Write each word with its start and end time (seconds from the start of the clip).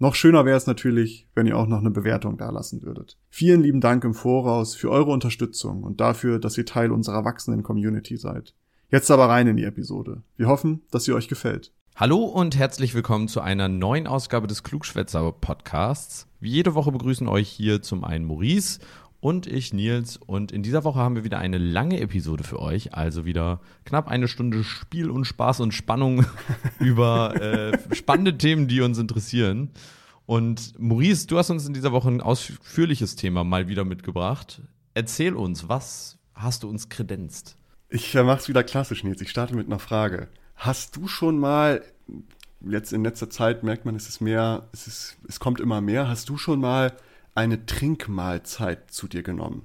Noch 0.00 0.16
schöner 0.16 0.44
wäre 0.44 0.56
es 0.56 0.66
natürlich, 0.66 1.28
wenn 1.36 1.46
ihr 1.46 1.56
auch 1.56 1.68
noch 1.68 1.78
eine 1.78 1.90
Bewertung 1.90 2.36
dalassen 2.36 2.82
würdet. 2.82 3.16
Vielen 3.30 3.62
lieben 3.62 3.80
Dank 3.80 4.02
im 4.02 4.12
Voraus 4.12 4.74
für 4.74 4.90
eure 4.90 5.12
Unterstützung 5.12 5.84
und 5.84 6.00
dafür, 6.00 6.40
dass 6.40 6.58
ihr 6.58 6.66
Teil 6.66 6.90
unserer 6.90 7.24
wachsenden 7.24 7.62
Community 7.62 8.16
seid. 8.16 8.54
Jetzt 8.90 9.12
aber 9.12 9.28
rein 9.28 9.46
in 9.46 9.56
die 9.56 9.62
Episode. 9.62 10.22
Wir 10.36 10.48
hoffen, 10.48 10.82
dass 10.90 11.04
sie 11.04 11.12
euch 11.12 11.28
gefällt. 11.28 11.72
Hallo 11.94 12.24
und 12.24 12.58
herzlich 12.58 12.92
willkommen 12.92 13.28
zu 13.28 13.40
einer 13.40 13.68
neuen 13.68 14.08
Ausgabe 14.08 14.48
des 14.48 14.64
Klugschwätzer 14.64 15.30
Podcasts. 15.30 16.26
Wie 16.40 16.50
jede 16.50 16.74
Woche 16.74 16.90
begrüßen 16.90 17.28
euch 17.28 17.48
hier 17.48 17.80
zum 17.80 18.02
einen 18.02 18.24
Maurice 18.24 18.80
und 19.24 19.46
ich 19.46 19.72
Nils. 19.72 20.18
Und 20.18 20.52
in 20.52 20.62
dieser 20.62 20.84
Woche 20.84 20.98
haben 20.98 21.14
wir 21.14 21.24
wieder 21.24 21.38
eine 21.38 21.56
lange 21.56 21.98
Episode 21.98 22.44
für 22.44 22.60
euch. 22.60 22.92
Also 22.92 23.24
wieder 23.24 23.62
knapp 23.86 24.06
eine 24.06 24.28
Stunde 24.28 24.62
Spiel 24.64 25.08
und 25.08 25.24
Spaß 25.24 25.60
und 25.60 25.72
Spannung 25.72 26.26
über 26.78 27.34
äh, 27.40 27.94
spannende 27.94 28.36
Themen, 28.36 28.68
die 28.68 28.82
uns 28.82 28.98
interessieren. 28.98 29.70
Und 30.26 30.78
Maurice, 30.78 31.26
du 31.26 31.38
hast 31.38 31.48
uns 31.48 31.66
in 31.66 31.72
dieser 31.72 31.90
Woche 31.90 32.10
ein 32.10 32.20
ausführliches 32.20 33.16
Thema 33.16 33.44
mal 33.44 33.66
wieder 33.66 33.86
mitgebracht. 33.86 34.60
Erzähl 34.92 35.32
uns, 35.32 35.70
was 35.70 36.18
hast 36.34 36.62
du 36.62 36.68
uns 36.68 36.90
kredenzt? 36.90 37.56
Ich 37.88 38.12
mach's 38.12 38.48
wieder 38.48 38.62
klassisch, 38.62 39.04
Nils. 39.04 39.22
Ich 39.22 39.30
starte 39.30 39.56
mit 39.56 39.68
einer 39.68 39.78
Frage. 39.78 40.28
Hast 40.54 40.96
du 40.96 41.08
schon 41.08 41.38
mal, 41.38 41.82
jetzt 42.60 42.92
in 42.92 43.02
letzter 43.02 43.30
Zeit 43.30 43.62
merkt 43.62 43.86
man, 43.86 43.96
es 43.96 44.06
ist 44.06 44.20
mehr, 44.20 44.68
es 44.74 44.86
ist, 44.86 45.16
es 45.26 45.40
kommt 45.40 45.60
immer 45.60 45.80
mehr, 45.80 46.08
hast 46.08 46.28
du 46.28 46.36
schon 46.36 46.60
mal 46.60 46.92
eine 47.34 47.66
Trinkmahlzeit 47.66 48.90
zu 48.90 49.08
dir 49.08 49.22
genommen? 49.22 49.62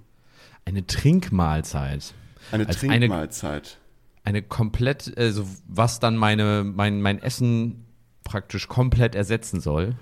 Eine 0.66 0.86
Trinkmahlzeit? 0.86 2.14
Eine 2.52 2.68
Als 2.68 2.80
Trinkmahlzeit. 2.80 3.78
Eine, 4.24 4.38
eine 4.40 4.42
komplett, 4.44 5.18
also 5.18 5.48
was 5.68 6.00
dann 6.00 6.16
meine, 6.18 6.64
mein, 6.64 7.02
mein 7.02 7.22
Essen 7.22 7.86
praktisch 8.24 8.68
komplett 8.68 9.16
ersetzen 9.16 9.60
soll. 9.62 9.96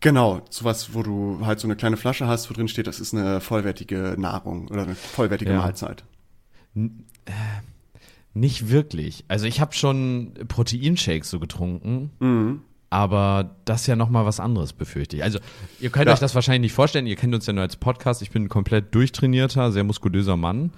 Genau, 0.00 0.42
sowas, 0.50 0.92
wo 0.94 1.02
du 1.02 1.40
halt 1.46 1.58
so 1.58 1.66
eine 1.66 1.74
kleine 1.76 1.96
Flasche 1.96 2.26
hast, 2.26 2.50
wo 2.50 2.54
drin 2.54 2.68
steht, 2.68 2.86
das 2.86 3.00
ist 3.00 3.14
eine 3.14 3.40
vollwertige 3.40 4.14
Nahrung 4.18 4.68
oder 4.68 4.82
eine 4.82 4.94
vollwertige 4.94 5.52
Ja. 5.52 5.58
Mahlzeit. 5.58 6.04
Nicht 8.34 8.68
wirklich. 8.68 9.24
Also 9.28 9.46
ich 9.46 9.60
habe 9.60 9.72
schon 9.72 10.34
Proteinshakes 10.48 11.30
so 11.30 11.40
getrunken, 11.40 12.10
Mhm. 12.20 12.60
Aber 12.96 13.50
das 13.66 13.82
ist 13.82 13.86
ja 13.88 13.94
noch 13.96 14.08
mal 14.08 14.24
was 14.24 14.40
anderes, 14.40 14.72
befürchte 14.72 15.16
ich. 15.16 15.22
Also 15.22 15.38
ihr 15.80 15.90
könnt 15.90 16.06
Ja. 16.06 16.14
euch 16.14 16.18
das 16.18 16.34
wahrscheinlich 16.34 16.62
nicht 16.70 16.72
vorstellen. 16.72 17.06
Ihr 17.06 17.16
kennt 17.16 17.34
uns 17.34 17.44
ja 17.46 17.52
nur 17.52 17.62
als 17.62 17.76
Podcast. 17.76 18.22
Ich 18.22 18.30
bin 18.30 18.44
ein 18.44 18.48
komplett 18.48 18.94
durchtrainierter, 18.94 19.70
sehr 19.70 19.84
muskulöser 19.84 20.36
Mann. 20.38 20.70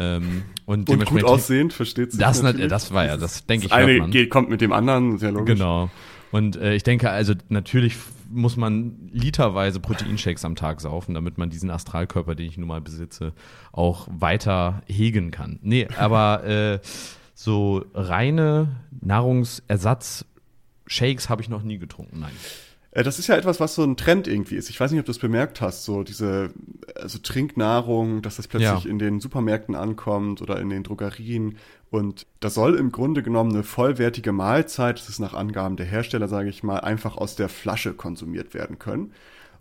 Ähm, 0.00 0.42
und, 0.66 0.88
Und 0.90 1.04
gut 1.04 1.22
aussehend, 1.24 1.72
versteht 1.72 2.10
sich 2.10 2.20
Das, 2.20 2.42
natürlich. 2.42 2.64
nat- 2.66 2.72
das 2.72 2.92
war 2.92 3.04
ja, 3.06 3.16
das 3.16 3.46
denke 3.46 3.66
ich, 3.66 3.70
Das 3.70 3.78
eine 3.78 4.08
geht, 4.08 4.30
kommt 4.30 4.50
mit 4.50 4.60
dem 4.62 4.72
anderen, 4.72 5.18
sehr 5.18 5.30
logisch. 5.30 5.58
Genau. 5.58 5.90
Und 6.32 6.56
äh, 6.56 6.74
ich 6.74 6.82
denke, 6.82 7.10
also 7.10 7.34
natürlich 7.50 7.96
muss 8.32 8.56
man 8.56 8.96
literweise 9.12 9.78
Proteinshakes 9.78 10.44
am 10.44 10.56
Tag 10.56 10.80
saufen, 10.80 11.14
damit 11.14 11.38
man 11.38 11.50
diesen 11.50 11.70
Astralkörper, 11.70 12.34
den 12.34 12.46
ich 12.46 12.56
nun 12.58 12.66
mal 12.68 12.80
besitze, 12.80 13.32
auch 13.72 14.08
weiter 14.10 14.82
hegen 14.86 15.30
kann. 15.30 15.58
Nee, 15.62 15.86
aber 15.98 16.44
äh, 16.44 16.78
so 17.34 17.84
reine 17.94 18.68
Nahrungsersatz-Shakes 20.90 21.28
habe 21.28 21.42
ich 21.42 21.48
noch 21.48 21.62
nie 21.62 21.78
getrunken, 21.78 22.20
nein. 22.20 22.32
Äh, 22.92 23.02
Das 23.04 23.18
ist 23.18 23.28
ja 23.28 23.36
etwas, 23.36 23.60
was 23.60 23.74
so 23.74 23.84
ein 23.84 23.96
Trend 23.96 24.26
irgendwie 24.26 24.56
ist. 24.56 24.70
Ich 24.70 24.80
weiß 24.80 24.90
nicht, 24.90 25.00
ob 25.00 25.06
du 25.06 25.12
es 25.12 25.18
bemerkt 25.18 25.60
hast, 25.60 25.84
so 25.84 26.02
diese 26.02 26.50
also 26.96 27.18
Trinknahrung, 27.18 28.22
dass 28.22 28.36
das 28.36 28.48
plötzlich 28.48 28.84
Ja. 28.84 28.90
in 28.90 28.98
den 28.98 29.20
Supermärkten 29.20 29.74
ankommt 29.74 30.42
oder 30.42 30.60
in 30.60 30.70
den 30.70 30.82
Drogerien. 30.82 31.56
Und 31.90 32.26
das 32.40 32.54
soll 32.54 32.76
im 32.76 32.92
Grunde 32.92 33.22
genommen 33.22 33.52
eine 33.52 33.62
vollwertige 33.62 34.32
Mahlzeit, 34.32 34.98
das 34.98 35.08
ist 35.08 35.18
nach 35.18 35.34
Angaben 35.34 35.76
der 35.76 35.86
Hersteller, 35.86 36.28
sage 36.28 36.48
ich 36.48 36.62
mal, 36.62 36.78
einfach 36.80 37.16
aus 37.16 37.36
der 37.36 37.48
Flasche 37.48 37.94
konsumiert 37.94 38.54
werden 38.54 38.78
können. 38.78 39.12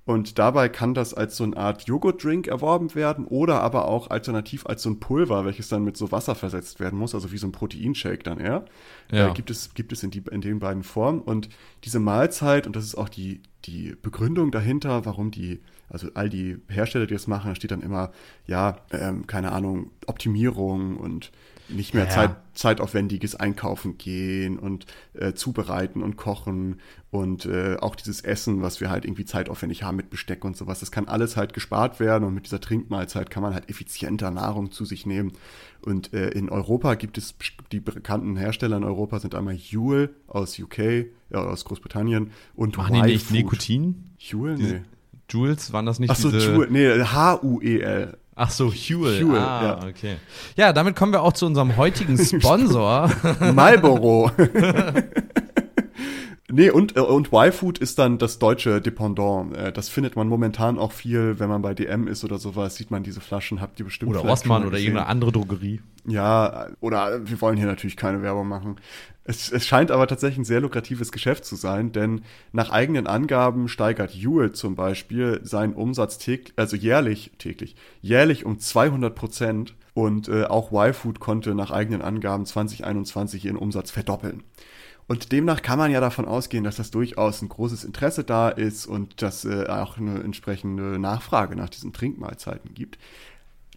Und 0.10 0.40
dabei 0.40 0.70
kann 0.70 0.96
das 0.96 1.14
als 1.14 1.38
so 1.38 1.44
eine 1.44 1.56
Art 1.56 1.84
Joghurtdrink 1.84 2.48
erworben 2.48 2.96
werden 2.96 3.26
oder 3.26 3.62
aber 3.62 3.88
auch 3.88 4.10
alternativ 4.10 4.66
als 4.66 4.82
so 4.82 4.90
ein 4.90 5.00
Pulver, 5.00 5.46
welches 5.46 5.70
dann 5.70 5.84
mit 5.84 5.98
so 5.98 6.12
Wasser 6.12 6.34
versetzt 6.34 6.80
werden 6.80 6.98
muss, 6.98 7.14
also 7.14 7.32
wie 7.32 7.38
so 7.38 7.46
ein 7.46 7.52
Proteinshake 7.52 8.24
dann 8.24 8.40
eher. 8.40 8.66
Ja. 9.12 9.30
Äh, 9.30 9.34
gibt 9.36 9.52
es, 9.52 9.76
gibt 9.76 9.92
es 9.92 10.02
in, 10.02 10.10
die, 10.10 10.24
in 10.32 10.42
den 10.42 10.58
beiden 10.58 10.82
Formen. 10.82 11.22
Und 11.22 11.50
diese 11.84 12.00
Mahlzeit, 12.00 12.66
und 12.66 12.76
das 12.76 12.86
ist 12.86 12.96
auch 12.96 13.08
die, 13.08 13.44
die 13.66 13.96
Begründung 14.02 14.50
dahinter, 14.50 15.06
warum 15.06 15.30
die, 15.30 15.60
also 15.90 16.08
all 16.16 16.28
die 16.28 16.58
Hersteller, 16.70 17.06
die 17.06 17.14
das 17.14 17.28
machen, 17.28 17.50
da 17.50 17.54
steht 17.54 17.70
dann 17.70 17.82
immer, 17.82 18.12
ja, 18.48 18.78
ähm, 18.90 19.28
keine 19.28 19.52
Ahnung, 19.52 19.92
Optimierung 20.08 20.98
und 20.98 21.32
nicht 21.70 21.94
mehr 21.94 22.06
Ja. 22.06 22.10
Zeit, 22.10 22.36
zeitaufwendiges 22.56 23.36
Einkaufen 23.36 23.98
gehen 23.98 24.58
und 24.58 24.86
äh, 25.14 25.34
zubereiten 25.34 26.02
und 26.02 26.18
kochen 26.18 26.80
und 27.12 27.48
äh, 27.48 27.78
auch 27.80 27.96
dieses 27.96 28.22
Essen, 28.22 28.62
was 28.62 28.82
wir 28.82 28.92
halt 28.92 29.04
irgendwie 29.04 29.26
zeitaufwendig 29.26 29.82
haben 29.82 29.98
mit 29.98 30.12
Besteck 30.12 30.46
und 30.46 30.56
sowas, 30.56 30.80
das 30.80 30.92
kann 30.92 31.08
alles 31.08 31.38
halt 31.38 31.54
gespart 31.54 32.00
werden 32.00 32.24
und 32.24 32.36
mit 32.36 32.46
dieser 32.46 32.62
Trinkmahlzeit 32.62 33.32
kann 33.32 33.42
man 33.42 33.56
halt 33.56 33.68
effizienter 33.68 34.30
Nahrung 34.30 34.72
zu 34.72 34.86
sich 34.86 35.08
nehmen. 35.08 35.34
Und 35.82 36.14
äh, 36.14 36.30
in 36.30 36.50
Europa 36.50 36.94
gibt 36.96 37.18
es 37.18 37.34
die 37.72 37.80
bekannten 37.80 38.38
Hersteller 38.38 38.78
in 38.78 38.84
Europa 38.84 39.20
sind 39.20 39.34
einmal 39.34 39.56
Huel 39.56 40.14
aus 40.28 40.60
UK, 40.60 41.08
ja, 41.32 41.40
aus 41.40 41.66
Großbritannien 41.66 42.30
und 42.54 42.78
Machen 42.78 42.94
die 42.94 43.02
nicht. 43.02 43.32
Nikotin? 43.32 44.12
Huel? 44.20 44.58
Nee. 44.58 44.82
Jules, 45.30 45.74
waren 45.74 45.86
das 45.86 46.00
nicht 46.00 46.12
Ach 46.12 46.16
so, 46.16 46.30
diese... 46.30 46.56
Huel, 46.56 46.68
nee, 46.70 47.04
H-U-E-L. 47.04 48.18
Ach 48.36 48.52
so, 48.52 48.72
Huel. 48.72 49.24
Huel, 49.24 49.38
ah, 49.38 49.80
ja. 49.82 49.88
okay. 49.88 50.18
Ja, 50.56 50.74
damit 50.74 50.96
kommen 50.96 51.12
wir 51.12 51.24
auch 51.24 51.34
zu 51.34 51.46
unserem 51.46 51.76
heutigen 51.76 52.18
Sponsor. 52.24 53.12
Marlboro. 53.54 54.32
nee, 56.52 56.70
und, 56.70 56.96
äh, 56.98 57.02
und 57.02 57.32
Y-Food 57.32 57.78
ist 57.80 58.00
dann 58.00 58.18
das 58.18 58.40
deutsche 58.40 58.82
Dependant. 58.82 59.56
Äh, 59.56 59.72
Das 59.72 59.90
findet 59.90 60.16
man 60.16 60.28
momentan 60.28 60.78
auch 60.78 60.92
viel, 60.92 61.40
wenn 61.40 61.50
man 61.50 61.62
bei 61.62 61.74
DM 61.74 62.08
ist 62.08 62.24
oder 62.24 62.38
sowas, 62.38 62.76
sieht 62.76 62.92
man 62.92 63.04
diese 63.04 63.22
Flaschen, 63.22 63.62
habt 63.62 63.80
ihr 63.80 63.86
bestimmt 63.86 64.12
oder 64.12 64.22
Rossmann 64.22 64.66
oder 64.66 64.78
irgendeine 64.78 65.08
andere 65.08 65.32
Drogerie. 65.32 65.82
Ja, 66.06 66.68
oder 66.80 67.28
wir 67.28 67.42
wollen 67.42 67.58
hier 67.58 67.68
natürlich 67.68 67.98
keine 67.98 68.22
Werbung 68.22 68.48
machen. 68.48 68.78
Es, 69.24 69.52
es 69.52 69.68
scheint 69.68 69.92
aber 69.92 70.08
tatsächlich 70.08 70.40
ein 70.40 70.46
sehr 70.46 70.62
lukratives 70.62 71.12
Geschäft 71.12 71.46
zu 71.46 71.56
sein, 71.56 71.92
denn 71.92 72.22
nach 72.52 72.72
eigenen 72.72 73.06
Angaben 73.06 73.68
steigert 73.68 74.12
Huel 74.14 74.54
zum 74.54 74.76
Beispiel 74.76 75.42
seinen 75.44 75.74
Umsatz 75.74 76.18
täglich, 76.18 76.54
also 76.56 76.76
jährlich, 76.76 77.32
täglich, 77.38 77.76
jährlich 78.02 78.46
um 78.46 78.58
200 78.58 79.14
Prozent 79.14 79.76
und 79.94 80.30
äh, 80.30 80.46
auch 80.46 80.72
Y-Food 80.72 81.20
konnte 81.20 81.54
nach 81.54 81.72
eigenen 81.72 82.02
Angaben 82.02 82.46
2021 82.46 83.46
ihren 83.46 83.58
Umsatz 83.58 83.92
verdoppeln. 83.92 84.44
Und 85.10 85.32
demnach 85.32 85.64
kann 85.64 85.80
man 85.80 85.90
ja 85.90 86.00
davon 86.02 86.26
ausgehen, 86.26 86.64
dass 86.64 86.76
das 86.76 86.92
durchaus 86.92 87.42
ein 87.42 87.50
großes 87.50 87.84
Interesse 87.84 88.24
da 88.24 88.50
ist 88.50 88.86
und 88.86 89.24
dass 89.24 89.44
äh, 89.44 89.66
auch 89.66 89.98
eine 89.98 90.20
entsprechende 90.20 91.00
Nachfrage 91.00 91.56
nach 91.56 91.70
diesen 91.70 91.94
Trinkmahlzeiten 91.94 92.76
gibt. 92.76 93.00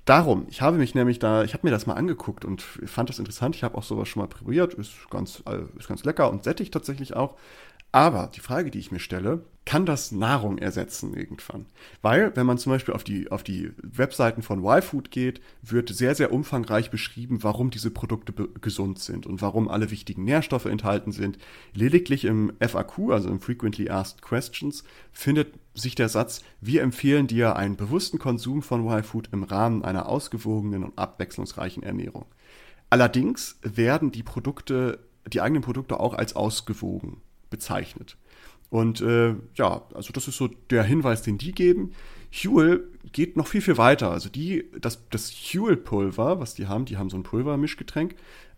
Darum, 0.04 0.44
ich 0.50 0.60
habe 0.60 0.76
mich 0.76 0.94
nämlich 0.94 1.20
da, 1.20 1.42
ich 1.42 1.54
habe 1.54 1.66
mir 1.66 1.70
das 1.70 1.86
mal 1.86 1.94
angeguckt 1.94 2.44
und 2.44 2.60
fand 2.60 3.08
das 3.08 3.18
interessant. 3.18 3.56
Ich 3.56 3.64
habe 3.64 3.78
auch 3.78 3.82
sowas 3.82 4.08
schon 4.08 4.20
mal 4.20 4.26
probiert, 4.26 4.74
ist 4.74 4.92
ganz, 5.08 5.42
äh, 5.46 5.60
ist 5.78 5.88
ganz 5.88 6.04
lecker 6.04 6.30
und 6.30 6.44
sättigt 6.44 6.74
tatsächlich 6.74 7.16
auch. 7.16 7.38
Aber 7.92 8.30
die 8.34 8.40
Frage, 8.40 8.70
die 8.70 8.78
ich 8.78 8.90
mir 8.90 9.00
stelle, 9.00 9.44
kann 9.64 9.86
das 9.86 10.12
Nahrung 10.12 10.56
ersetzen 10.56 11.14
irgendwann? 11.14 11.66
Weil, 12.00 12.34
wenn 12.34 12.46
man 12.46 12.56
zum 12.56 12.72
Beispiel 12.72 12.94
auf 12.94 13.04
die, 13.04 13.30
auf 13.30 13.42
die 13.42 13.70
Webseiten 13.82 14.42
von 14.42 14.64
Y-Food 14.64 15.10
geht, 15.10 15.40
wird 15.60 15.90
sehr, 15.90 16.14
sehr 16.14 16.32
umfangreich 16.32 16.90
beschrieben, 16.90 17.42
warum 17.42 17.70
diese 17.70 17.90
Produkte 17.90 18.32
gesund 18.60 18.98
sind 18.98 19.26
und 19.26 19.42
warum 19.42 19.68
alle 19.68 19.90
wichtigen 19.90 20.24
Nährstoffe 20.24 20.64
enthalten 20.64 21.12
sind. 21.12 21.38
Lediglich 21.74 22.24
im 22.24 22.52
FAQ, 22.60 23.12
also 23.12 23.28
im 23.28 23.40
Frequently 23.40 23.90
Asked 23.90 24.22
Questions, 24.22 24.84
findet 25.12 25.54
sich 25.74 25.94
der 25.94 26.08
Satz, 26.08 26.42
wir 26.62 26.82
empfehlen 26.82 27.26
dir 27.26 27.56
einen 27.56 27.76
bewussten 27.76 28.18
Konsum 28.18 28.62
von 28.62 28.86
Y-Food 28.86 29.28
im 29.32 29.44
Rahmen 29.44 29.84
einer 29.84 30.08
ausgewogenen 30.08 30.82
und 30.82 30.98
abwechslungsreichen 30.98 31.82
Ernährung. 31.82 32.24
Allerdings 32.88 33.58
werden 33.62 34.12
die 34.12 34.22
Produkte, 34.22 34.98
die 35.30 35.40
eigenen 35.40 35.62
Produkte 35.62 36.00
auch 36.00 36.14
als 36.14 36.34
ausgewogen 36.34 37.20
bezeichnet. 37.52 38.16
Und 38.68 39.00
äh, 39.02 39.36
ja, 39.54 39.82
also 39.94 40.12
das 40.12 40.26
ist 40.26 40.38
so 40.38 40.48
der 40.48 40.82
Hinweis, 40.82 41.22
den 41.22 41.38
die 41.38 41.52
geben. 41.52 41.92
Huel 42.32 42.88
geht 43.12 43.36
noch 43.36 43.46
viel, 43.46 43.60
viel 43.60 43.76
weiter. 43.76 44.10
Also 44.10 44.30
die, 44.30 44.64
das, 44.80 45.06
das 45.10 45.30
Huel-Pulver, 45.30 46.40
was 46.40 46.54
die 46.54 46.66
haben, 46.66 46.86
die 46.86 46.96
haben 46.96 47.10
so 47.10 47.18
ein 47.18 47.22
Pulvermischgetränk, 47.22 48.14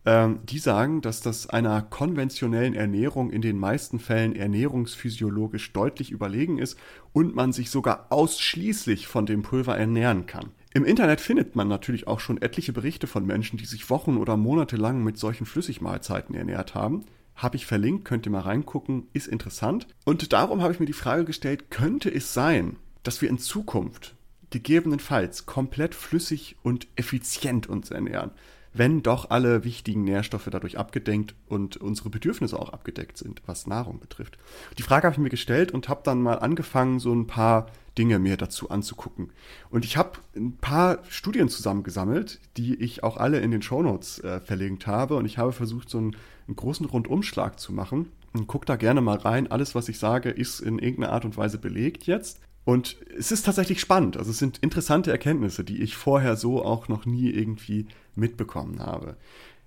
ähm, 0.06 0.38
die 0.44 0.58
sagen, 0.58 1.00
dass 1.00 1.20
das 1.20 1.48
einer 1.48 1.82
konventionellen 1.82 2.74
Ernährung 2.74 3.30
in 3.30 3.42
den 3.42 3.58
meisten 3.58 3.98
Fällen 3.98 4.36
ernährungsphysiologisch 4.36 5.72
deutlich 5.72 6.10
überlegen 6.12 6.58
ist 6.58 6.78
und 7.12 7.34
man 7.34 7.52
sich 7.52 7.70
sogar 7.70 8.06
ausschließlich 8.10 9.08
von 9.08 9.26
dem 9.26 9.42
Pulver 9.42 9.76
ernähren 9.76 10.26
kann. 10.26 10.50
Im 10.74 10.84
Internet 10.84 11.20
findet 11.20 11.56
man 11.56 11.68
natürlich 11.68 12.06
auch 12.06 12.20
schon 12.20 12.42
etliche 12.42 12.72
Berichte 12.72 13.06
von 13.06 13.24
Menschen, 13.26 13.58
die 13.58 13.64
sich 13.64 13.90
Wochen 13.90 14.16
oder 14.16 14.36
Monate 14.36 14.76
lang 14.76 15.02
mit 15.02 15.18
solchen 15.18 15.46
Flüssigmahlzeiten 15.46 16.34
ernährt 16.34 16.74
haben. 16.74 17.04
Habe 17.34 17.56
ich 17.56 17.66
verlinkt, 17.66 18.04
könnt 18.04 18.26
ihr 18.26 18.32
mal 18.32 18.40
reingucken, 18.40 19.08
ist 19.12 19.26
interessant. 19.26 19.86
Und 20.04 20.32
darum 20.32 20.62
habe 20.62 20.72
ich 20.72 20.80
mir 20.80 20.86
die 20.86 20.92
Frage 20.92 21.24
gestellt, 21.24 21.70
könnte 21.70 22.12
es 22.12 22.32
sein, 22.34 22.76
dass 23.02 23.20
wir 23.22 23.28
in 23.28 23.38
Zukunft 23.38 24.14
gegebenenfalls 24.50 25.46
komplett 25.46 25.94
flüssig 25.94 26.56
und 26.62 26.86
effizient 26.96 27.68
uns 27.68 27.90
ernähren? 27.90 28.30
wenn 28.74 29.02
doch 29.02 29.30
alle 29.30 29.64
wichtigen 29.64 30.04
Nährstoffe 30.04 30.48
dadurch 30.50 30.78
abgedeckt 30.78 31.34
und 31.46 31.76
unsere 31.76 32.10
Bedürfnisse 32.10 32.58
auch 32.58 32.70
abgedeckt 32.70 33.16
sind, 33.16 33.40
was 33.46 33.66
Nahrung 33.66 34.00
betrifft. 34.00 34.36
Die 34.78 34.82
Frage 34.82 35.06
habe 35.06 35.14
ich 35.14 35.20
mir 35.20 35.30
gestellt 35.30 35.70
und 35.72 35.88
habe 35.88 36.02
dann 36.04 36.20
mal 36.20 36.40
angefangen, 36.40 36.98
so 36.98 37.14
ein 37.14 37.28
paar 37.28 37.68
Dinge 37.96 38.18
mir 38.18 38.36
dazu 38.36 38.70
anzugucken. 38.70 39.30
Und 39.70 39.84
ich 39.84 39.96
habe 39.96 40.18
ein 40.34 40.56
paar 40.56 40.98
Studien 41.08 41.48
zusammengesammelt, 41.48 42.40
die 42.56 42.74
ich 42.74 43.04
auch 43.04 43.16
alle 43.16 43.38
in 43.38 43.52
den 43.52 43.62
Shownotes 43.62 44.18
äh, 44.18 44.40
verlinkt 44.40 44.88
habe. 44.88 45.14
Und 45.14 45.26
ich 45.26 45.38
habe 45.38 45.52
versucht, 45.52 45.88
so 45.88 45.98
einen, 45.98 46.16
einen 46.46 46.56
großen 46.56 46.86
Rundumschlag 46.86 47.58
zu 47.58 47.72
machen. 47.72 48.10
Und 48.32 48.48
guck 48.48 48.66
da 48.66 48.76
gerne 48.76 49.00
mal 49.00 49.18
rein. 49.18 49.50
Alles, 49.50 49.74
was 49.74 49.88
ich 49.88 49.98
sage, 49.98 50.30
ist 50.30 50.60
in 50.60 50.78
irgendeiner 50.78 51.12
Art 51.12 51.24
und 51.24 51.36
Weise 51.36 51.58
belegt 51.58 52.06
jetzt. 52.06 52.40
Und 52.64 52.96
es 53.16 53.30
ist 53.30 53.44
tatsächlich 53.44 53.80
spannend. 53.80 54.16
Also 54.16 54.30
es 54.30 54.38
sind 54.38 54.58
interessante 54.58 55.10
Erkenntnisse, 55.12 55.64
die 55.64 55.82
ich 55.82 55.96
vorher 55.96 56.36
so 56.36 56.64
auch 56.64 56.88
noch 56.88 57.06
nie 57.06 57.30
irgendwie 57.30 57.86
mitbekommen 58.14 58.80
habe. 58.80 59.16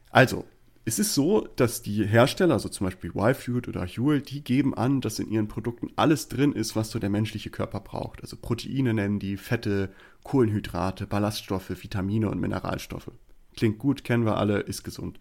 Also, 0.10 0.46
es 0.88 1.00
ist 1.00 1.14
so, 1.14 1.48
dass 1.58 1.82
die 1.82 2.06
Hersteller, 2.06 2.54
also 2.54 2.70
zum 2.70 2.88
Beispiel 2.88 3.12
YFood 3.14 3.68
oder 3.68 3.86
Huel, 3.86 4.22
die 4.22 4.42
geben 4.42 4.74
an, 4.74 5.02
dass 5.02 5.20
in 5.20 5.30
ihren 5.30 5.50
Produkten 5.50 5.90
alles 5.98 6.30
drin 6.30 6.54
ist, 6.54 6.78
was 6.78 6.92
so 6.92 6.98
der 6.98 7.10
menschliche 7.10 7.50
Körper 7.50 7.82
braucht. 7.82 8.22
Also 8.22 8.38
Proteine 8.38 8.94
nennen 8.94 9.20
die, 9.20 9.36
Fette, 9.36 9.90
Kohlenhydrate, 10.24 11.06
Ballaststoffe, 11.06 11.84
Vitamine 11.84 12.30
und 12.30 12.40
Mineralstoffe. 12.40 13.12
Klingt 13.58 13.80
gut, 13.80 14.06
kennen 14.06 14.26
wir 14.26 14.38
alle, 14.38 14.60
ist 14.60 14.84
gesund. 14.84 15.20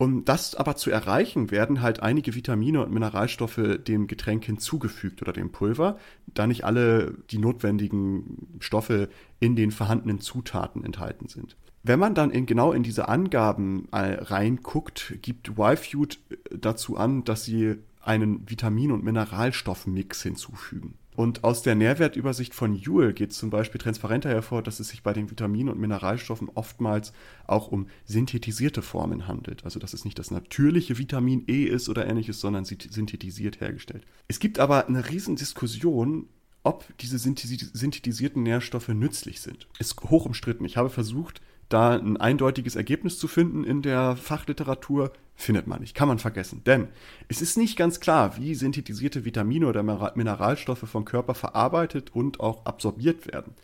Um 0.00 0.24
das 0.24 0.54
aber 0.54 0.76
zu 0.76 0.92
erreichen, 0.92 1.50
werden 1.50 1.82
halt 1.82 2.00
einige 2.00 2.36
Vitamine 2.36 2.84
und 2.84 2.92
Mineralstoffe 2.92 3.80
dem 3.84 4.06
Getränk 4.06 4.44
hinzugefügt 4.44 5.20
oder 5.22 5.32
dem 5.32 5.50
Pulver, 5.50 5.98
da 6.28 6.46
nicht 6.46 6.62
alle 6.64 7.14
die 7.30 7.38
notwendigen 7.38 8.46
Stoffe 8.60 9.08
in 9.40 9.56
den 9.56 9.72
vorhandenen 9.72 10.20
Zutaten 10.20 10.84
enthalten 10.84 11.26
sind. 11.26 11.56
Wenn 11.82 11.98
man 11.98 12.14
dann 12.14 12.30
in, 12.30 12.46
genau 12.46 12.70
in 12.72 12.84
diese 12.84 13.08
Angaben 13.08 13.88
äh, 13.90 14.22
reinguckt, 14.22 15.14
gibt 15.20 15.52
YFood 15.58 16.20
dazu 16.56 16.96
an, 16.96 17.24
dass 17.24 17.44
sie 17.44 17.76
einen 18.00 18.48
Vitamin- 18.48 18.92
und 18.92 19.02
Mineralstoffmix 19.02 20.22
hinzufügen. 20.22 20.94
Und 21.18 21.42
aus 21.42 21.62
der 21.62 21.74
Nährwertübersicht 21.74 22.54
von 22.54 22.76
Juul 22.76 23.12
geht 23.12 23.32
zum 23.32 23.50
Beispiel 23.50 23.80
transparenter 23.80 24.28
hervor, 24.28 24.62
dass 24.62 24.78
es 24.78 24.90
sich 24.90 25.02
bei 25.02 25.12
den 25.12 25.28
Vitaminen 25.28 25.68
und 25.68 25.80
Mineralstoffen 25.80 26.48
oftmals 26.54 27.12
auch 27.44 27.72
um 27.72 27.88
synthetisierte 28.04 28.82
Formen 28.82 29.26
handelt. 29.26 29.64
Also 29.64 29.80
dass 29.80 29.94
es 29.94 30.04
nicht 30.04 30.20
das 30.20 30.30
natürliche 30.30 30.96
Vitamin 30.96 31.42
E 31.48 31.64
ist 31.64 31.88
oder 31.88 32.06
ähnliches, 32.06 32.40
sondern 32.40 32.64
synthetisiert 32.64 33.60
hergestellt. 33.60 34.06
Es 34.28 34.38
gibt 34.38 34.60
aber 34.60 34.86
eine 34.86 35.08
Riesendiskussion, 35.08 36.28
ob 36.62 36.84
diese 36.98 37.18
synthetisierten 37.18 38.44
Nährstoffe 38.44 38.86
nützlich 38.86 39.40
sind. 39.40 39.66
Ist 39.80 40.00
hoch 40.00 40.24
umstritten. 40.24 40.64
Ich 40.66 40.76
habe 40.76 40.88
versucht, 40.88 41.40
da 41.68 41.98
ein 41.98 42.16
eindeutiges 42.16 42.76
Ergebnis 42.76 43.18
zu 43.18 43.26
finden 43.26 43.64
in 43.64 43.82
der 43.82 44.14
Fachliteratur, 44.14 45.12
findet 45.38 45.68
man 45.68 45.80
nicht, 45.80 45.94
kann 45.94 46.08
man 46.08 46.18
vergessen. 46.18 46.62
Denn 46.64 46.88
es 47.28 47.40
ist 47.40 47.56
nicht 47.56 47.78
ganz 47.78 48.00
klar, 48.00 48.36
wie 48.36 48.54
synthetisierte 48.54 49.24
Vitamine 49.24 49.66
oder 49.68 49.82
Mineralstoffe 49.82 50.84
vom 50.84 51.04
Körper 51.04 51.34
verarbeitet 51.34 52.14
und 52.14 52.40
auch 52.40 52.66
absorbiert 52.66 53.32
werden. 53.32 53.54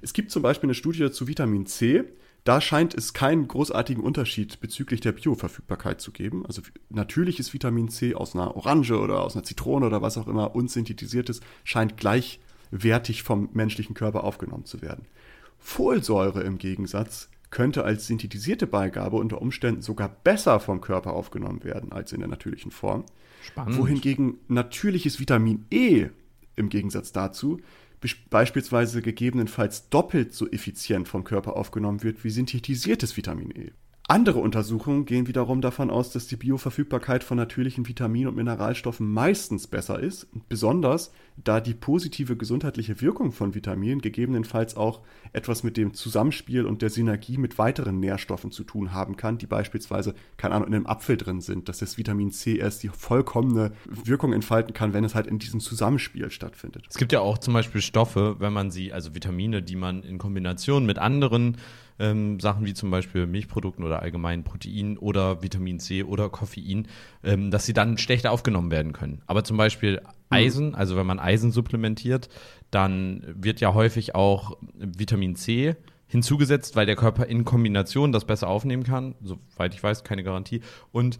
Es 0.00 0.12
gibt 0.12 0.30
zum 0.30 0.42
Beispiel 0.42 0.68
eine 0.68 0.74
Studie 0.74 1.10
zu 1.10 1.26
Vitamin 1.26 1.66
C, 1.66 2.04
da 2.44 2.60
scheint 2.60 2.94
es 2.94 3.12
keinen 3.12 3.48
großartigen 3.48 4.04
Unterschied 4.04 4.60
bezüglich 4.60 5.00
der 5.00 5.10
Bioverfügbarkeit 5.10 6.00
zu 6.00 6.12
geben. 6.12 6.46
Also 6.46 6.62
natürliches 6.90 7.52
Vitamin 7.52 7.88
C 7.88 8.14
aus 8.14 8.36
einer 8.36 8.56
Orange 8.56 8.92
oder 8.92 9.24
aus 9.24 9.34
einer 9.34 9.42
Zitrone 9.42 9.84
oder 9.84 10.00
was 10.00 10.16
auch 10.16 10.28
immer 10.28 10.54
und 10.54 10.70
synthetisiertes 10.70 11.40
scheint 11.64 11.96
gleichwertig 11.96 13.24
vom 13.24 13.48
menschlichen 13.52 13.96
Körper 13.96 14.22
aufgenommen 14.22 14.64
zu 14.64 14.80
werden. 14.80 15.06
Folsäure 15.58 16.44
im 16.44 16.58
Gegensatz 16.58 17.30
könnte 17.50 17.84
als 17.84 18.06
synthetisierte 18.06 18.66
Beigabe 18.66 19.16
unter 19.16 19.40
Umständen 19.40 19.82
sogar 19.82 20.08
besser 20.08 20.60
vom 20.60 20.80
Körper 20.80 21.12
aufgenommen 21.12 21.64
werden 21.64 21.92
als 21.92 22.12
in 22.12 22.20
der 22.20 22.28
natürlichen 22.28 22.70
Form. 22.70 23.04
Spannend. 23.42 23.78
Wohingegen 23.78 24.38
natürliches 24.48 25.20
Vitamin 25.20 25.66
E 25.70 26.08
im 26.56 26.68
Gegensatz 26.68 27.12
dazu 27.12 27.60
beispielsweise 28.30 29.02
gegebenenfalls 29.02 29.88
doppelt 29.88 30.32
so 30.32 30.48
effizient 30.48 31.08
vom 31.08 31.24
Körper 31.24 31.56
aufgenommen 31.56 32.02
wird 32.02 32.24
wie 32.24 32.30
synthetisiertes 32.30 33.16
Vitamin 33.16 33.50
E. 33.50 33.72
Andere 34.08 34.38
Untersuchungen 34.38 35.04
gehen 35.04 35.26
wiederum 35.26 35.60
davon 35.60 35.90
aus, 35.90 36.12
dass 36.12 36.28
die 36.28 36.36
Bioverfügbarkeit 36.36 37.24
von 37.24 37.36
natürlichen 37.36 37.88
Vitaminen 37.88 38.28
und 38.28 38.36
Mineralstoffen 38.36 39.12
meistens 39.12 39.66
besser 39.66 39.98
ist, 39.98 40.28
besonders 40.48 41.10
da 41.36 41.60
die 41.60 41.74
positive 41.74 42.36
gesundheitliche 42.36 43.00
Wirkung 43.00 43.32
von 43.32 43.56
Vitaminen 43.56 44.00
gegebenenfalls 44.00 44.76
auch 44.76 45.00
etwas 45.32 45.64
mit 45.64 45.76
dem 45.76 45.92
Zusammenspiel 45.92 46.66
und 46.66 46.82
der 46.82 46.90
Synergie 46.90 47.36
mit 47.36 47.58
weiteren 47.58 47.98
Nährstoffen 47.98 48.52
zu 48.52 48.62
tun 48.62 48.92
haben 48.92 49.16
kann, 49.16 49.38
die 49.38 49.46
beispielsweise, 49.46 50.14
keine 50.36 50.54
Ahnung, 50.54 50.68
in 50.68 50.74
einem 50.74 50.86
Apfel 50.86 51.16
drin 51.16 51.40
sind, 51.40 51.68
dass 51.68 51.78
das 51.78 51.98
Vitamin 51.98 52.30
C 52.30 52.58
erst 52.58 52.84
die 52.84 52.88
vollkommene 52.88 53.72
Wirkung 53.86 54.32
entfalten 54.32 54.72
kann, 54.72 54.92
wenn 54.92 55.02
es 55.02 55.16
halt 55.16 55.26
in 55.26 55.40
diesem 55.40 55.58
Zusammenspiel 55.58 56.30
stattfindet. 56.30 56.84
Es 56.88 56.96
gibt 56.96 57.10
ja 57.10 57.20
auch 57.20 57.38
zum 57.38 57.54
Beispiel 57.54 57.80
Stoffe, 57.80 58.36
wenn 58.38 58.52
man 58.52 58.70
sie, 58.70 58.92
also 58.92 59.16
Vitamine, 59.16 59.62
die 59.62 59.76
man 59.76 60.04
in 60.04 60.18
Kombination 60.18 60.86
mit 60.86 60.98
anderen 60.98 61.56
ähm, 61.98 62.40
Sachen 62.40 62.66
wie 62.66 62.74
zum 62.74 62.90
Beispiel 62.90 63.26
Milchprodukten 63.26 63.84
oder 63.84 64.02
allgemein 64.02 64.44
Protein 64.44 64.98
oder 64.98 65.42
Vitamin 65.42 65.80
C 65.80 66.02
oder 66.04 66.28
Koffein, 66.28 66.88
ähm, 67.24 67.50
dass 67.50 67.66
sie 67.66 67.72
dann 67.72 67.98
schlechter 67.98 68.32
aufgenommen 68.32 68.70
werden 68.70 68.92
können. 68.92 69.22
Aber 69.26 69.44
zum 69.44 69.56
Beispiel 69.56 70.00
mhm. 70.00 70.06
Eisen, 70.30 70.74
also 70.74 70.96
wenn 70.96 71.06
man 71.06 71.18
Eisen 71.18 71.52
supplementiert, 71.52 72.28
dann 72.70 73.22
wird 73.26 73.60
ja 73.60 73.74
häufig 73.74 74.14
auch 74.14 74.58
Vitamin 74.74 75.36
C 75.36 75.76
hinzugesetzt, 76.08 76.76
weil 76.76 76.86
der 76.86 76.96
Körper 76.96 77.26
in 77.26 77.44
Kombination 77.44 78.12
das 78.12 78.24
besser 78.24 78.48
aufnehmen 78.48 78.84
kann. 78.84 79.14
Soweit 79.22 79.74
ich 79.74 79.82
weiß, 79.82 80.04
keine 80.04 80.22
Garantie. 80.22 80.60
Und 80.92 81.18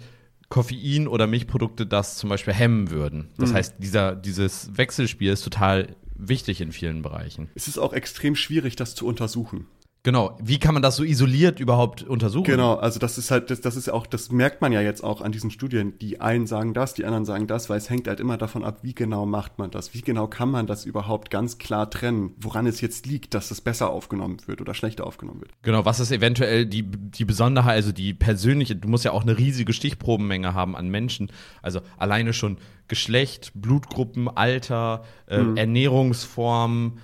Koffein 0.48 1.08
oder 1.08 1.26
Milchprodukte 1.26 1.86
das 1.86 2.16
zum 2.16 2.30
Beispiel 2.30 2.54
hemmen 2.54 2.90
würden. 2.90 3.30
Das 3.36 3.50
mhm. 3.50 3.54
heißt, 3.54 3.74
dieser, 3.78 4.14
dieses 4.14 4.76
Wechselspiel 4.76 5.32
ist 5.32 5.42
total 5.42 5.96
wichtig 6.14 6.60
in 6.60 6.72
vielen 6.72 7.02
Bereichen. 7.02 7.50
Es 7.54 7.68
ist 7.68 7.78
auch 7.78 7.92
extrem 7.92 8.36
schwierig, 8.36 8.76
das 8.76 8.94
zu 8.94 9.06
untersuchen. 9.06 9.66
Genau, 10.06 10.38
wie 10.40 10.60
kann 10.60 10.72
man 10.72 10.84
das 10.84 10.94
so 10.94 11.02
isoliert 11.02 11.58
überhaupt 11.58 12.04
untersuchen? 12.04 12.44
Genau, 12.44 12.76
also 12.76 13.00
das 13.00 13.18
ist 13.18 13.32
halt, 13.32 13.50
das, 13.50 13.60
das 13.60 13.74
ist 13.74 13.88
auch, 13.88 14.06
das 14.06 14.30
merkt 14.30 14.60
man 14.60 14.70
ja 14.70 14.80
jetzt 14.80 15.02
auch 15.02 15.20
an 15.20 15.32
diesen 15.32 15.50
Studien. 15.50 15.98
Die 15.98 16.20
einen 16.20 16.46
sagen 16.46 16.74
das, 16.74 16.94
die 16.94 17.04
anderen 17.04 17.24
sagen 17.24 17.48
das, 17.48 17.68
weil 17.68 17.78
es 17.78 17.90
hängt 17.90 18.06
halt 18.06 18.20
immer 18.20 18.38
davon 18.38 18.62
ab, 18.62 18.78
wie 18.82 18.94
genau 18.94 19.26
macht 19.26 19.58
man 19.58 19.72
das, 19.72 19.94
wie 19.94 20.02
genau 20.02 20.28
kann 20.28 20.48
man 20.48 20.68
das 20.68 20.84
überhaupt 20.84 21.32
ganz 21.32 21.58
klar 21.58 21.90
trennen, 21.90 22.36
woran 22.38 22.68
es 22.68 22.80
jetzt 22.80 23.04
liegt, 23.06 23.34
dass 23.34 23.50
es 23.50 23.60
besser 23.60 23.90
aufgenommen 23.90 24.36
wird 24.46 24.60
oder 24.60 24.74
schlechter 24.74 25.04
aufgenommen 25.04 25.40
wird. 25.40 25.50
Genau, 25.62 25.84
was 25.84 25.98
ist 25.98 26.12
eventuell 26.12 26.66
die, 26.66 26.84
die 26.84 27.24
Besonderheit, 27.24 27.74
also 27.74 27.90
die 27.90 28.14
persönliche, 28.14 28.76
du 28.76 28.86
musst 28.86 29.04
ja 29.04 29.10
auch 29.10 29.22
eine 29.22 29.36
riesige 29.36 29.72
Stichprobenmenge 29.72 30.54
haben 30.54 30.76
an 30.76 30.88
Menschen, 30.88 31.32
also 31.62 31.80
alleine 31.96 32.32
schon 32.32 32.58
Geschlecht, 32.86 33.50
Blutgruppen, 33.56 34.28
Alter, 34.28 35.02
äh, 35.26 35.40
mhm. 35.40 35.56
Ernährungsform, 35.56 36.98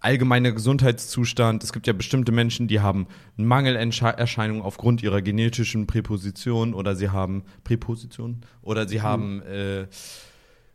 allgemeiner 0.00 0.52
Gesundheitszustand. 0.52 1.64
Es 1.64 1.72
gibt 1.72 1.86
ja 1.86 1.92
bestimmte 1.92 2.32
Menschen, 2.32 2.68
die 2.68 2.80
haben 2.80 3.06
Mangelerscheinungen 3.36 4.62
aufgrund 4.62 5.02
ihrer 5.02 5.22
genetischen 5.22 5.86
Präposition 5.86 6.74
oder 6.74 6.96
sie 6.96 7.10
haben 7.10 7.44
Präposition 7.64 8.42
oder 8.62 8.86
sie 8.88 9.02
haben, 9.02 9.42
äh, 9.42 9.86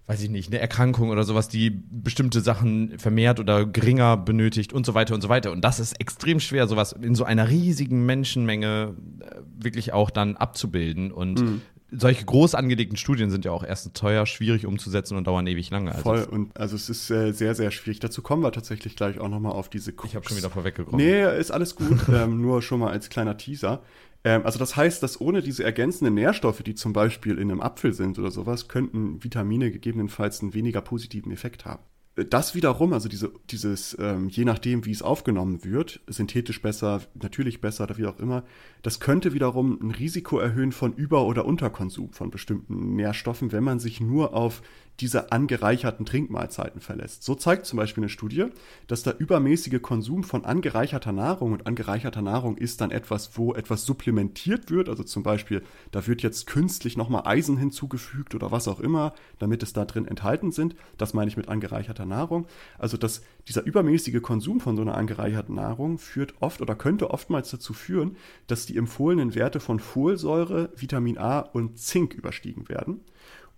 weiß 0.07 0.23
ich 0.23 0.29
nicht, 0.29 0.49
eine 0.49 0.59
Erkrankung 0.59 1.09
oder 1.09 1.23
sowas, 1.23 1.47
die 1.47 1.69
bestimmte 1.69 2.41
Sachen 2.41 2.97
vermehrt 2.99 3.39
oder 3.39 3.65
geringer 3.65 4.17
benötigt 4.17 4.73
und 4.73 4.85
so 4.85 4.93
weiter 4.93 5.13
und 5.13 5.21
so 5.21 5.29
weiter. 5.29 5.51
Und 5.51 5.61
das 5.61 5.79
ist 5.79 5.99
extrem 5.99 6.39
schwer, 6.39 6.67
sowas 6.67 6.93
in 6.93 7.15
so 7.15 7.23
einer 7.23 7.49
riesigen 7.49 8.05
Menschenmenge 8.05 8.95
äh, 9.19 9.35
wirklich 9.57 9.93
auch 9.93 10.09
dann 10.09 10.35
abzubilden. 10.35 11.11
Und 11.11 11.41
mhm 11.41 11.61
solche 11.91 12.25
groß 12.25 12.55
angelegten 12.55 12.97
Studien 12.97 13.29
sind 13.29 13.45
ja 13.45 13.51
auch 13.51 13.63
erstens 13.63 13.93
teuer, 13.93 14.25
schwierig 14.25 14.65
umzusetzen 14.65 15.17
und 15.17 15.27
dauern 15.27 15.45
ewig 15.45 15.69
lange. 15.69 15.91
Also 15.91 16.03
Voll, 16.03 16.23
und 16.23 16.57
also 16.57 16.75
es 16.75 16.89
ist 16.89 17.09
äh, 17.11 17.33
sehr, 17.33 17.53
sehr 17.53 17.71
schwierig. 17.71 17.99
Dazu 17.99 18.21
kommen 18.21 18.43
wir 18.43 18.51
tatsächlich 18.51 18.95
gleich 18.95 19.19
auch 19.19 19.29
nochmal 19.29 19.51
auf 19.51 19.69
diese 19.69 19.91
Cooks. 19.91 20.05
Ich 20.05 20.15
habe 20.15 20.27
schon 20.27 20.37
wieder 20.37 20.49
vorweggekommen. 20.49 21.05
Nee, 21.05 21.37
ist 21.37 21.51
alles 21.51 21.75
gut, 21.75 21.99
ähm, 22.13 22.41
nur 22.41 22.61
schon 22.61 22.79
mal 22.79 22.91
als 22.91 23.09
kleiner 23.09 23.37
Teaser. 23.37 23.83
Ähm, 24.23 24.45
also 24.45 24.57
das 24.57 24.75
heißt, 24.75 25.03
dass 25.03 25.19
ohne 25.19 25.41
diese 25.41 25.63
ergänzenden 25.63 26.13
Nährstoffe, 26.13 26.63
die 26.63 26.75
zum 26.75 26.93
Beispiel 26.93 27.37
in 27.37 27.51
einem 27.51 27.61
Apfel 27.61 27.93
sind 27.93 28.17
oder 28.17 28.31
sowas, 28.31 28.67
könnten 28.67 29.23
Vitamine 29.23 29.71
gegebenenfalls 29.71 30.41
einen 30.41 30.53
weniger 30.53 30.81
positiven 30.81 31.31
Effekt 31.31 31.65
haben 31.65 31.83
das 32.15 32.55
wiederum, 32.55 32.91
also 32.91 33.07
diese, 33.07 33.31
dieses, 33.49 33.97
ähm, 33.99 34.27
je 34.27 34.43
nachdem, 34.43 34.85
wie 34.85 34.91
es 34.91 35.01
aufgenommen 35.01 35.63
wird, 35.63 36.01
synthetisch 36.07 36.61
besser, 36.61 37.01
natürlich 37.13 37.61
besser 37.61 37.85
oder 37.85 37.97
wie 37.97 38.05
auch 38.05 38.19
immer, 38.19 38.43
das 38.81 38.99
könnte 38.99 39.33
wiederum 39.33 39.79
ein 39.81 39.91
Risiko 39.91 40.37
erhöhen 40.37 40.73
von 40.73 40.93
Über- 40.93 41.25
oder 41.25 41.45
Unterkonsum 41.45 42.11
von 42.11 42.29
bestimmten 42.29 42.95
Nährstoffen, 42.95 43.53
wenn 43.53 43.63
man 43.63 43.79
sich 43.79 44.01
nur 44.01 44.33
auf 44.33 44.61
diese 45.01 45.31
angereicherten 45.31 46.05
Trinkmahlzeiten 46.05 46.79
verlässt. 46.79 47.23
So 47.23 47.33
zeigt 47.33 47.65
zum 47.65 47.77
Beispiel 47.77 48.03
eine 48.03 48.09
Studie, 48.09 48.45
dass 48.85 49.01
der 49.01 49.19
übermäßige 49.19 49.81
Konsum 49.81 50.23
von 50.23 50.45
angereicherter 50.45 51.11
Nahrung 51.11 51.53
und 51.53 51.65
angereicherter 51.65 52.21
Nahrung 52.21 52.55
ist 52.55 52.81
dann 52.81 52.91
etwas, 52.91 53.31
wo 53.35 53.55
etwas 53.55 53.85
supplementiert 53.85 54.69
wird. 54.69 54.89
Also 54.89 55.03
zum 55.03 55.23
Beispiel, 55.23 55.63
da 55.91 56.05
wird 56.05 56.21
jetzt 56.21 56.45
künstlich 56.45 56.97
nochmal 56.97 57.23
Eisen 57.25 57.57
hinzugefügt 57.57 58.35
oder 58.35 58.51
was 58.51 58.67
auch 58.67 58.79
immer, 58.79 59.13
damit 59.39 59.63
es 59.63 59.73
da 59.73 59.85
drin 59.85 60.07
enthalten 60.07 60.51
sind. 60.51 60.75
Das 60.99 61.15
meine 61.15 61.29
ich 61.29 61.37
mit 61.37 61.49
angereicherter 61.49 62.05
Nahrung. 62.05 62.45
Also 62.77 62.95
dass 62.95 63.23
dieser 63.47 63.63
übermäßige 63.65 64.21
Konsum 64.21 64.59
von 64.59 64.75
so 64.75 64.83
einer 64.83 64.95
angereicherten 64.95 65.55
Nahrung 65.55 65.97
führt 65.97 66.35
oft 66.41 66.61
oder 66.61 66.75
könnte 66.75 67.09
oftmals 67.09 67.49
dazu 67.49 67.73
führen, 67.73 68.17
dass 68.45 68.67
die 68.67 68.77
empfohlenen 68.77 69.33
Werte 69.33 69.59
von 69.59 69.79
Folsäure, 69.79 70.69
Vitamin 70.75 71.17
A 71.17 71.39
und 71.39 71.79
Zink 71.79 72.13
überstiegen 72.13 72.69
werden. 72.69 73.01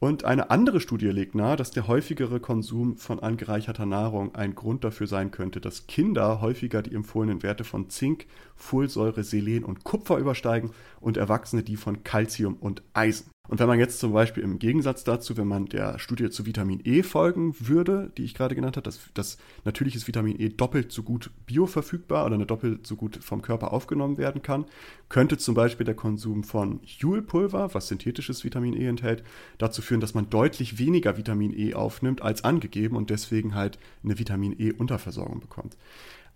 Und 0.03 0.25
eine 0.25 0.49
andere 0.49 0.81
Studie 0.81 1.07
legt 1.07 1.33
nahe, 1.33 1.55
dass 1.55 1.71
der 1.71 1.87
häufigere 1.87 2.41
Konsum 2.41 2.97
von 2.97 3.21
angereicherter 3.21 3.85
Nahrung 3.85 4.35
ein 4.35 4.53
Grund 4.53 4.83
dafür 4.83 5.07
sein 5.07 5.31
könnte, 5.31 5.61
dass 5.61 5.87
Kinder 5.87 6.41
häufiger 6.41 6.81
die 6.81 6.93
empfohlenen 6.93 7.41
Werte 7.41 7.63
von 7.63 7.89
Zink, 7.89 8.25
Folsäure, 8.57 9.23
Selen 9.23 9.63
und 9.63 9.85
Kupfer 9.85 10.17
übersteigen 10.17 10.71
und 10.99 11.15
Erwachsene 11.15 11.63
die 11.63 11.77
von 11.77 12.03
Calcium 12.03 12.55
und 12.55 12.83
Eisen. 12.91 13.32
Und 13.49 13.59
wenn 13.59 13.67
man 13.67 13.77
jetzt 13.77 13.99
zum 13.99 14.13
Beispiel 14.13 14.41
im 14.41 14.57
Gegensatz 14.57 15.03
dazu, 15.03 15.35
wenn 15.35 15.49
man 15.49 15.65
der 15.65 15.99
Studie 15.99 16.29
zu 16.29 16.45
Vitamin 16.45 16.79
E 16.85 17.03
folgen 17.03 17.53
würde, 17.59 18.09
die 18.17 18.23
ich 18.23 18.35
gerade 18.35 18.55
genannt 18.55 18.77
habe, 18.77 18.85
dass, 18.85 19.01
dass 19.13 19.37
natürliches 19.65 20.07
Vitamin 20.07 20.39
E 20.39 20.47
doppelt 20.47 20.93
so 20.93 21.03
gut 21.03 21.29
bioverfügbar 21.45 22.25
oder 22.25 22.37
doppelt 22.45 22.87
so 22.87 22.95
gut 22.95 23.19
vom 23.21 23.41
Körper 23.41 23.73
aufgenommen 23.73 24.17
werden 24.17 24.41
kann, 24.41 24.63
könnte 25.09 25.37
zum 25.37 25.55
Beispiel 25.55 25.85
der 25.85 25.93
Konsum 25.93 26.45
von 26.45 26.79
Huel-Pulver, 26.85 27.73
was 27.73 27.89
synthetisches 27.89 28.45
Vitamin 28.45 28.79
E 28.79 28.87
enthält, 28.87 29.23
dazu 29.57 29.81
führen, 29.81 29.99
dass 29.99 30.13
man 30.13 30.29
deutlich 30.29 30.79
weniger 30.79 31.17
Vitamin 31.17 31.53
E 31.53 31.73
aufnimmt 31.73 32.21
als 32.21 32.45
angegeben 32.45 32.95
und 32.95 33.09
deswegen 33.09 33.55
halt 33.55 33.77
eine 34.05 34.17
Vitamin 34.17 34.55
E-Unterversorgung 34.57 35.41
bekommt. 35.41 35.75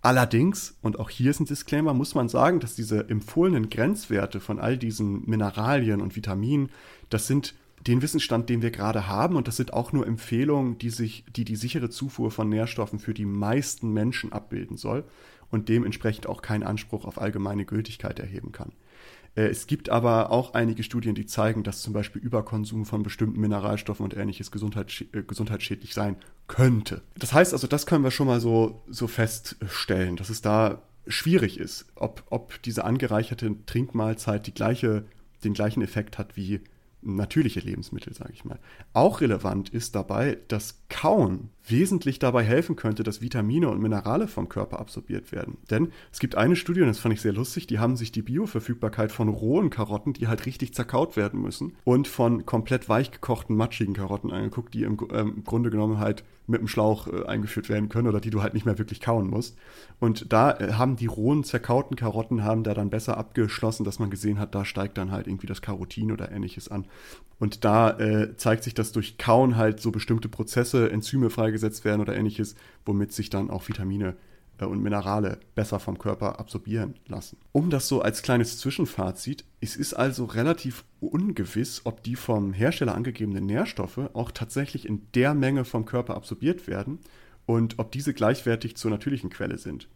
Allerdings, 0.00 0.76
und 0.80 0.98
auch 1.00 1.10
hier 1.10 1.30
ist 1.30 1.40
ein 1.40 1.46
Disclaimer, 1.46 1.92
muss 1.92 2.14
man 2.14 2.28
sagen, 2.28 2.60
dass 2.60 2.76
diese 2.76 3.08
empfohlenen 3.08 3.68
Grenzwerte 3.68 4.38
von 4.38 4.60
all 4.60 4.78
diesen 4.78 5.28
Mineralien 5.28 6.00
und 6.00 6.14
Vitaminen, 6.14 6.70
das 7.10 7.26
sind 7.26 7.54
den 7.86 8.02
Wissensstand, 8.02 8.48
den 8.48 8.62
wir 8.62 8.70
gerade 8.70 9.08
haben, 9.08 9.36
und 9.36 9.48
das 9.48 9.56
sind 9.56 9.72
auch 9.72 9.92
nur 9.92 10.06
Empfehlungen, 10.06 10.78
die 10.78 10.90
sich, 10.90 11.24
die 11.34 11.44
die 11.44 11.56
sichere 11.56 11.90
Zufuhr 11.90 12.30
von 12.30 12.48
Nährstoffen 12.48 12.98
für 12.98 13.14
die 13.14 13.24
meisten 13.24 13.92
Menschen 13.92 14.32
abbilden 14.32 14.76
soll 14.76 15.04
und 15.50 15.68
dementsprechend 15.68 16.26
auch 16.26 16.42
keinen 16.42 16.62
Anspruch 16.62 17.04
auf 17.04 17.20
allgemeine 17.20 17.64
Gültigkeit 17.64 18.18
erheben 18.18 18.52
kann. 18.52 18.72
Äh, 19.34 19.46
es 19.46 19.66
gibt 19.66 19.88
aber 19.88 20.30
auch 20.30 20.54
einige 20.54 20.82
Studien, 20.82 21.14
die 21.14 21.26
zeigen, 21.26 21.62
dass 21.62 21.82
zum 21.82 21.92
Beispiel 21.92 22.22
Überkonsum 22.22 22.84
von 22.84 23.02
bestimmten 23.02 23.40
Mineralstoffen 23.40 24.04
und 24.04 24.16
ähnliches 24.16 24.48
äh, 24.48 25.22
gesundheitsschädlich 25.22 25.94
sein 25.94 26.16
könnte. 26.46 27.02
Das 27.16 27.32
heißt 27.32 27.52
also, 27.52 27.66
das 27.66 27.86
können 27.86 28.04
wir 28.04 28.10
schon 28.10 28.26
mal 28.26 28.40
so, 28.40 28.82
so 28.88 29.06
feststellen, 29.06 30.16
dass 30.16 30.30
es 30.30 30.42
da 30.42 30.82
schwierig 31.06 31.58
ist, 31.58 31.86
ob, 31.94 32.24
ob 32.30 32.62
diese 32.62 32.84
angereicherte 32.84 33.54
Trinkmahlzeit 33.66 34.46
die 34.46 34.54
gleiche, 34.54 35.04
den 35.44 35.54
gleichen 35.54 35.82
Effekt 35.82 36.18
hat 36.18 36.36
wie 36.36 36.60
natürliche 37.00 37.60
Lebensmittel, 37.60 38.12
sage 38.12 38.32
ich 38.32 38.44
mal. 38.44 38.58
Auch 38.92 39.20
relevant 39.20 39.68
ist 39.70 39.94
dabei, 39.94 40.38
dass 40.48 40.80
Kauen 40.88 41.50
wesentlich 41.70 42.18
dabei 42.18 42.42
helfen 42.42 42.76
könnte, 42.76 43.02
dass 43.02 43.20
Vitamine 43.20 43.68
und 43.68 43.80
Minerale 43.80 44.28
vom 44.28 44.48
Körper 44.48 44.78
absorbiert 44.78 45.32
werden. 45.32 45.58
Denn 45.70 45.92
es 46.12 46.18
gibt 46.18 46.34
eine 46.34 46.56
Studie, 46.56 46.82
und 46.82 46.88
das 46.88 46.98
fand 46.98 47.14
ich 47.14 47.20
sehr 47.20 47.32
lustig, 47.32 47.66
die 47.66 47.78
haben 47.78 47.96
sich 47.96 48.12
die 48.12 48.22
Bioverfügbarkeit 48.22 49.12
von 49.12 49.28
rohen 49.28 49.70
Karotten, 49.70 50.12
die 50.12 50.28
halt 50.28 50.46
richtig 50.46 50.74
zerkaut 50.74 51.16
werden 51.16 51.40
müssen, 51.40 51.74
und 51.84 52.08
von 52.08 52.46
komplett 52.46 52.88
weich 52.88 53.10
gekochten, 53.10 53.56
matschigen 53.56 53.94
Karotten 53.94 54.32
angeguckt, 54.32 54.74
die 54.74 54.82
im, 54.82 54.98
äh, 55.10 55.20
im 55.20 55.44
Grunde 55.44 55.70
genommen 55.70 55.98
halt 55.98 56.24
mit 56.48 56.60
dem 56.60 56.68
Schlauch 56.68 57.06
äh, 57.06 57.26
eingeführt 57.26 57.68
werden 57.68 57.88
können 57.88 58.08
oder 58.08 58.20
die 58.20 58.30
du 58.30 58.42
halt 58.42 58.54
nicht 58.54 58.66
mehr 58.66 58.78
wirklich 58.78 59.00
kauen 59.00 59.28
musst. 59.28 59.56
Und 60.00 60.32
da 60.32 60.52
äh, 60.52 60.72
haben 60.72 60.96
die 60.96 61.06
rohen, 61.06 61.44
zerkauten 61.44 61.96
Karotten 61.96 62.42
haben 62.42 62.64
da 62.64 62.74
dann 62.74 62.90
besser 62.90 63.16
abgeschlossen, 63.16 63.84
dass 63.84 63.98
man 63.98 64.10
gesehen 64.10 64.38
hat, 64.38 64.54
da 64.54 64.64
steigt 64.64 64.98
dann 64.98 65.12
halt 65.12 65.26
irgendwie 65.26 65.46
das 65.46 65.62
Karotin 65.62 66.10
oder 66.10 66.32
ähnliches 66.32 66.68
an. 66.68 66.86
Und 67.38 67.64
da 67.64 67.90
äh, 67.98 68.36
zeigt 68.36 68.64
sich, 68.64 68.74
dass 68.74 68.90
durch 68.92 69.16
Kauen 69.16 69.56
halt 69.56 69.80
so 69.80 69.92
bestimmte 69.92 70.28
Prozesse, 70.28 70.90
Enzyme 70.90 71.30
freigesetzt 71.30 71.57
werden 71.84 72.00
oder 72.00 72.16
ähnliches, 72.16 72.54
womit 72.84 73.12
sich 73.12 73.30
dann 73.30 73.50
auch 73.50 73.68
Vitamine 73.68 74.16
äh, 74.58 74.64
und 74.64 74.82
Minerale 74.82 75.40
besser 75.54 75.80
vom 75.80 75.98
Körper 75.98 76.38
absorbieren 76.38 76.94
lassen. 77.06 77.38
Um 77.52 77.70
das 77.70 77.88
so 77.88 78.02
als 78.02 78.22
kleines 78.22 78.58
Zwischenfazit, 78.58 79.44
es 79.60 79.76
ist 79.76 79.94
also 79.94 80.24
relativ 80.24 80.84
ungewiss, 81.00 81.82
ob 81.84 82.02
die 82.02 82.16
vom 82.16 82.52
Hersteller 82.52 82.94
angegebenen 82.94 83.46
Nährstoffe 83.46 84.10
auch 84.14 84.30
tatsächlich 84.30 84.86
in 84.86 85.02
der 85.14 85.34
Menge 85.34 85.64
vom 85.64 85.84
Körper 85.84 86.14
absorbiert 86.14 86.66
werden 86.66 86.98
und 87.46 87.78
ob 87.78 87.92
diese 87.92 88.12
gleichwertig 88.12 88.76
zur 88.76 88.90
natürlichen 88.90 89.30
Quelle 89.30 89.58
sind. 89.58 89.88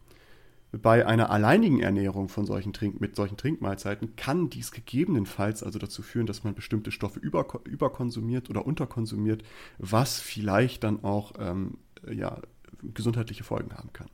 Bei 0.81 1.05
einer 1.05 1.29
alleinigen 1.29 1.81
Ernährung 1.81 2.29
von 2.29 2.47
solchen 2.47 2.73
Trink 2.73 2.99
mit 2.99 3.15
solchen 3.15 3.37
Trinkmahlzeiten 3.37 4.15
kann 4.15 4.49
dies 4.49 4.71
gegebenenfalls 4.71 5.61
also 5.61 5.77
dazu 5.77 6.01
führen, 6.01 6.25
dass 6.25 6.43
man 6.43 6.55
bestimmte 6.55 6.91
Stoffe 6.91 7.19
über, 7.19 7.45
überkonsumiert 7.65 8.49
oder 8.49 8.65
unterkonsumiert, 8.65 9.43
was 9.77 10.19
vielleicht 10.19 10.83
dann 10.83 11.03
auch 11.03 11.33
ähm, 11.37 11.77
ja, 12.11 12.39
gesundheitliche 12.81 13.43
Folgen 13.43 13.75
haben 13.75 13.93
kann. 13.93 14.07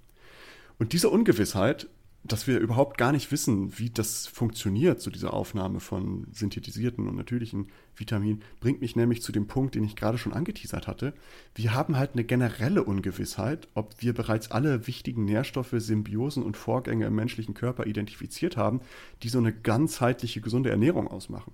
Und 0.80 0.92
diese 0.92 1.10
Ungewissheit 1.10 1.88
dass 2.32 2.48
wir 2.48 2.60
überhaupt 2.60 2.98
gar 2.98 3.12
nicht 3.12 3.32
wissen, 3.32 3.78
wie 3.78 3.90
das 3.90 4.28
funktioniert, 4.28 5.02
so 5.02 5.12
diese 5.12 5.34
Aufnahme 5.34 5.80
von 5.80 6.28
synthetisierten 6.32 7.08
und 7.08 7.16
natürlichen 7.16 7.68
Vitaminen, 7.96 8.42
bringt 8.60 8.82
mich 8.82 8.96
nämlich 8.96 9.22
zu 9.22 9.32
dem 9.32 9.48
Punkt, 9.48 9.76
den 9.76 9.84
ich 9.84 9.96
gerade 9.96 10.18
schon 10.18 10.34
angeteasert 10.34 10.88
hatte. 10.88 11.14
Wir 11.56 11.74
haben 11.74 11.98
halt 11.98 12.12
eine 12.14 12.24
generelle 12.24 12.84
Ungewissheit, 12.84 13.68
ob 13.74 13.94
wir 14.00 14.14
bereits 14.14 14.52
alle 14.52 14.88
wichtigen 14.88 15.26
Nährstoffe, 15.26 15.74
Symbiosen 15.74 16.44
und 16.44 16.58
Vorgänge 16.58 17.06
im 17.06 17.16
menschlichen 17.16 17.54
Körper 17.54 17.86
identifiziert 17.86 18.58
haben, 18.58 18.82
die 19.24 19.30
so 19.30 19.40
eine 19.40 19.54
ganzheitliche, 19.54 20.42
gesunde 20.42 20.70
Ernährung 20.70 21.08
ausmachen. 21.08 21.54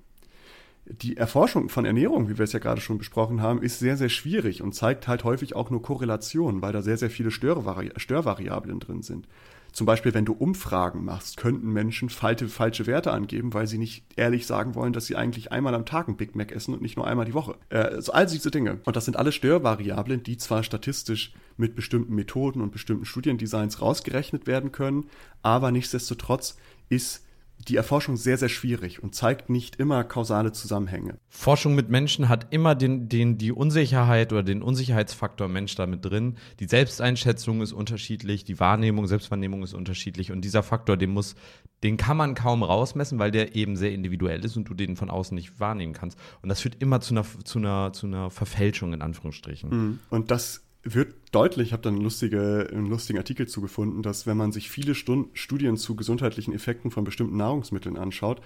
Die 0.87 1.17
Erforschung 1.17 1.69
von 1.69 1.83
Ernährung, 1.85 2.29
wie 2.29 2.37
wir 2.37 2.43
es 2.43 2.53
ja 2.53 2.59
gerade 2.59 2.79
schon 2.79 2.99
besprochen 2.99 3.41
haben, 3.41 3.63
ist 3.63 3.79
sehr, 3.79 3.97
sehr 3.97 4.09
schwierig 4.09 4.61
und 4.61 4.75
zeigt 4.75 5.07
halt 5.07 5.23
häufig 5.23 5.55
auch 5.55 5.71
nur 5.71 5.81
Korrelationen, 5.81 6.61
weil 6.61 6.73
da 6.73 6.83
sehr, 6.83 6.97
sehr 6.97 7.09
viele 7.09 7.31
Störvari 7.31 7.91
Störvariablen 7.97 8.79
drin 8.79 9.01
sind. 9.01 9.27
Zum 9.75 9.85
Beispiel, 9.85 10.13
wenn 10.13 10.23
du 10.23 10.31
Umfragen 10.31 11.03
machst, 11.03 11.35
könnten 11.35 11.73
Menschen 11.73 12.07
falte, 12.07 12.47
falsche 12.47 12.87
Werte 12.87 13.11
angeben, 13.11 13.53
weil 13.53 13.67
sie 13.67 13.77
nicht 13.77 14.05
ehrlich 14.15 14.47
sagen 14.47 14.73
wollen, 14.73 14.93
dass 14.93 15.05
sie 15.05 15.17
eigentlich 15.17 15.51
einmal 15.51 15.75
am 15.75 15.85
Tag 15.85 16.07
ein 16.07 16.15
Big 16.15 16.33
Mac 16.33 16.53
essen 16.53 16.73
und 16.73 16.81
nicht 16.81 16.95
nur 16.95 17.05
einmal 17.05 17.25
die 17.25 17.33
Woche. 17.33 17.57
Äh, 17.67 17.79
also 17.79 18.13
all 18.13 18.25
diese 18.25 18.51
Dinge. 18.51 18.79
Und 18.85 18.95
das 18.95 19.03
sind 19.03 19.17
alle 19.17 19.33
Störvariablen, 19.33 20.23
die 20.23 20.37
zwar 20.37 20.63
statistisch 20.63 21.33
mit 21.57 21.75
bestimmten 21.75 22.15
Methoden 22.15 22.61
und 22.61 22.71
bestimmten 22.71 23.03
Studiendesigns 23.03 23.81
rausgerechnet 23.81 24.47
werden 24.47 24.71
können, 24.71 25.09
aber 25.41 25.71
nichtsdestotrotz 25.71 26.55
ist 26.87 27.24
die 27.57 27.75
Erforschung 27.75 28.17
sehr, 28.17 28.37
sehr 28.37 28.49
schwierig 28.49 29.01
und 29.01 29.15
zeigt 29.15 29.49
nicht 29.49 29.77
immer 29.77 30.03
kausale 30.03 30.51
Zusammenhänge. 30.51 31.17
Forschung 31.29 31.73
mit 31.73 31.89
Menschen 31.89 32.29
hat 32.29 32.47
immer 32.53 32.75
den, 32.75 33.09
den, 33.09 33.37
die 33.37 33.51
Unsicherheit 33.51 34.31
oder 34.31 34.43
den 34.43 34.61
Unsicherheitsfaktor 34.61 35.47
Mensch 35.47 35.75
damit 35.75 36.05
drin. 36.05 36.35
Die 36.59 36.67
Selbsteinschätzung 36.67 37.61
ist 37.61 37.73
unterschiedlich, 37.73 38.43
die 38.43 38.59
Wahrnehmung, 38.59 39.07
Selbstwahrnehmung 39.07 39.63
ist 39.63 39.73
unterschiedlich 39.73 40.31
und 40.31 40.41
dieser 40.41 40.63
Faktor, 40.63 40.97
den 40.97 41.11
muss, 41.11 41.35
den 41.83 41.97
kann 41.97 42.17
man 42.17 42.35
kaum 42.35 42.61
rausmessen, 42.61 43.19
weil 43.19 43.31
der 43.31 43.55
eben 43.55 43.75
sehr 43.75 43.91
individuell 43.93 44.43
ist 44.45 44.57
und 44.57 44.69
du 44.69 44.73
den 44.73 44.95
von 44.95 45.09
außen 45.09 45.33
nicht 45.33 45.59
wahrnehmen 45.59 45.93
kannst. 45.93 46.19
Und 46.41 46.49
das 46.49 46.61
führt 46.61 46.81
immer 46.81 47.01
zu 47.01 47.13
einer, 47.13 47.25
zu 47.43 47.59
einer, 47.59 47.93
zu 47.93 48.05
einer 48.05 48.29
Verfälschung 48.29 48.93
in 48.93 49.01
Anführungsstrichen. 49.01 49.69
Mhm. 49.69 49.99
Und 50.09 50.29
das 50.29 50.64
wird 50.85 51.15
deutlich, 51.31 51.67
ich 51.67 51.73
habe 51.73 51.81
da 51.81 51.89
einen, 51.89 52.01
lustige, 52.01 52.69
einen 52.71 52.87
lustigen 52.87 53.17
Artikel 53.17 53.47
zugefunden, 53.47 54.03
dass 54.03 54.27
wenn 54.27 54.37
man 54.37 54.51
sich 54.51 54.69
viele 54.69 54.95
Stunden, 54.95 55.29
Studien 55.33 55.77
zu 55.77 55.95
gesundheitlichen 55.95 56.53
Effekten 56.53 56.91
von 56.91 57.03
bestimmten 57.03 57.37
Nahrungsmitteln 57.37 57.97
anschaut, 57.97 58.39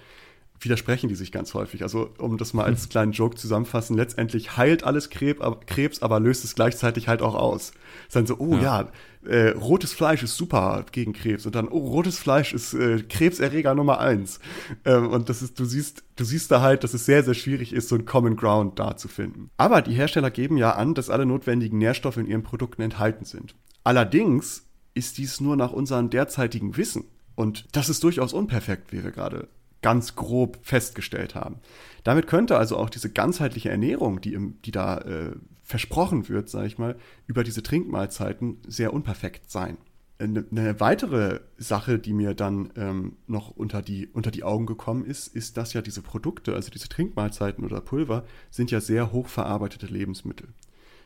widersprechen 0.58 1.08
die 1.08 1.14
sich 1.14 1.32
ganz 1.32 1.54
häufig. 1.54 1.82
Also 1.82 2.10
um 2.18 2.38
das 2.38 2.54
mal 2.54 2.64
als 2.64 2.88
kleinen 2.88 3.12
Joke 3.12 3.36
zusammenfassen, 3.36 3.96
letztendlich 3.96 4.56
heilt 4.56 4.84
alles 4.84 5.10
Krebs, 5.10 6.02
aber 6.02 6.20
löst 6.20 6.44
es 6.44 6.54
gleichzeitig 6.54 7.08
halt 7.08 7.22
auch 7.22 7.34
aus. 7.34 7.72
Es 8.02 8.08
ist 8.08 8.16
dann 8.16 8.26
so, 8.26 8.36
oh 8.38 8.54
ja, 8.54 8.82
ja 8.82 8.92
äh, 9.24 9.50
rotes 9.50 9.92
Fleisch 9.92 10.22
ist 10.22 10.36
super 10.36 10.84
gegen 10.92 11.12
Krebs 11.12 11.44
und 11.46 11.54
dann, 11.54 11.68
oh, 11.68 11.78
rotes 11.78 12.18
Fleisch 12.18 12.54
ist 12.54 12.72
äh, 12.74 13.02
Krebserreger 13.02 13.74
Nummer 13.74 14.00
eins. 14.00 14.40
Ähm, 14.84 15.08
und 15.08 15.28
das 15.28 15.42
ist, 15.42 15.58
du 15.60 15.64
siehst, 15.64 16.04
du 16.16 16.24
siehst 16.24 16.50
da 16.50 16.60
halt, 16.62 16.84
dass 16.84 16.94
es 16.94 17.06
sehr, 17.06 17.22
sehr 17.22 17.34
schwierig 17.34 17.72
ist, 17.72 17.88
so 17.88 17.96
einen 17.96 18.06
Common 18.06 18.36
Ground 18.36 18.78
da 18.78 18.96
zu 18.96 19.08
finden. 19.08 19.50
Aber 19.56 19.82
die 19.82 19.92
Hersteller 19.94 20.30
geben 20.30 20.56
ja 20.56 20.72
an, 20.72 20.94
dass 20.94 21.10
alle 21.10 21.26
notwendigen 21.26 21.78
Nährstoffe 21.78 22.16
in 22.16 22.26
ihren 22.26 22.42
Produkten 22.42 22.82
enthalten 22.82 23.24
sind. 23.24 23.54
Allerdings 23.84 24.66
ist 24.94 25.18
dies 25.18 25.40
nur 25.40 25.56
nach 25.56 25.72
unserem 25.72 26.10
derzeitigen 26.10 26.76
Wissen. 26.76 27.04
Und 27.34 27.66
das 27.72 27.88
ist 27.88 28.02
durchaus 28.04 28.32
unperfekt, 28.32 28.92
wir 28.92 29.02
gerade 29.10 29.48
ganz 29.82 30.14
grob 30.14 30.58
festgestellt 30.62 31.34
haben. 31.34 31.56
Damit 32.04 32.26
könnte 32.26 32.56
also 32.56 32.76
auch 32.76 32.90
diese 32.90 33.10
ganzheitliche 33.10 33.70
Ernährung, 33.70 34.20
die, 34.20 34.34
im, 34.34 34.60
die 34.62 34.70
da 34.70 34.98
äh, 34.98 35.32
versprochen 35.62 36.28
wird, 36.28 36.48
sage 36.48 36.66
ich 36.66 36.78
mal, 36.78 36.96
über 37.26 37.44
diese 37.44 37.62
Trinkmahlzeiten 37.62 38.58
sehr 38.66 38.92
unperfekt 38.92 39.50
sein. 39.50 39.78
Eine, 40.18 40.44
eine 40.50 40.80
weitere 40.80 41.40
Sache, 41.56 41.98
die 41.98 42.12
mir 42.12 42.34
dann 42.34 42.72
ähm, 42.76 43.16
noch 43.26 43.50
unter 43.56 43.80
die, 43.80 44.08
unter 44.08 44.30
die 44.30 44.42
Augen 44.42 44.66
gekommen 44.66 45.06
ist, 45.06 45.28
ist, 45.28 45.56
dass 45.56 45.72
ja 45.72 45.80
diese 45.80 46.02
Produkte, 46.02 46.54
also 46.54 46.70
diese 46.70 46.88
Trinkmahlzeiten 46.88 47.64
oder 47.64 47.80
Pulver, 47.80 48.24
sind 48.50 48.70
ja 48.70 48.80
sehr 48.80 49.12
hochverarbeitete 49.12 49.86
Lebensmittel. 49.86 50.48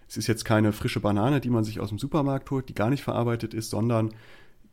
Es 0.08 0.16
ist 0.16 0.26
jetzt 0.26 0.44
keine 0.44 0.72
frische 0.72 1.00
Banane, 1.00 1.40
die 1.40 1.50
man 1.50 1.64
sich 1.64 1.80
aus 1.80 1.90
dem 1.90 1.98
Supermarkt 1.98 2.50
holt, 2.50 2.68
die 2.68 2.74
gar 2.74 2.90
nicht 2.90 3.04
verarbeitet 3.04 3.54
ist, 3.54 3.70
sondern 3.70 4.12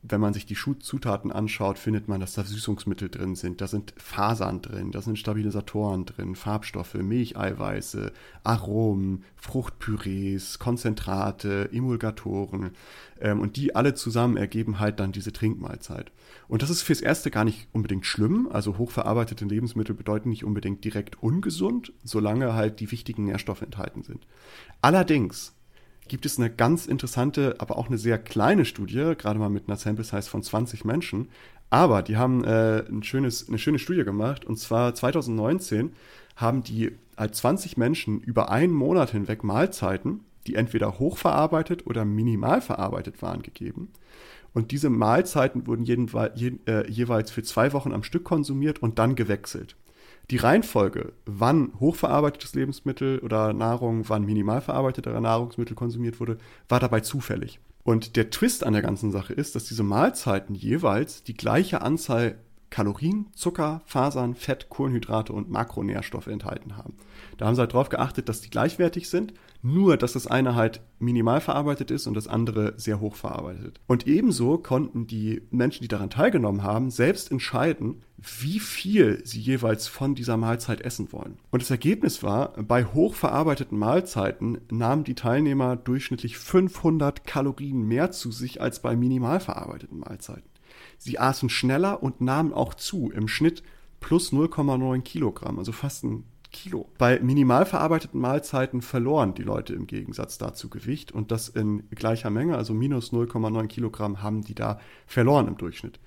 wenn 0.03 0.21
man 0.21 0.33
sich 0.33 0.45
die 0.47 0.55
Zutaten 0.55 1.31
anschaut, 1.31 1.77
findet 1.77 2.07
man, 2.07 2.19
dass 2.19 2.33
da 2.33 2.43
Süßungsmittel 2.43 3.09
drin 3.09 3.35
sind, 3.35 3.61
da 3.61 3.67
sind 3.67 3.93
Fasern 3.97 4.61
drin, 4.61 4.91
da 4.91 5.01
sind 5.01 5.19
Stabilisatoren 5.19 6.05
drin, 6.05 6.35
Farbstoffe, 6.35 6.95
Milcheiweiße, 6.95 8.11
Aromen, 8.43 9.23
Fruchtpürees, 9.35 10.57
Konzentrate, 10.57 11.69
Emulgatoren 11.71 12.71
ähm, 13.19 13.39
und 13.39 13.57
die 13.57 13.75
alle 13.75 13.93
zusammen 13.93 14.37
ergeben 14.37 14.79
halt 14.79 14.99
dann 14.99 15.11
diese 15.11 15.33
Trinkmahlzeit. 15.33 16.11
Und 16.47 16.63
das 16.63 16.71
ist 16.71 16.81
fürs 16.81 17.01
Erste 17.01 17.29
gar 17.29 17.43
nicht 17.43 17.67
unbedingt 17.71 18.05
schlimm, 18.05 18.49
also 18.51 18.79
hochverarbeitete 18.79 19.45
Lebensmittel 19.45 19.93
bedeuten 19.93 20.29
nicht 20.29 20.43
unbedingt 20.43 20.83
direkt 20.83 21.21
ungesund, 21.21 21.93
solange 22.03 22.53
halt 22.53 22.79
die 22.79 22.91
wichtigen 22.91 23.25
Nährstoffe 23.25 23.61
enthalten 23.61 24.01
sind. 24.01 24.25
Allerdings 24.81 25.53
gibt 26.07 26.25
es 26.25 26.37
eine 26.37 26.49
ganz 26.49 26.87
interessante, 26.87 27.55
aber 27.59 27.77
auch 27.77 27.87
eine 27.87 27.97
sehr 27.97 28.17
kleine 28.17 28.65
Studie, 28.65 29.13
gerade 29.17 29.39
mal 29.39 29.49
mit 29.49 29.67
einer 29.67 29.77
Sample 29.77 30.03
Size 30.03 30.23
von 30.29 30.43
20 30.43 30.85
Menschen. 30.85 31.29
Aber 31.69 32.01
die 32.01 32.17
haben 32.17 32.43
äh, 32.43 32.83
ein 32.89 33.01
schönes, 33.03 33.47
eine 33.47 33.57
schöne 33.57 33.79
Studie 33.79 34.03
gemacht. 34.03 34.45
Und 34.45 34.57
zwar 34.57 34.93
2019 34.93 35.93
haben 36.35 36.63
die 36.63 36.91
als 37.15 37.37
20 37.37 37.77
Menschen 37.77 38.19
über 38.19 38.51
einen 38.51 38.73
Monat 38.73 39.11
hinweg 39.11 39.43
Mahlzeiten, 39.43 40.21
die 40.47 40.55
entweder 40.55 40.99
hochverarbeitet 40.99 41.85
oder 41.85 42.03
minimal 42.03 42.61
verarbeitet 42.61 43.21
waren, 43.21 43.41
gegeben. 43.41 43.89
Und 44.53 44.71
diese 44.71 44.89
Mahlzeiten 44.89 45.65
wurden 45.65 45.83
jeden, 45.83 46.09
je, 46.35 46.53
äh, 46.67 46.89
jeweils 46.91 47.31
für 47.31 47.43
zwei 47.43 47.71
Wochen 47.73 47.93
am 47.93 48.03
Stück 48.03 48.25
konsumiert 48.25 48.79
und 48.79 48.99
dann 48.99 49.15
gewechselt. 49.15 49.77
Die 50.31 50.37
Reihenfolge, 50.37 51.11
wann 51.25 51.73
hochverarbeitetes 51.77 52.55
Lebensmittel 52.55 53.19
oder 53.19 53.51
Nahrung, 53.51 54.07
wann 54.07 54.23
minimal 54.23 54.61
verarbeitetere 54.61 55.19
Nahrungsmittel 55.19 55.75
konsumiert 55.75 56.21
wurde, 56.21 56.37
war 56.69 56.79
dabei 56.79 57.01
zufällig. 57.01 57.59
Und 57.83 58.15
der 58.15 58.29
Twist 58.29 58.63
an 58.63 58.71
der 58.71 58.81
ganzen 58.81 59.11
Sache 59.11 59.33
ist, 59.33 59.55
dass 59.55 59.65
diese 59.65 59.83
Mahlzeiten 59.83 60.55
jeweils 60.55 61.23
die 61.23 61.33
gleiche 61.33 61.81
Anzahl 61.81 62.37
Kalorien, 62.71 63.27
Zucker, 63.35 63.81
Fasern, 63.85 64.33
Fett, 64.33 64.69
Kohlenhydrate 64.69 65.33
und 65.33 65.51
Makronährstoffe 65.51 66.27
enthalten 66.27 66.77
haben. 66.77 66.95
Da 67.37 67.45
haben 67.45 67.55
sie 67.55 67.61
halt 67.61 67.73
darauf 67.73 67.89
geachtet, 67.89 68.29
dass 68.29 68.41
die 68.41 68.49
gleichwertig 68.49 69.09
sind, 69.09 69.33
nur 69.61 69.97
dass 69.97 70.13
das 70.13 70.25
eine 70.25 70.55
halt 70.55 70.81
minimal 70.97 71.41
verarbeitet 71.41 71.91
ist 71.91 72.07
und 72.07 72.15
das 72.15 72.27
andere 72.27 72.73
sehr 72.77 72.99
hoch 72.99 73.15
verarbeitet. 73.15 73.79
Und 73.87 74.07
ebenso 74.07 74.57
konnten 74.57 75.05
die 75.05 75.41
Menschen, 75.51 75.83
die 75.83 75.87
daran 75.87 76.09
teilgenommen 76.09 76.63
haben, 76.63 76.89
selbst 76.89 77.29
entscheiden, 77.29 78.03
wie 78.17 78.59
viel 78.59 79.21
sie 79.25 79.39
jeweils 79.39 79.87
von 79.87 80.15
dieser 80.15 80.37
Mahlzeit 80.37 80.81
essen 80.81 81.11
wollen. 81.11 81.37
Und 81.51 81.61
das 81.61 81.71
Ergebnis 81.71 82.23
war, 82.23 82.53
bei 82.53 82.85
hoch 82.85 83.15
verarbeiteten 83.15 83.77
Mahlzeiten 83.77 84.59
nahmen 84.71 85.03
die 85.03 85.15
Teilnehmer 85.15 85.75
durchschnittlich 85.75 86.37
500 86.37 87.25
Kalorien 87.25 87.87
mehr 87.87 88.11
zu 88.11 88.31
sich 88.31 88.61
als 88.61 88.81
bei 88.81 88.95
minimal 88.95 89.39
verarbeiteten 89.39 89.99
Mahlzeiten. 89.99 90.50
Sie 91.03 91.17
aßen 91.17 91.49
schneller 91.49 92.03
und 92.03 92.21
nahmen 92.21 92.53
auch 92.53 92.75
zu, 92.75 93.09
im 93.09 93.27
Schnitt 93.27 93.63
plus 94.01 94.31
0,9 94.31 95.01
Kilogramm, 95.01 95.57
also 95.57 95.71
fast 95.71 96.03
ein 96.03 96.25
Kilo. 96.51 96.89
Bei 96.99 97.19
minimal 97.19 97.65
verarbeiteten 97.65 98.21
Mahlzeiten 98.21 98.83
verloren 98.83 99.33
die 99.33 99.41
Leute 99.41 99.73
im 99.73 99.87
Gegensatz 99.87 100.37
dazu 100.37 100.69
Gewicht 100.69 101.11
und 101.11 101.31
das 101.31 101.49
in 101.49 101.89
gleicher 101.89 102.29
Menge, 102.29 102.55
also 102.55 102.75
minus 102.75 103.11
0,9 103.11 103.65
Kilogramm 103.65 104.21
haben 104.21 104.43
die 104.43 104.53
da 104.53 104.79
verloren 105.07 105.47
im 105.47 105.57
Durchschnitt. 105.57 105.99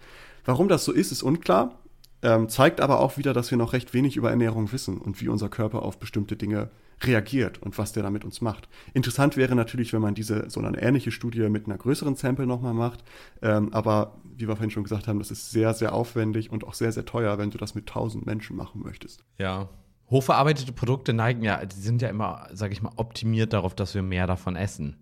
Warum 0.44 0.68
das 0.68 0.84
so 0.84 0.92
ist, 0.92 1.10
ist 1.10 1.24
unklar, 1.24 1.80
ähm, 2.24 2.48
zeigt 2.48 2.80
aber 2.80 3.00
auch 3.00 3.18
wieder, 3.18 3.32
dass 3.32 3.50
wir 3.50 3.58
noch 3.58 3.74
recht 3.74 3.94
wenig 3.94 4.16
über 4.16 4.30
Ernährung 4.30 4.72
wissen 4.72 4.98
und 4.98 5.20
wie 5.20 5.28
unser 5.28 5.48
Körper 5.48 5.82
auf 5.82 5.98
bestimmte 5.98 6.36
Dinge 6.36 6.70
reagiert 7.02 7.60
und 7.60 7.76
was 7.76 7.92
der 7.92 8.02
da 8.02 8.10
mit 8.10 8.24
uns 8.24 8.40
macht. 8.40 8.68
Interessant 8.94 9.36
wäre 9.36 9.54
natürlich, 9.54 9.92
wenn 9.92 10.00
man 10.00 10.14
diese 10.14 10.48
so 10.48 10.60
eine 10.60 10.80
ähnliche 10.80 11.10
Studie 11.10 11.48
mit 11.50 11.66
einer 11.66 11.76
größeren 11.76 12.16
Sample 12.16 12.46
nochmal 12.46 12.72
macht. 12.72 13.04
Ähm, 13.42 13.72
aber 13.74 14.16
wie 14.36 14.48
wir 14.48 14.56
vorhin 14.56 14.70
schon 14.70 14.84
gesagt 14.84 15.06
haben, 15.06 15.18
das 15.18 15.30
ist 15.30 15.50
sehr, 15.50 15.74
sehr 15.74 15.94
aufwendig 15.94 16.50
und 16.50 16.64
auch 16.64 16.74
sehr, 16.74 16.92
sehr 16.92 17.04
teuer, 17.04 17.36
wenn 17.36 17.50
du 17.50 17.58
das 17.58 17.74
mit 17.74 17.88
1000 17.88 18.24
Menschen 18.24 18.56
machen 18.56 18.82
möchtest. 18.82 19.22
Ja. 19.38 19.68
Hochverarbeitete 20.10 20.72
Produkte 20.72 21.12
neigen 21.12 21.42
ja, 21.42 21.64
die 21.64 21.80
sind 21.80 22.00
ja 22.00 22.08
immer, 22.08 22.48
sage 22.52 22.72
ich 22.72 22.82
mal, 22.82 22.92
optimiert 22.96 23.52
darauf, 23.52 23.74
dass 23.74 23.94
wir 23.94 24.02
mehr 24.02 24.26
davon 24.26 24.56
essen. 24.56 24.96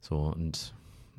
So 0.00 0.32
und 0.34 0.74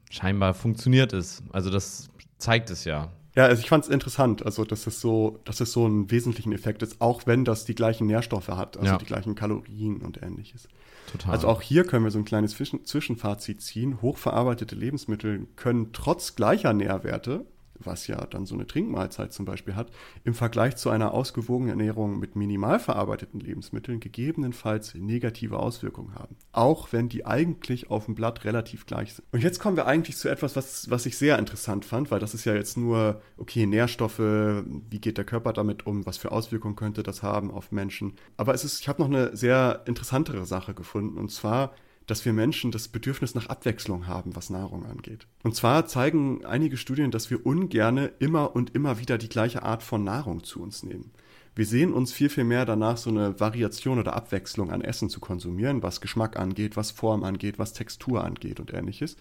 scheinbar 0.09 0.53
funktioniert 0.53 1.13
es. 1.13 1.43
Also 1.51 1.69
das 1.69 2.09
zeigt 2.37 2.69
es 2.69 2.83
ja. 2.85 3.09
Ja, 3.35 3.45
also 3.45 3.61
ich 3.61 3.67
fand 3.67 3.83
es 3.83 3.89
interessant, 3.89 4.45
also 4.45 4.63
dass 4.63 4.87
es 4.87 5.01
so, 5.01 5.39
dass 5.43 5.59
es 5.59 5.71
so 5.73 5.85
einen 5.85 6.09
wesentlichen 6.09 6.53
Effekt 6.53 6.81
ist, 6.81 7.01
auch 7.01 7.23
wenn 7.25 7.43
das 7.43 7.65
die 7.65 7.75
gleichen 7.75 8.07
Nährstoffe 8.07 8.47
hat, 8.47 8.77
also 8.77 8.93
ja. 8.93 8.97
die 8.97 9.05
gleichen 9.05 9.35
Kalorien 9.35 9.97
und 9.97 10.23
ähnliches. 10.23 10.69
Total. 11.11 11.31
Also 11.31 11.49
auch 11.49 11.61
hier 11.61 11.83
können 11.83 12.05
wir 12.05 12.11
so 12.11 12.19
ein 12.19 12.25
kleines 12.25 12.55
Zwischenfazit 12.55 13.61
ziehen. 13.61 14.01
Hochverarbeitete 14.01 14.75
Lebensmittel 14.75 15.47
können 15.57 15.91
trotz 15.91 16.35
gleicher 16.35 16.73
Nährwerte 16.73 17.45
was 17.79 18.07
ja 18.07 18.25
dann 18.25 18.45
so 18.45 18.55
eine 18.55 18.67
Trinkmahlzeit 18.67 19.33
zum 19.33 19.45
Beispiel 19.45 19.75
hat, 19.75 19.91
im 20.23 20.33
Vergleich 20.33 20.75
zu 20.75 20.89
einer 20.89 21.13
ausgewogenen 21.13 21.71
Ernährung 21.71 22.19
mit 22.19 22.35
minimal 22.35 22.79
verarbeiteten 22.79 23.39
Lebensmitteln 23.39 23.99
gegebenenfalls 23.99 24.95
negative 24.95 25.59
Auswirkungen 25.59 26.15
haben. 26.15 26.35
Auch 26.51 26.91
wenn 26.91 27.09
die 27.09 27.25
eigentlich 27.25 27.89
auf 27.89 28.05
dem 28.05 28.15
Blatt 28.15 28.45
relativ 28.45 28.85
gleich 28.85 29.13
sind. 29.13 29.25
Und 29.31 29.43
jetzt 29.43 29.59
kommen 29.59 29.77
wir 29.77 29.85
eigentlich 29.85 30.17
zu 30.17 30.29
etwas, 30.29 30.55
was, 30.55 30.89
was 30.89 31.05
ich 31.05 31.17
sehr 31.17 31.39
interessant 31.39 31.85
fand, 31.85 32.11
weil 32.11 32.19
das 32.19 32.33
ist 32.33 32.45
ja 32.45 32.53
jetzt 32.53 32.77
nur, 32.77 33.21
okay, 33.37 33.65
Nährstoffe, 33.65 34.19
wie 34.19 34.99
geht 34.99 35.17
der 35.17 35.25
Körper 35.25 35.53
damit 35.53 35.85
um, 35.85 36.05
was 36.05 36.17
für 36.17 36.31
Auswirkungen 36.31 36.75
könnte 36.75 37.03
das 37.03 37.23
haben 37.23 37.51
auf 37.51 37.71
Menschen. 37.71 38.13
Aber 38.37 38.53
es 38.53 38.63
ist, 38.63 38.81
ich 38.81 38.87
habe 38.87 39.01
noch 39.01 39.09
eine 39.09 39.35
sehr 39.35 39.83
interessantere 39.85 40.45
Sache 40.45 40.73
gefunden 40.73 41.17
und 41.17 41.31
zwar 41.31 41.73
dass 42.07 42.25
wir 42.25 42.33
Menschen 42.33 42.71
das 42.71 42.87
Bedürfnis 42.87 43.35
nach 43.35 43.47
Abwechslung 43.47 44.07
haben, 44.07 44.35
was 44.35 44.49
Nahrung 44.49 44.85
angeht. 44.85 45.27
Und 45.43 45.55
zwar 45.55 45.85
zeigen 45.87 46.45
einige 46.45 46.77
Studien, 46.77 47.11
dass 47.11 47.29
wir 47.29 47.45
ungerne 47.45 48.11
immer 48.19 48.55
und 48.55 48.75
immer 48.75 48.99
wieder 48.99 49.17
die 49.17 49.29
gleiche 49.29 49.63
Art 49.63 49.83
von 49.83 50.03
Nahrung 50.03 50.43
zu 50.43 50.61
uns 50.61 50.83
nehmen. 50.83 51.11
Wir 51.55 51.65
sehen 51.65 51.93
uns 51.93 52.11
viel, 52.11 52.29
viel 52.29 52.43
mehr 52.43 52.65
danach, 52.65 52.97
so 52.97 53.09
eine 53.09 53.39
Variation 53.39 53.97
oder 53.97 54.13
Abwechslung 54.13 54.71
an 54.71 54.81
Essen 54.81 55.09
zu 55.09 55.21
konsumieren, 55.21 55.83
was 55.83 56.01
Geschmack 56.01 56.37
angeht, 56.37 56.75
was 56.75 56.91
Form 56.91 57.23
angeht, 57.23 57.59
was 57.59 57.73
Textur 57.73 58.23
angeht 58.23 58.59
und 58.59 58.73
ähnliches. 58.73 59.15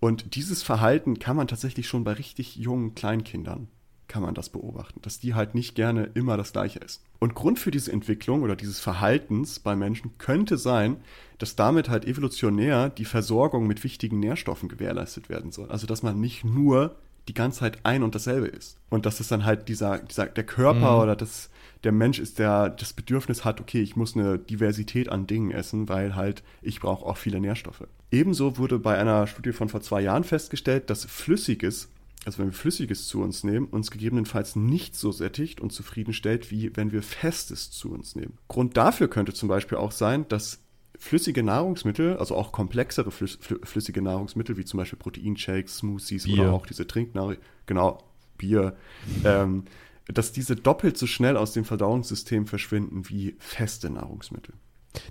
Und 0.00 0.34
dieses 0.34 0.62
Verhalten 0.62 1.18
kann 1.18 1.36
man 1.36 1.48
tatsächlich 1.48 1.86
schon 1.86 2.04
bei 2.04 2.12
richtig 2.12 2.56
jungen 2.56 2.94
Kleinkindern 2.94 3.68
kann 4.08 4.22
man 4.22 4.34
das 4.34 4.48
beobachten, 4.48 5.00
dass 5.02 5.18
die 5.18 5.34
halt 5.34 5.54
nicht 5.54 5.74
gerne 5.74 6.10
immer 6.14 6.36
das 6.36 6.52
Gleiche 6.52 6.80
essen. 6.80 7.02
Und 7.18 7.34
Grund 7.34 7.58
für 7.58 7.70
diese 7.70 7.92
Entwicklung 7.92 8.42
oder 8.42 8.56
dieses 8.56 8.80
Verhaltens 8.80 9.58
bei 9.58 9.74
Menschen 9.74 10.18
könnte 10.18 10.58
sein, 10.58 10.98
dass 11.38 11.56
damit 11.56 11.88
halt 11.88 12.04
evolutionär 12.04 12.88
die 12.88 13.04
Versorgung 13.04 13.66
mit 13.66 13.84
wichtigen 13.84 14.20
Nährstoffen 14.20 14.68
gewährleistet 14.68 15.28
werden 15.28 15.52
soll. 15.52 15.70
Also 15.70 15.86
dass 15.86 16.02
man 16.02 16.20
nicht 16.20 16.44
nur 16.44 16.96
die 17.28 17.34
ganze 17.34 17.60
Zeit 17.60 17.78
ein 17.82 18.02
und 18.02 18.14
dasselbe 18.14 18.46
ist. 18.46 18.78
Und 18.88 19.06
dass 19.06 19.20
es 19.20 19.28
dann 19.28 19.44
halt 19.44 19.68
dieser, 19.68 19.98
dieser 19.98 20.26
der 20.26 20.44
Körper 20.44 20.96
mhm. 20.96 21.02
oder 21.02 21.16
das, 21.16 21.50
der 21.82 21.92
Mensch 21.92 22.18
ist, 22.18 22.38
der 22.38 22.70
das 22.70 22.92
Bedürfnis 22.92 23.44
hat, 23.44 23.60
okay, 23.60 23.82
ich 23.82 23.96
muss 23.96 24.16
eine 24.16 24.38
Diversität 24.38 25.08
an 25.08 25.26
Dingen 25.26 25.50
essen, 25.50 25.88
weil 25.88 26.14
halt 26.14 26.42
ich 26.62 26.80
brauche 26.80 27.04
auch 27.04 27.16
viele 27.16 27.40
Nährstoffe. 27.40 27.86
Ebenso 28.12 28.58
wurde 28.58 28.78
bei 28.78 28.96
einer 28.96 29.26
Studie 29.26 29.52
von 29.52 29.68
vor 29.68 29.80
zwei 29.80 30.02
Jahren 30.02 30.24
festgestellt, 30.24 30.88
dass 30.90 31.04
Flüssiges 31.04 31.88
also 32.26 32.40
wenn 32.40 32.46
wir 32.46 32.52
Flüssiges 32.52 33.06
zu 33.06 33.22
uns 33.22 33.44
nehmen, 33.44 33.68
uns 33.68 33.92
gegebenenfalls 33.92 34.56
nicht 34.56 34.96
so 34.96 35.12
sättigt 35.12 35.60
und 35.60 35.72
zufriedenstellt, 35.72 36.50
wie 36.50 36.76
wenn 36.76 36.90
wir 36.90 37.02
Festes 37.02 37.70
zu 37.70 37.92
uns 37.92 38.16
nehmen. 38.16 38.38
Grund 38.48 38.76
dafür 38.76 39.08
könnte 39.08 39.32
zum 39.32 39.48
Beispiel 39.48 39.78
auch 39.78 39.92
sein, 39.92 40.26
dass 40.28 40.58
flüssige 40.98 41.44
Nahrungsmittel, 41.44 42.16
also 42.16 42.34
auch 42.34 42.50
komplexere 42.50 43.12
flüssige 43.12 44.02
Nahrungsmittel, 44.02 44.56
wie 44.56 44.64
zum 44.64 44.78
Beispiel 44.78 44.98
Proteinshakes, 44.98 45.78
Smoothies 45.78 46.24
Bier. 46.24 46.42
oder 46.42 46.52
auch 46.52 46.66
diese 46.66 46.86
Trinknahrung, 46.86 47.36
genau, 47.66 48.02
Bier, 48.38 48.76
ähm, 49.24 49.64
dass 50.06 50.32
diese 50.32 50.56
doppelt 50.56 50.98
so 50.98 51.06
schnell 51.06 51.36
aus 51.36 51.52
dem 51.52 51.64
Verdauungssystem 51.64 52.48
verschwinden 52.48 53.08
wie 53.08 53.36
feste 53.38 53.88
Nahrungsmittel. 53.88 54.54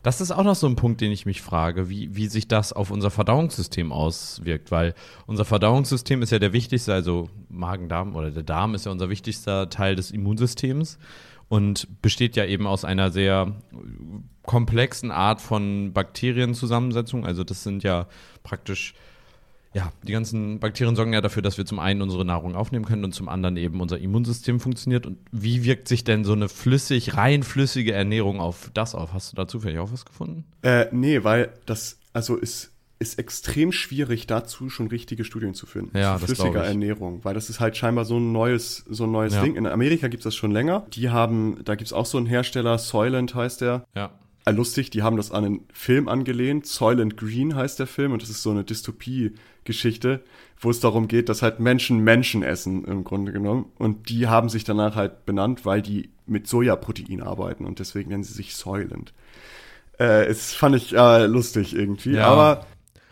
Das 0.04 0.22
ist 0.22 0.32
auch 0.32 0.44
noch 0.44 0.56
so 0.56 0.68
ein 0.68 0.76
Punkt, 0.76 1.02
den 1.02 1.12
ich 1.12 1.26
mich 1.26 1.42
frage, 1.42 1.90
wie, 1.90 2.16
wie 2.16 2.28
sich 2.28 2.48
das 2.48 2.74
auf 2.74 2.92
unser 2.92 3.12
Verdauungssystem 3.12 3.92
auswirkt, 3.92 4.72
weil 4.72 4.94
unser 5.26 5.46
Verdauungssystem 5.46 6.22
ist 6.22 6.32
ja 6.32 6.40
der 6.40 6.54
wichtigste, 6.54 6.94
also 6.94 7.30
Magen-Darm 7.50 8.16
oder 8.16 8.32
der 8.32 8.44
Darm 8.44 8.76
ist 8.76 8.86
ja 8.86 8.92
unser 8.92 9.10
wichtigster 9.10 9.70
Teil 9.70 9.96
des 9.96 10.12
Immunsystems 10.12 10.98
und 11.48 11.88
besteht 12.02 12.36
ja 12.36 12.46
eben 12.46 12.68
aus 12.68 12.86
einer 12.86 13.12
sehr 13.12 13.56
komplexen 14.44 15.12
Art 15.12 15.42
von 15.42 15.94
Bakterienzusammensetzung. 15.94 17.26
Also 17.26 17.44
das 17.44 17.64
sind 17.64 17.84
ja 17.84 18.08
praktisch 18.44 18.94
ja, 19.76 19.92
die 20.04 20.14
ganzen 20.14 20.60
Bakterien 20.62 20.96
sorgen 20.96 21.12
ja 21.12 21.20
dafür, 21.20 21.42
dass 21.42 21.58
wir 21.58 21.66
zum 21.66 21.80
einen 21.80 22.02
unsere 22.02 22.24
Nahrung 22.24 22.56
aufnehmen 22.56 22.86
können 22.86 23.04
und 23.04 23.14
zum 23.14 23.28
anderen 23.28 23.58
eben 23.58 23.82
unser 23.82 24.00
Immunsystem 24.00 24.62
funktioniert. 24.62 25.06
Und 25.06 25.18
wie 25.34 25.66
wirkt 25.66 25.90
sich 25.90 26.06
denn 26.06 26.24
so 26.24 26.32
eine 26.32 26.48
flüssig, 26.48 27.18
rein 27.18 27.44
flüssige 27.44 27.92
Ernährung 27.92 28.40
auf 28.40 28.72
das 28.74 28.96
auf? 28.96 29.12
Hast 29.12 29.34
du 29.34 29.36
da 29.36 29.50
zufällig 29.50 29.80
auch 29.80 29.92
was 29.92 30.06
gefunden? 30.06 30.46
Äh, 30.62 30.86
nee, 30.94 31.26
weil 31.26 31.50
das, 31.66 32.00
also 32.14 32.38
ist, 32.38 32.72
ist 33.00 33.20
extrem 33.20 33.74
schwierig, 33.74 34.28
dazu 34.28 34.70
schon 34.70 34.88
richtige 34.88 35.26
Studien 35.26 35.54
zu 35.54 35.66
finden. 35.66 35.98
Ja, 35.98 36.18
zu 36.20 36.28
flüssiger 36.28 36.64
Ernährung, 36.64 37.26
weil 37.26 37.34
das 37.34 37.50
ist 37.50 37.60
halt 37.60 37.76
scheinbar 37.76 38.06
so 38.06 38.18
ein 38.18 38.32
neues, 38.32 38.86
so 38.90 39.04
ein 39.04 39.12
neues 39.12 39.34
ja. 39.34 39.44
Ding. 39.44 39.58
In 39.58 39.68
Amerika 39.68 40.08
gibt 40.08 40.22
es 40.22 40.24
das 40.24 40.36
schon 40.36 40.52
länger. 40.52 40.86
Die 40.94 41.10
haben, 41.10 41.60
da 41.66 41.76
gibt 41.76 41.88
es 41.88 41.94
auch 41.94 42.06
so 42.06 42.18
einen 42.18 42.28
Hersteller, 42.28 42.78
Soylent 42.78 43.36
heißt 43.36 43.60
der. 43.60 43.86
Ja 43.94 44.12
lustig, 44.52 44.90
die 44.92 45.02
haben 45.04 45.18
das 45.18 45.32
an 45.32 45.46
einen 45.46 45.60
Film 45.74 46.08
angelehnt. 46.08 46.66
Soylent 46.68 47.18
Green 47.18 47.56
heißt 47.56 47.80
der 47.80 47.88
Film 47.88 48.12
und 48.12 48.22
das 48.22 48.30
ist 48.30 48.44
so 48.44 48.52
eine 48.52 48.64
Dystopie-Geschichte, 48.64 50.24
wo 50.60 50.70
es 50.70 50.80
darum 50.80 51.08
geht, 51.08 51.30
dass 51.30 51.42
halt 51.42 51.60
Menschen 51.60 52.00
Menschen 52.00 52.44
essen 52.44 52.86
im 52.86 53.04
Grunde 53.04 53.32
genommen. 53.32 53.66
Und 53.78 54.10
die 54.10 54.28
haben 54.28 54.50
sich 54.50 54.64
danach 54.64 54.96
halt 54.96 55.26
benannt, 55.26 55.66
weil 55.66 55.82
die 55.82 56.10
mit 56.28 56.48
Sojaprotein 56.48 57.22
arbeiten 57.22 57.66
und 57.66 57.80
deswegen 57.80 58.10
nennen 58.10 58.24
sie 58.24 58.34
sich 58.34 58.56
Soylent. 58.56 59.14
Äh, 60.00 60.26
es 60.26 60.54
fand 60.54 60.76
ich 60.76 60.94
äh, 60.96 61.26
lustig 61.26 61.76
irgendwie, 61.76 62.14
Ja. 62.16 62.28
aber 62.28 62.66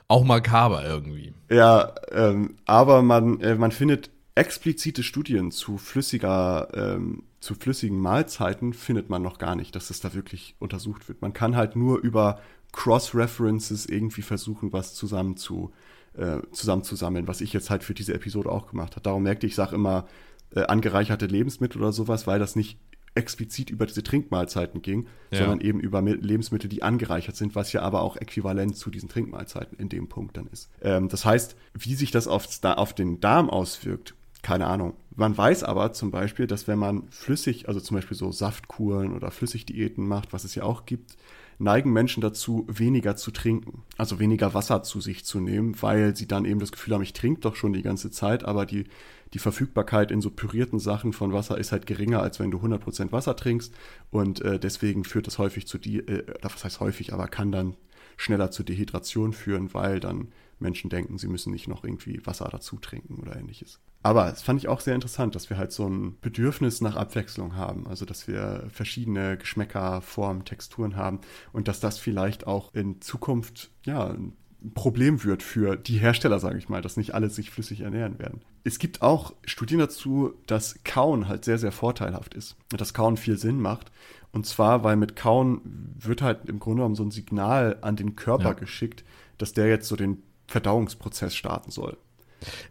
Auch 0.07 0.23
makaber 0.23 0.83
irgendwie. 0.85 1.33
ja, 1.49 1.93
ähm, 2.11 2.55
aber 2.65 3.01
man, 3.01 3.39
äh, 3.41 3.55
man 3.55 3.71
findet 3.71 4.09
explizite 4.35 5.03
Studien 5.03 5.51
zu 5.51 5.77
flüssiger, 5.77 6.67
ähm, 6.73 7.23
zu 7.43 7.55
flüssigen 7.55 7.99
Mahlzeiten 7.99 8.71
findet 8.73 9.09
man 9.09 9.21
noch 9.21 9.37
gar 9.37 9.55
nicht, 9.55 9.75
dass 9.75 9.89
das 9.89 9.99
da 9.99 10.13
wirklich 10.13 10.55
untersucht 10.59 11.07
wird. 11.09 11.21
Man 11.21 11.33
kann 11.33 11.55
halt 11.57 11.75
nur 11.75 11.99
über 11.99 12.39
Cross-References 12.71 13.85
irgendwie 13.85 14.21
versuchen, 14.21 14.71
was 14.71 14.93
zusammen 14.93 15.35
zu, 15.35 15.71
äh, 16.15 16.37
zusammenzusammeln, 16.51 17.27
was 17.27 17.41
ich 17.41 17.51
jetzt 17.53 17.69
halt 17.69 17.83
für 17.83 17.93
diese 17.93 18.13
Episode 18.13 18.49
auch 18.49 18.67
gemacht 18.67 18.91
habe. 18.93 19.01
Darum 19.03 19.23
merkte 19.23 19.45
ich, 19.45 19.51
ich 19.53 19.55
sage 19.55 19.75
immer 19.75 20.07
äh, 20.55 20.61
angereicherte 20.63 21.25
Lebensmittel 21.25 21.81
oder 21.81 21.91
sowas, 21.91 22.27
weil 22.27 22.39
das 22.39 22.55
nicht 22.55 22.77
explizit 23.15 23.69
über 23.69 23.85
diese 23.85 24.03
Trinkmahlzeiten 24.03 24.81
ging, 24.81 25.07
Ja. 25.31 25.39
sondern 25.39 25.61
eben 25.61 25.79
über 25.79 25.99
Mi- 25.99 26.15
Lebensmittel, 26.19 26.69
die 26.69 26.81
angereichert 26.81 27.35
sind, 27.35 27.55
was 27.55 27.71
ja 27.73 27.81
aber 27.81 28.01
auch 28.01 28.15
äquivalent 28.17 28.75
zu 28.77 28.89
diesen 28.89 29.09
Trinkmahlzeiten 29.09 29.77
in 29.77 29.89
dem 29.89 30.07
Punkt 30.07 30.37
dann 30.37 30.47
ist. 30.47 30.69
Ähm, 30.81 31.09
das 31.09 31.25
heißt, 31.25 31.55
wie 31.73 31.93
sich 31.95 32.09
das 32.11 32.27
aufs, 32.27 32.61
Da- 32.61 32.75
auf 32.75 32.93
den 32.93 33.19
Darm 33.19 33.49
auswirkt, 33.49 34.15
keine 34.43 34.67
Ahnung. 34.67 34.93
Man 35.15 35.35
weiß 35.35 35.63
aber 35.63 35.93
zum 35.93 36.11
Beispiel, 36.11 36.45
dass 36.47 36.67
wenn 36.67 36.77
man 36.77 37.07
flüssig, 37.09 37.67
also 37.67 37.79
zum 37.79 37.95
Beispiel 37.95 38.17
so 38.17 38.31
Saftkuren 38.31 39.15
oder 39.15 39.31
Flüssigdiäten 39.31 40.05
macht, 40.05 40.33
was 40.33 40.43
es 40.43 40.53
ja 40.53 40.63
auch 40.63 40.85
gibt, 40.85 41.17
neigen 41.59 41.93
Menschen 41.93 42.21
dazu, 42.21 42.65
weniger 42.67 43.15
zu 43.15 43.31
trinken. 43.31 43.83
Also 43.97 44.19
weniger 44.19 44.53
Wasser 44.53 44.83
zu 44.83 45.01
sich 45.01 45.23
zu 45.23 45.39
nehmen, 45.39 45.81
weil 45.81 46.15
sie 46.15 46.27
dann 46.27 46.45
eben 46.45 46.59
das 46.59 46.71
Gefühl 46.71 46.93
haben, 46.93 47.03
ich 47.03 47.13
trinke 47.13 47.41
doch 47.41 47.55
schon 47.55 47.73
die 47.73 47.83
ganze 47.83 48.11
Zeit, 48.11 48.43
aber 48.43 48.65
die, 48.65 48.85
die 49.33 49.39
Verfügbarkeit 49.39 50.11
in 50.11 50.21
so 50.21 50.29
pürierten 50.29 50.79
Sachen 50.79 51.13
von 51.13 51.31
Wasser 51.31 51.57
ist 51.57 51.71
halt 51.71 51.85
geringer, 51.85 52.21
als 52.21 52.39
wenn 52.39 52.51
du 52.51 52.57
100% 52.57 53.11
Wasser 53.11 53.35
trinkst. 53.35 53.73
Und 54.11 54.41
äh, 54.41 54.59
deswegen 54.59 55.05
führt 55.05 55.27
das 55.27 55.37
häufig 55.37 55.67
zu, 55.67 55.77
die, 55.77 55.99
äh, 55.99 56.25
was 56.41 56.63
heißt 56.63 56.79
häufig, 56.81 57.13
aber 57.13 57.27
kann 57.27 57.51
dann 57.51 57.75
schneller 58.17 58.51
zu 58.51 58.63
Dehydration 58.63 59.31
führen, 59.33 59.73
weil 59.73 59.99
dann 59.99 60.27
Menschen 60.63 60.89
denken, 60.89 61.19
sie 61.19 61.27
müssen 61.27 61.51
nicht 61.51 61.67
noch 61.67 61.83
irgendwie 61.83 62.25
Wasser 62.25 62.49
dazu 62.51 62.77
trinken 62.77 63.19
oder 63.21 63.35
ähnliches. 63.35 63.79
Aber 64.01 64.31
es 64.31 64.41
fand 64.41 64.59
ich 64.59 64.67
auch 64.67 64.79
sehr 64.81 64.95
interessant, 64.95 65.35
dass 65.35 65.49
wir 65.49 65.57
halt 65.57 65.71
so 65.71 65.87
ein 65.87 66.17
Bedürfnis 66.19 66.81
nach 66.81 66.95
Abwechslung 66.95 67.55
haben. 67.55 67.87
Also, 67.87 68.05
dass 68.05 68.27
wir 68.27 68.65
verschiedene 68.69 69.37
Geschmäcker, 69.37 70.01
Formen, 70.01 70.43
Texturen 70.43 70.95
haben 70.95 71.19
und 71.51 71.67
dass 71.67 71.79
das 71.79 71.99
vielleicht 71.99 72.47
auch 72.47 72.73
in 72.73 72.99
Zukunft, 73.01 73.69
ja, 73.85 74.07
ein 74.07 74.33
Problem 74.73 75.23
wird 75.23 75.43
für 75.43 75.75
die 75.75 75.97
Hersteller, 75.97 76.39
sage 76.39 76.57
ich 76.57 76.69
mal, 76.69 76.81
dass 76.81 76.95
nicht 76.97 77.13
alle 77.13 77.29
sich 77.29 77.49
flüssig 77.49 77.81
ernähren 77.81 78.17
werden. 78.17 78.41
Es 78.63 78.79
gibt 78.79 79.01
auch 79.01 79.33
Studien 79.45 79.79
dazu, 79.79 80.33
dass 80.47 80.79
Kauen 80.85 81.27
halt 81.27 81.43
sehr, 81.43 81.57
sehr 81.57 81.73
vorteilhaft 81.73 82.33
ist. 82.33 82.55
Und 82.71 82.79
dass 82.79 82.93
Kauen 82.93 83.17
viel 83.17 83.37
Sinn 83.37 83.59
macht. 83.59 83.91
Und 84.31 84.45
zwar, 84.45 84.83
weil 84.83 84.95
mit 84.95 85.15
Kauen 85.17 85.61
wird 85.99 86.21
halt 86.21 86.47
im 86.49 86.59
Grunde 86.59 86.77
genommen 86.79 86.95
so 86.95 87.03
ein 87.03 87.11
Signal 87.11 87.77
an 87.81 87.97
den 87.97 88.15
Körper 88.15 88.45
Ja. 88.45 88.53
geschickt, 88.53 89.03
dass 89.37 89.53
der 89.53 89.67
jetzt 89.67 89.87
so 89.87 89.95
den 89.97 90.23
Verdauungsprozess 90.47 91.35
starten 91.35 91.71
soll. 91.71 91.97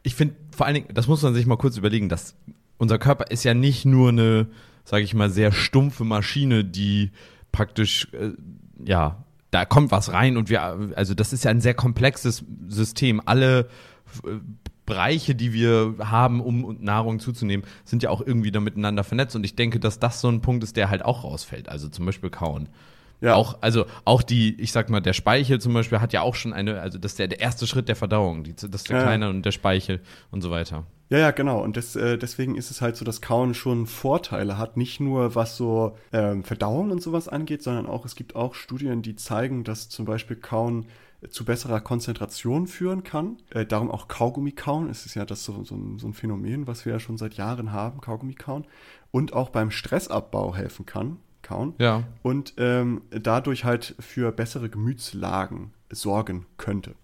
Ich 0.02 0.14
finde 0.14 0.37
vor 0.54 0.66
allen 0.66 0.74
Dingen, 0.74 0.88
das 0.92 1.06
muss 1.06 1.22
man 1.22 1.35
sich 1.35 1.46
mal 1.46 1.56
kurz 1.56 1.76
überlegen, 1.76 2.08
dass 2.08 2.37
unser 2.78 2.98
Körper 2.98 3.30
ist 3.30 3.44
ja 3.44 3.54
nicht 3.54 3.85
nur 3.85 4.11
eine, 4.11 4.46
sage 4.85 5.04
ich 5.04 5.14
mal, 5.14 5.30
sehr 5.30 5.52
stumpfe 5.52 6.04
Maschine, 6.04 6.64
die 6.64 7.11
praktisch, 7.52 8.08
äh, 8.12 8.32
ja, 8.85 9.24
da 9.50 9.64
kommt 9.64 9.90
was 9.90 10.12
rein 10.12 10.37
und 10.37 10.48
wir, 10.48 10.62
also 10.96 11.14
das 11.14 11.32
ist 11.32 11.44
ja 11.44 11.50
ein 11.50 11.61
sehr 11.61 11.74
komplexes 11.74 12.44
System. 12.68 13.20
Alle 13.24 13.68
äh, 14.24 14.38
Bereiche, 14.87 15.35
die 15.35 15.52
wir 15.52 15.94
haben, 16.00 16.40
um 16.40 16.78
Nahrung 16.80 17.20
zuzunehmen, 17.20 17.64
sind 17.85 18.02
ja 18.02 18.11
auch 18.11 18.20
irgendwie 18.20 18.50
da 18.50 18.61
miteinander 18.61 19.04
vernetzt. 19.04 19.37
Und 19.37 19.44
ich 19.44 19.54
denke, 19.54 19.78
dass 19.78 20.00
das 20.00 20.20
so 20.20 20.28
ein 20.28 20.40
Punkt 20.40 20.64
ist, 20.64 20.76
der 20.76 20.90
halt 20.90 21.04
auch 21.04 21.22
rausfällt. 21.22 21.68
Also 21.68 21.88
zum 21.88 22.04
Beispiel 22.04 22.30
Kauen. 22.30 22.68
Ja. 23.22 23.37
Auch, 23.37 23.58
also 23.62 23.87
auch 24.04 24.22
die, 24.22 24.61
ich 24.61 24.72
sag 24.72 24.90
mal, 24.90 25.00
der 25.00 25.12
Speichel 25.12 25.61
zum 25.61 25.72
Beispiel 25.72 26.00
hat 26.00 26.12
ja 26.12 26.22
auch 26.22 26.35
schon 26.35 26.52
eine, 26.52 26.80
also 26.80 26.98
das 26.98 27.12
ist 27.12 27.18
der, 27.20 27.28
der 27.28 27.40
erste 27.40 27.66
Schritt 27.66 27.88
der 27.88 27.96
Verdauung, 27.96 28.42
die, 28.44 28.52
das 28.54 28.64
ist 28.64 28.88
der 28.90 28.96
Ja. 28.98 29.02
kleine 29.04 29.30
und 29.30 29.46
der 29.46 29.52
Speichel 29.52 30.00
und 30.32 30.42
so 30.42 30.50
weiter. 30.50 30.85
Ja, 31.08 31.18
ja, 31.18 31.30
genau. 31.30 31.62
Und 31.62 31.76
das, 31.76 31.94
äh, 31.94 32.16
deswegen 32.18 32.56
ist 32.56 32.70
es 32.70 32.80
halt 32.80 32.96
so, 32.96 33.04
dass 33.04 33.20
Kauen 33.20 33.54
schon 33.54 33.87
Vorteile 33.87 34.56
hat. 34.58 34.76
Nicht 34.76 34.98
nur 34.98 35.35
was 35.35 35.56
so 35.56 35.96
ähm, 36.12 36.42
Verdauung 36.42 36.90
und 36.90 37.02
sowas 37.02 37.28
angeht, 37.28 37.62
sondern 37.62 37.87
auch, 37.87 38.04
es 38.06 38.16
gibt 38.16 38.35
auch 38.35 38.54
Studien, 38.54 39.02
die 39.02 39.14
zeigen, 39.14 39.62
dass 39.62 39.88
zum 39.90 40.04
Beispiel 40.06 40.37
Kauen 40.37 40.87
zu 41.28 41.44
besserer 41.44 41.80
Konzentration 41.80 42.66
führen 42.66 43.04
kann. 43.04 43.37
Äh, 43.50 43.66
darum 43.66 43.90
auch 43.90 44.08
Kaugummi 44.08 44.52
kauen. 44.52 44.88
Es 44.90 45.06
ist 45.06 45.14
ja 45.14 45.24
das 45.24 45.44
so, 45.44 45.62
so, 45.64 45.76
ein, 45.76 45.98
so 45.98 46.08
ein 46.08 46.14
Phänomen, 46.14 46.66
was 46.66 46.87
wir 46.87 46.94
ja 46.94 46.98
schon 46.98 47.18
seit 47.18 47.35
Jahren 47.35 47.72
haben, 47.72 48.00
Kaugummi 48.00 48.35
kauen. 48.35 48.64
Und 49.11 49.32
auch 49.35 49.50
beim 49.50 49.70
Stressabbau 49.70 50.56
helfen 50.56 50.87
kann, 50.87 51.18
kauen. 51.42 51.74
Ja. 51.78 52.05
Und 52.22 52.55
ähm, 52.59 53.02
dadurch 53.11 53.64
halt 53.64 53.94
für 54.00 54.33
bessere 54.33 54.68
Gemütslagen 54.68 55.72
sorgen 55.90 56.46
könnte. 56.57 56.94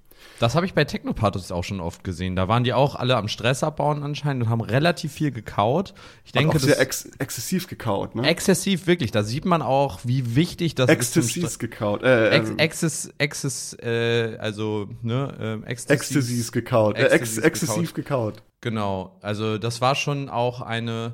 Das 0.40 0.55
habe 0.57 0.66
ich 0.66 0.74
bei 0.74 0.85
Technopathos 0.85 1.53
auch 1.53 1.62
schon 1.62 1.81
oft 1.81 2.03
gesehen. 2.03 2.35
Da 2.35 2.48
waren 2.48 2.64
die 2.64 2.72
auch 2.72 2.96
alle 2.96 3.16
am 3.16 3.29
Stress 3.29 3.62
abbauen 3.62 4.03
anscheinend 4.03 4.42
und 4.44 4.48
haben 4.48 4.61
relativ 4.61 5.12
viel 5.12 5.31
gekaut. 5.31 5.94
Ich 6.24 6.33
Denke, 6.33 6.59
denke, 6.59 6.59
auch 6.59 6.68
sehr 6.74 6.81
ex 6.81 7.07
exzessiv 7.18 7.68
gekaut, 7.68 8.16
ne? 8.16 8.27
exzessiv 8.27 8.88
wirklich. 8.88 9.11
Da 9.12 9.22
sieht 9.22 9.44
man 9.44 9.62
auch, 9.62 10.01
wie 10.05 10.35
wichtig 10.35 10.74
das 10.74 10.90
ist. 10.90 10.96
Exzessiv 10.96 11.44
Stre- 11.44 11.59
gekaut. 11.59 12.03
Äh, 12.03 12.31
Ex, 12.31 12.51
ähm, 12.51 12.59
Exzess, 12.59 13.14
Exzess, 13.18 13.77
äh, 13.81 14.37
also, 14.40 14.88
ne, 15.03 15.35
ähm, 15.40 15.64
Ecstasy. 15.64 15.94
Exzessiv 15.94 16.51
gekaut. 16.53 16.96
Äh, 16.96 17.03
ex 17.05 17.12
Exzessiv 17.14 17.44
exzessiv 17.44 17.94
gekaut. 17.94 18.42
Genau, 18.61 19.16
also 19.22 19.57
das 19.59 19.81
war 19.81 19.94
schon 19.94 20.29
auch 20.29 20.61
eine, 20.62 21.12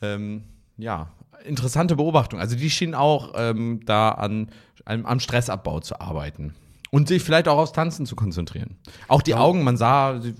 ähm, 0.00 0.44
ja, 0.76 1.08
interessante 1.44 1.96
Beobachtung. 1.96 2.40
Also 2.40 2.56
die 2.56 2.70
schienen 2.70 2.94
auch 2.94 3.32
ähm, 3.36 3.80
da 3.86 4.10
an, 4.10 4.48
am, 4.84 5.06
am 5.06 5.20
Stressabbau 5.20 5.80
zu 5.80 6.00
arbeiten 6.00 6.54
und 6.90 7.08
sich 7.08 7.22
vielleicht 7.22 7.48
auch 7.48 7.58
aufs 7.58 7.72
Tanzen 7.72 8.06
zu 8.06 8.16
konzentrieren. 8.16 8.76
Auch 9.08 9.22
die 9.22 9.34
Augen, 9.34 9.62
man 9.64 9.76
sah, 9.76 10.20
sie 10.20 10.34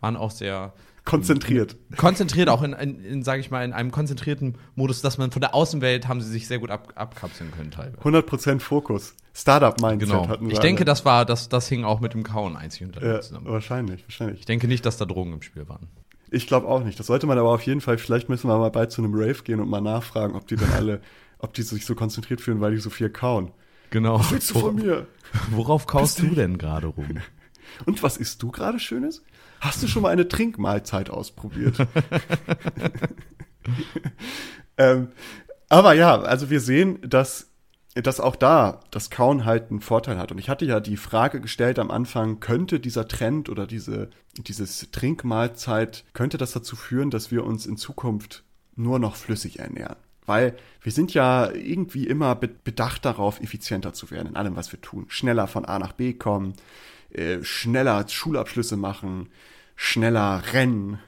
waren 0.00 0.16
auch 0.16 0.30
sehr 0.30 0.72
Konzentriert. 1.04 1.76
konzentriert, 1.96 2.50
auch 2.50 2.62
in, 2.62 2.74
in, 2.74 3.02
in 3.02 3.22
sage 3.22 3.40
ich 3.40 3.50
mal, 3.50 3.64
in 3.64 3.72
einem 3.72 3.90
konzentrierten 3.90 4.56
Modus, 4.74 5.00
dass 5.00 5.16
man 5.16 5.30
von 5.30 5.40
der 5.40 5.54
Außenwelt 5.54 6.06
haben 6.06 6.20
sie 6.20 6.28
sich 6.30 6.46
sehr 6.46 6.58
gut 6.58 6.70
ab, 6.70 6.92
abkapseln 6.96 7.50
können 7.50 7.70
teilweise. 7.70 7.96
100% 8.02 8.60
Fokus. 8.60 9.14
Startup-Mindset 9.32 10.08
Genau. 10.10 10.28
hatten 10.28 10.46
wir 10.46 10.52
Ich 10.52 10.58
denke, 10.58 10.80
alle. 10.80 10.84
das 10.86 11.04
war, 11.06 11.24
das, 11.24 11.48
das 11.48 11.66
hing 11.68 11.84
auch 11.84 12.00
mit 12.00 12.12
dem 12.12 12.24
Kauen 12.24 12.56
einzig 12.56 12.82
und 12.86 12.96
allein 12.98 13.10
Ja, 13.14 13.20
zusammen. 13.22 13.46
wahrscheinlich, 13.46 14.02
wahrscheinlich. 14.04 14.40
Ich 14.40 14.46
denke 14.46 14.68
nicht, 14.68 14.84
dass 14.84 14.96
da 14.98 15.06
Drogen 15.06 15.32
im 15.32 15.40
Spiel 15.42 15.66
waren. 15.68 15.88
Ich 16.30 16.46
glaube 16.46 16.66
auch 16.68 16.82
nicht. 16.84 16.98
Das 16.98 17.06
sollte 17.06 17.26
man 17.26 17.38
aber 17.38 17.50
auf 17.50 17.62
jeden 17.62 17.80
Fall, 17.80 17.98
vielleicht 17.98 18.28
müssen 18.28 18.48
wir 18.48 18.58
mal 18.58 18.70
bald 18.70 18.92
zu 18.92 19.02
einem 19.02 19.14
Rave 19.14 19.42
gehen 19.44 19.60
und 19.60 19.68
mal 19.70 19.80
nachfragen, 19.80 20.34
ob 20.34 20.46
die 20.46 20.56
dann 20.56 20.70
alle, 20.72 21.00
ob 21.38 21.54
die 21.54 21.62
sich 21.62 21.86
so 21.86 21.94
konzentriert 21.94 22.40
fühlen, 22.40 22.60
weil 22.60 22.72
die 22.72 22.78
so 22.78 22.90
viel 22.90 23.10
kauen. 23.10 23.52
Genau. 23.90 24.18
Was 24.18 24.30
willst 24.32 24.50
du 24.50 24.58
von 24.58 24.74
mir? 24.76 25.06
Worauf 25.50 25.86
kaust 25.86 26.16
Bist 26.16 26.26
du 26.30 26.34
du- 26.34 26.40
denn 26.40 26.58
gerade 26.58 26.88
rum? 26.88 27.06
Und 27.86 28.02
was 28.02 28.16
isst 28.16 28.42
du 28.42 28.50
gerade 28.50 28.78
Schönes? 28.78 29.22
Hast 29.60 29.82
du 29.82 29.88
schon 29.88 30.02
mal 30.02 30.10
eine 30.10 30.26
Trinkmahlzeit 30.28 31.10
ausprobiert? 31.10 31.76
ähm, 34.76 35.08
aber 35.68 35.92
ja, 35.94 36.20
also 36.20 36.50
wir 36.50 36.60
sehen, 36.60 36.98
dass, 37.02 37.47
dass 38.02 38.20
auch 38.20 38.36
da 38.36 38.80
das 38.90 39.10
Kauen 39.10 39.44
halt 39.44 39.70
einen 39.70 39.80
Vorteil 39.80 40.18
hat. 40.18 40.30
Und 40.32 40.38
ich 40.38 40.48
hatte 40.48 40.64
ja 40.64 40.80
die 40.80 40.96
Frage 40.96 41.40
gestellt 41.40 41.78
am 41.78 41.90
Anfang, 41.90 42.40
könnte 42.40 42.80
dieser 42.80 43.08
Trend 43.08 43.48
oder 43.48 43.66
diese, 43.66 44.10
dieses 44.36 44.90
Trinkmahlzeit, 44.90 46.04
könnte 46.12 46.38
das 46.38 46.52
dazu 46.52 46.76
führen, 46.76 47.10
dass 47.10 47.30
wir 47.30 47.44
uns 47.44 47.66
in 47.66 47.76
Zukunft 47.76 48.44
nur 48.76 48.98
noch 48.98 49.16
flüssig 49.16 49.58
ernähren? 49.58 49.96
Weil 50.26 50.56
wir 50.82 50.92
sind 50.92 51.14
ja 51.14 51.50
irgendwie 51.50 52.06
immer 52.06 52.34
be- 52.34 52.48
bedacht 52.48 53.04
darauf, 53.04 53.40
effizienter 53.40 53.94
zu 53.94 54.10
werden 54.10 54.28
in 54.28 54.36
allem, 54.36 54.56
was 54.56 54.70
wir 54.72 54.80
tun. 54.80 55.06
Schneller 55.08 55.46
von 55.46 55.64
A 55.64 55.78
nach 55.78 55.92
B 55.92 56.12
kommen, 56.12 56.52
äh, 57.10 57.42
schneller 57.42 58.06
Schulabschlüsse 58.06 58.76
machen, 58.76 59.30
schneller 59.74 60.42
rennen, 60.52 60.98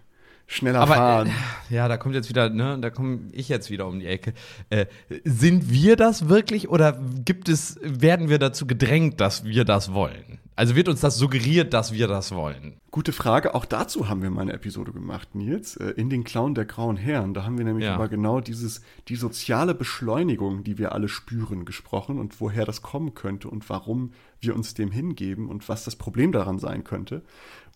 schneller 0.50 0.80
Aber 0.80 0.94
fahren. 0.94 1.28
äh, 1.70 1.74
ja, 1.74 1.86
da 1.88 1.96
kommt 1.96 2.14
jetzt 2.14 2.28
wieder, 2.28 2.50
ne, 2.50 2.76
da 2.80 2.90
komme 2.90 3.20
ich 3.32 3.48
jetzt 3.48 3.70
wieder 3.70 3.86
um 3.86 4.00
die 4.00 4.06
Ecke. 4.06 4.34
Äh, 4.68 4.86
sind 5.24 5.70
wir 5.70 5.96
das 5.96 6.28
wirklich 6.28 6.68
oder 6.68 7.00
gibt 7.24 7.48
es, 7.48 7.78
werden 7.82 8.28
wir 8.28 8.38
dazu 8.38 8.66
gedrängt, 8.66 9.20
dass 9.20 9.44
wir 9.44 9.64
das 9.64 9.92
wollen? 9.94 10.38
Also 10.56 10.76
wird 10.76 10.88
uns 10.88 11.00
das 11.00 11.16
suggeriert, 11.16 11.72
dass 11.72 11.92
wir 11.94 12.06
das 12.06 12.32
wollen? 12.34 12.74
Gute 12.90 13.12
Frage. 13.12 13.54
Auch 13.54 13.64
dazu 13.64 14.10
haben 14.10 14.20
wir 14.20 14.28
mal 14.30 14.42
eine 14.42 14.52
Episode 14.52 14.92
gemacht, 14.92 15.34
Nils, 15.34 15.76
äh, 15.76 15.90
in 15.96 16.10
den 16.10 16.22
Clown 16.24 16.54
der 16.54 16.66
grauen 16.66 16.98
Herren. 16.98 17.32
Da 17.32 17.44
haben 17.44 17.56
wir 17.56 17.64
nämlich 17.64 17.86
Ja. 17.86 17.94
über 17.94 18.08
genau 18.08 18.40
dieses, 18.40 18.82
die 19.08 19.16
soziale 19.16 19.74
Beschleunigung, 19.74 20.62
die 20.64 20.76
wir 20.76 20.92
alle 20.92 21.08
spüren, 21.08 21.64
gesprochen 21.64 22.18
und 22.18 22.40
woher 22.42 22.66
das 22.66 22.82
kommen 22.82 23.14
könnte 23.14 23.48
und 23.48 23.70
warum 23.70 24.12
wir 24.40 24.54
uns 24.54 24.74
dem 24.74 24.90
hingeben 24.90 25.48
und 25.48 25.68
was 25.68 25.84
das 25.84 25.96
Problem 25.96 26.30
daran 26.32 26.58
sein 26.58 26.84
könnte. 26.84 27.22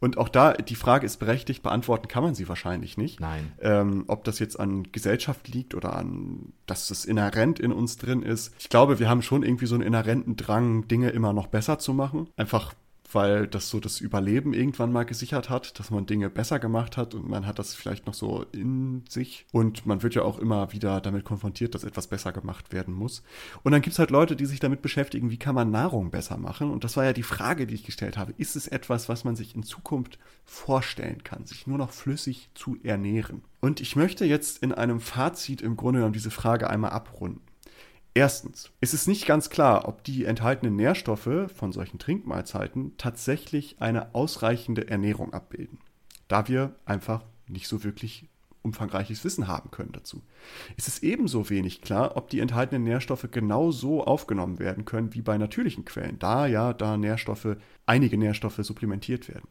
Und 0.01 0.19
auch 0.19 0.29
da, 0.29 0.53
die 0.53 0.75
Frage 0.75 1.07
ist 1.07 1.19
berechtigt, 1.19 1.63
beantworten 1.63 2.09
kann 2.09 2.23
man 2.23 2.35
sie 2.35 2.49
wahrscheinlich 2.49 2.97
nicht. 2.97 3.21
Nein. 3.21 3.53
Ähm, 3.61 4.05
ob 4.07 4.25
das 4.25 4.39
jetzt 4.39 4.59
an 4.59 4.85
Gesellschaft 4.93 5.49
liegt 5.49 5.75
oder 5.75 5.97
an, 5.97 6.53
dass 6.67 6.91
es 6.91 7.05
inhärent 7.05 7.59
in 7.59 7.73
uns 7.73 7.97
drin 7.97 8.23
ist. 8.23 8.55
Ich 8.59 8.69
glaube, 8.69 8.99
wir 8.99 9.09
haben 9.09 9.23
schon 9.23 9.43
irgendwie 9.43 9.67
so 9.67 9.75
einen 9.75 9.85
inhärenten 9.85 10.37
Drang, 10.37 10.89
Dinge 10.89 11.11
immer 11.11 11.33
noch 11.33 11.47
besser 11.47 11.79
zu 11.79 11.95
machen. 11.95 12.29
Einfach 12.37 12.75
weil 13.15 13.47
das 13.47 13.69
so 13.69 13.81
das 13.81 14.01
Überleben 14.01 14.55
irgendwann 14.55 14.93
mal 14.93 15.05
gesichert 15.05 15.51
hat, 15.51 15.79
dass 15.79 15.91
man 15.91 16.07
Dinge 16.07 16.31
besser 16.31 16.59
gemacht 16.59 16.97
hat 16.97 17.15
und 17.15 17.29
man 17.29 17.47
hat 17.47 17.59
das 17.59 17.75
vielleicht 17.75 18.07
noch 18.07 18.15
so 18.15 18.45
in 18.53 19.05
sich. 19.09 19.47
Und 19.53 19.87
man 19.87 20.03
wird 20.03 20.15
ja 20.15 20.23
auch 20.23 20.39
immer 20.39 20.73
wieder 20.73 21.01
damit 21.01 21.25
konfrontiert, 21.25 21.75
dass 21.75 21.85
etwas 21.85 22.07
besser 22.07 22.33
gemacht 22.33 22.73
werden 22.73 22.95
muss. 22.95 23.23
Und 23.63 23.73
dann 23.73 23.83
gibt's 23.83 23.99
halt 23.99 24.11
Leute, 24.11 24.37
die 24.37 24.47
sich 24.47 24.61
damit 24.61 24.83
beschäftigen, 24.83 25.31
wie 25.31 25.39
kann 25.39 25.55
man 25.55 25.71
Nahrung 25.71 26.11
besser 26.11 26.37
machen. 26.37 26.71
Und 26.71 26.85
das 26.85 26.97
war 26.97 27.05
ja 27.05 27.13
die 27.13 27.23
Frage, 27.23 27.67
die 27.67 27.75
ich 27.75 27.85
gestellt 27.85 28.17
habe. 28.17 28.35
Ist 28.37 28.57
es 28.57 28.67
etwas, 28.67 29.09
was 29.09 29.25
man 29.25 29.37
sich 29.37 29.55
in 29.55 29.63
Zukunft 29.63 30.19
vorstellen 30.45 31.23
kann, 31.25 31.47
sich 31.47 31.67
nur 31.67 31.79
noch 31.79 31.91
flüssig 31.91 32.51
zu 32.55 32.77
ernähren? 32.83 33.43
Und 33.61 33.81
ich 33.81 33.97
möchte 33.97 34.25
jetzt 34.25 34.63
in 34.63 34.73
einem 34.73 35.01
Fazit 35.01 35.63
im 35.63 35.77
Grunde 35.77 36.01
genommen 36.01 36.13
diese 36.13 36.31
Frage 36.31 36.69
einmal 36.69 36.91
abrunden. 36.91 37.41
Erstens, 38.17 38.71
es 38.81 38.95
ist 38.95 39.09
nicht 39.09 39.27
ganz 39.27 39.51
klar, 39.51 39.89
ob 39.89 40.05
die 40.05 40.25
enthaltenen 40.25 40.77
Nährstoffe 40.77 41.51
von 41.53 41.73
solchen 41.73 41.99
Trinkmahlzeiten 41.99 42.97
tatsächlich 42.97 43.77
eine 43.81 44.15
ausreichende 44.15 44.87
Ernährung 44.89 45.35
abbilden, 45.35 45.79
da 46.29 46.47
wir 46.47 46.77
einfach 46.85 47.25
nicht 47.49 47.67
so 47.67 47.83
wirklich 47.83 48.29
umfangreiches 48.63 49.25
Wissen 49.25 49.49
haben 49.49 49.73
können 49.73 49.91
dazu. 49.93 50.23
Es 50.77 50.87
ist 50.87 51.03
ebenso 51.03 51.51
wenig 51.51 51.83
klar, 51.83 52.17
ob 52.17 52.31
die 52.31 52.39
enthaltenen 52.39 52.85
Nährstoffe 52.85 53.29
genau 53.33 53.73
so 53.73 54.05
aufgenommen 54.05 54.61
werden 54.61 54.85
können 54.85 55.13
wie 55.13 55.21
bei 55.21 55.37
natürlichen 55.37 55.85
Quellen, 55.85 56.19
da 56.21 56.47
ja 56.47 56.73
da 56.73 56.97
Nährstoffe, 56.97 57.57
einige 57.85 58.17
Nährstoffe 58.17 58.61
supplementiert 58.63 59.29
werden. 59.29 59.49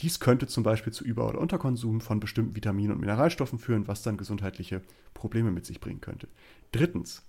Dies 0.00 0.18
könnte 0.18 0.48
zum 0.48 0.64
Beispiel 0.64 0.92
zu 0.92 1.04
Über- 1.04 1.28
oder 1.28 1.40
Unterkonsum 1.40 2.00
von 2.00 2.20
bestimmten 2.20 2.56
Vitaminen 2.56 2.92
und 2.92 3.00
Mineralstoffen 3.00 3.58
führen, 3.58 3.86
was 3.86 4.02
dann 4.02 4.16
gesundheitliche 4.16 4.82
Probleme 5.14 5.52
mit 5.52 5.64
sich 5.64 5.80
bringen 5.80 6.00
könnte. 6.00 6.26
Drittens, 6.72 7.22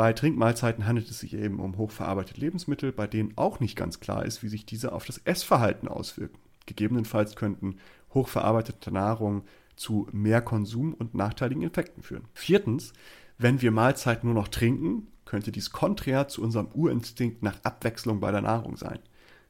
bei 0.00 0.14
Trinkmahlzeiten 0.14 0.86
handelt 0.86 1.10
es 1.10 1.18
sich 1.18 1.34
eben 1.34 1.60
um 1.60 1.76
hochverarbeitete 1.76 2.40
Lebensmittel, 2.40 2.90
bei 2.90 3.06
denen 3.06 3.36
auch 3.36 3.60
nicht 3.60 3.76
ganz 3.76 4.00
klar 4.00 4.24
ist, 4.24 4.42
wie 4.42 4.48
sich 4.48 4.64
diese 4.64 4.92
auf 4.92 5.04
das 5.04 5.18
Essverhalten 5.18 5.88
auswirken. 5.88 6.38
Gegebenenfalls 6.64 7.36
könnten 7.36 7.76
hochverarbeitete 8.14 8.90
Nahrung 8.92 9.42
zu 9.76 10.08
mehr 10.10 10.40
Konsum 10.40 10.94
und 10.94 11.14
nachteiligen 11.14 11.64
Effekten 11.64 12.02
führen. 12.02 12.24
Viertens, 12.32 12.94
wenn 13.36 13.60
wir 13.60 13.72
Mahlzeiten 13.72 14.26
nur 14.26 14.34
noch 14.34 14.48
trinken, 14.48 15.08
könnte 15.26 15.52
dies 15.52 15.70
konträr 15.70 16.28
zu 16.28 16.40
unserem 16.40 16.68
Urinstinkt 16.72 17.42
nach 17.42 17.62
Abwechslung 17.62 18.20
bei 18.20 18.30
der 18.30 18.40
Nahrung 18.40 18.78
sein. 18.78 19.00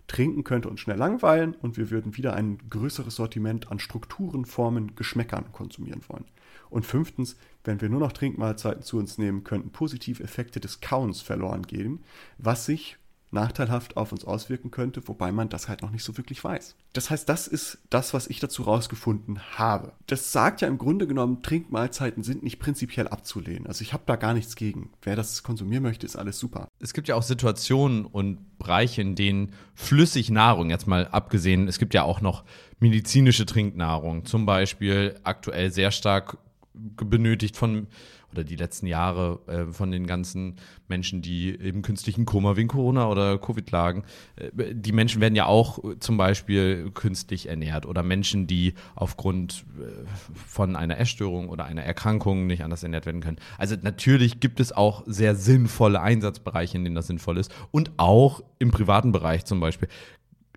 Trinken 0.09 0.43
könnte 0.43 0.69
uns 0.69 0.81
schnell 0.81 0.99
langweilen 0.99 1.55
und 1.55 1.77
wir 1.77 1.93
würden 1.93 2.17
wieder 2.17 2.35
ein 2.35 2.59
größeres 2.69 3.15
Sortiment 3.15 3.71
an 3.71 3.79
Strukturen, 3.79 4.45
Formen, 4.47 4.97
Geschmäckern 4.97 5.53
konsumieren 5.53 6.01
wollen. 6.09 6.25
Und 6.71 6.87
fünftens, 6.87 7.37
wenn 7.65 7.81
wir 7.81 7.89
nur 7.89 8.01
noch 8.01 8.13
Trinkmahlzeiten 8.13 8.83
zu 8.83 8.99
uns 8.99 9.19
nehmen, 9.19 9.45
könnten 9.45 9.71
positive 9.71 10.23
Effekte 10.23 10.61
des 10.61 10.81
Kauens 10.81 11.21
verloren 11.21 11.63
gehen, 11.63 12.01
was 12.39 12.65
sich 12.65 12.97
nachteilhaft 13.33 13.97
auf 13.97 14.13
uns 14.13 14.25
auswirken 14.25 14.71
könnte, 14.71 15.07
wobei 15.07 15.33
man 15.33 15.49
das 15.49 15.69
halt 15.69 15.83
noch 15.83 15.91
nicht 15.91 16.05
so 16.05 16.17
wirklich 16.17 16.43
weiß. 16.43 16.75
Das 16.93 17.11
heißt, 17.11 17.29
das 17.29 17.47
ist 17.47 17.79
das, 17.89 18.13
was 18.13 18.27
ich 18.27 18.41
dazu 18.41 18.63
rausgefunden 18.63 19.41
habe. 19.57 19.93
Das 20.07 20.33
sagt 20.33 20.61
ja 20.61 20.69
im 20.69 20.79
Grunde 20.79 21.07
genommen, 21.07 21.43
Trinkmahlzeiten 21.43 22.23
sind 22.23 22.43
nicht 22.43 22.59
prinzipiell 22.59 23.09
abzulehnen. 23.09 23.67
Also 23.67 23.83
ich 23.83 23.93
habe 23.93 24.03
da 24.07 24.17
gar 24.17 24.35
nichts 24.35 24.57
gegen. 24.57 24.91
Wer 25.03 25.17
das 25.17 25.43
konsumieren 25.43 25.83
möchte, 25.83 26.07
ist 26.07 26.17
alles 26.17 26.39
super. 26.39 26.69
Es 26.81 26.93
gibt 26.93 27.09
ja 27.09 27.15
auch 27.15 27.23
Situationen 27.23 28.05
und 28.05 28.59
Bereiche, 28.59 29.01
in 29.01 29.15
denen 29.15 29.53
flüssig 29.75 30.31
Nahrung, 30.31 30.71
jetzt 30.71 30.87
mal 30.87 31.07
abgesehen, 31.07 31.69
es 31.69 31.79
gibt 31.79 31.95
ja 31.95 32.03
auch 32.03 32.21
noch 32.21 32.45
medizinische 32.81 33.47
Trinknahrung, 33.47 34.25
zum 34.25 34.45
Beispiel 34.47 35.19
aktuell 35.23 35.71
sehr 35.71 35.93
stark 35.93 36.39
benötigt 36.73 37.57
von, 37.57 37.89
oder 38.33 38.45
die 38.45 38.57
letzten 38.57 38.87
Jahre 38.87 39.41
äh, 39.47 39.73
von 39.73 39.91
den 39.91 40.07
ganzen 40.07 40.57
Menschen, 40.89 41.21
die 41.21 41.51
im 41.51 41.83
künstlichen 41.83 42.27
Koma 42.27 42.57
wegen 42.57 42.69
Corona 42.69 43.09
oder 43.09 43.39
Covid 43.39 43.71
lagen. 43.71 44.05
Äh, 44.37 44.75
die 44.75 44.93
Menschen 44.93 45.21
werden 45.21 45.35
ja 45.35 45.47
auch 45.47 45.81
zum 45.99 46.17
Beispiel 46.17 46.91
künstlich 46.93 47.49
ernährt 47.49 47.87
oder 47.87 48.03
Menschen, 48.03 48.47
die 48.47 48.75
aufgrund 48.95 49.65
äh, 49.81 50.07
von 50.35 50.77
einer 50.77 50.99
Essstörung 50.99 51.49
oder 51.49 51.65
einer 51.65 51.83
Erkrankung 51.83 52.47
nicht 52.47 52.63
anders 52.63 52.83
ernährt 52.83 53.07
werden 53.07 53.21
können. 53.21 53.39
Also 53.59 53.77
natürlich 53.81 54.41
gibt 54.41 54.61
es 54.61 54.73
auch 54.73 55.03
sehr 55.07 55.35
sinnvolle 55.35 56.01
Einsatzbereiche, 56.01 56.79
in 56.79 56.85
denen 56.85 56.97
das 56.97 57.09
sinnvoll 57.09 57.39
ist. 57.39 57.53
Und 57.73 57.91
auch 57.97 58.43
im 58.59 58.71
privaten 58.71 59.13
Bereich 59.13 59.45
zum 59.45 59.61
Beispiel 59.61 59.89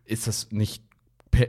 ist 0.06 0.28
das 0.28 0.52
nicht 0.52 0.84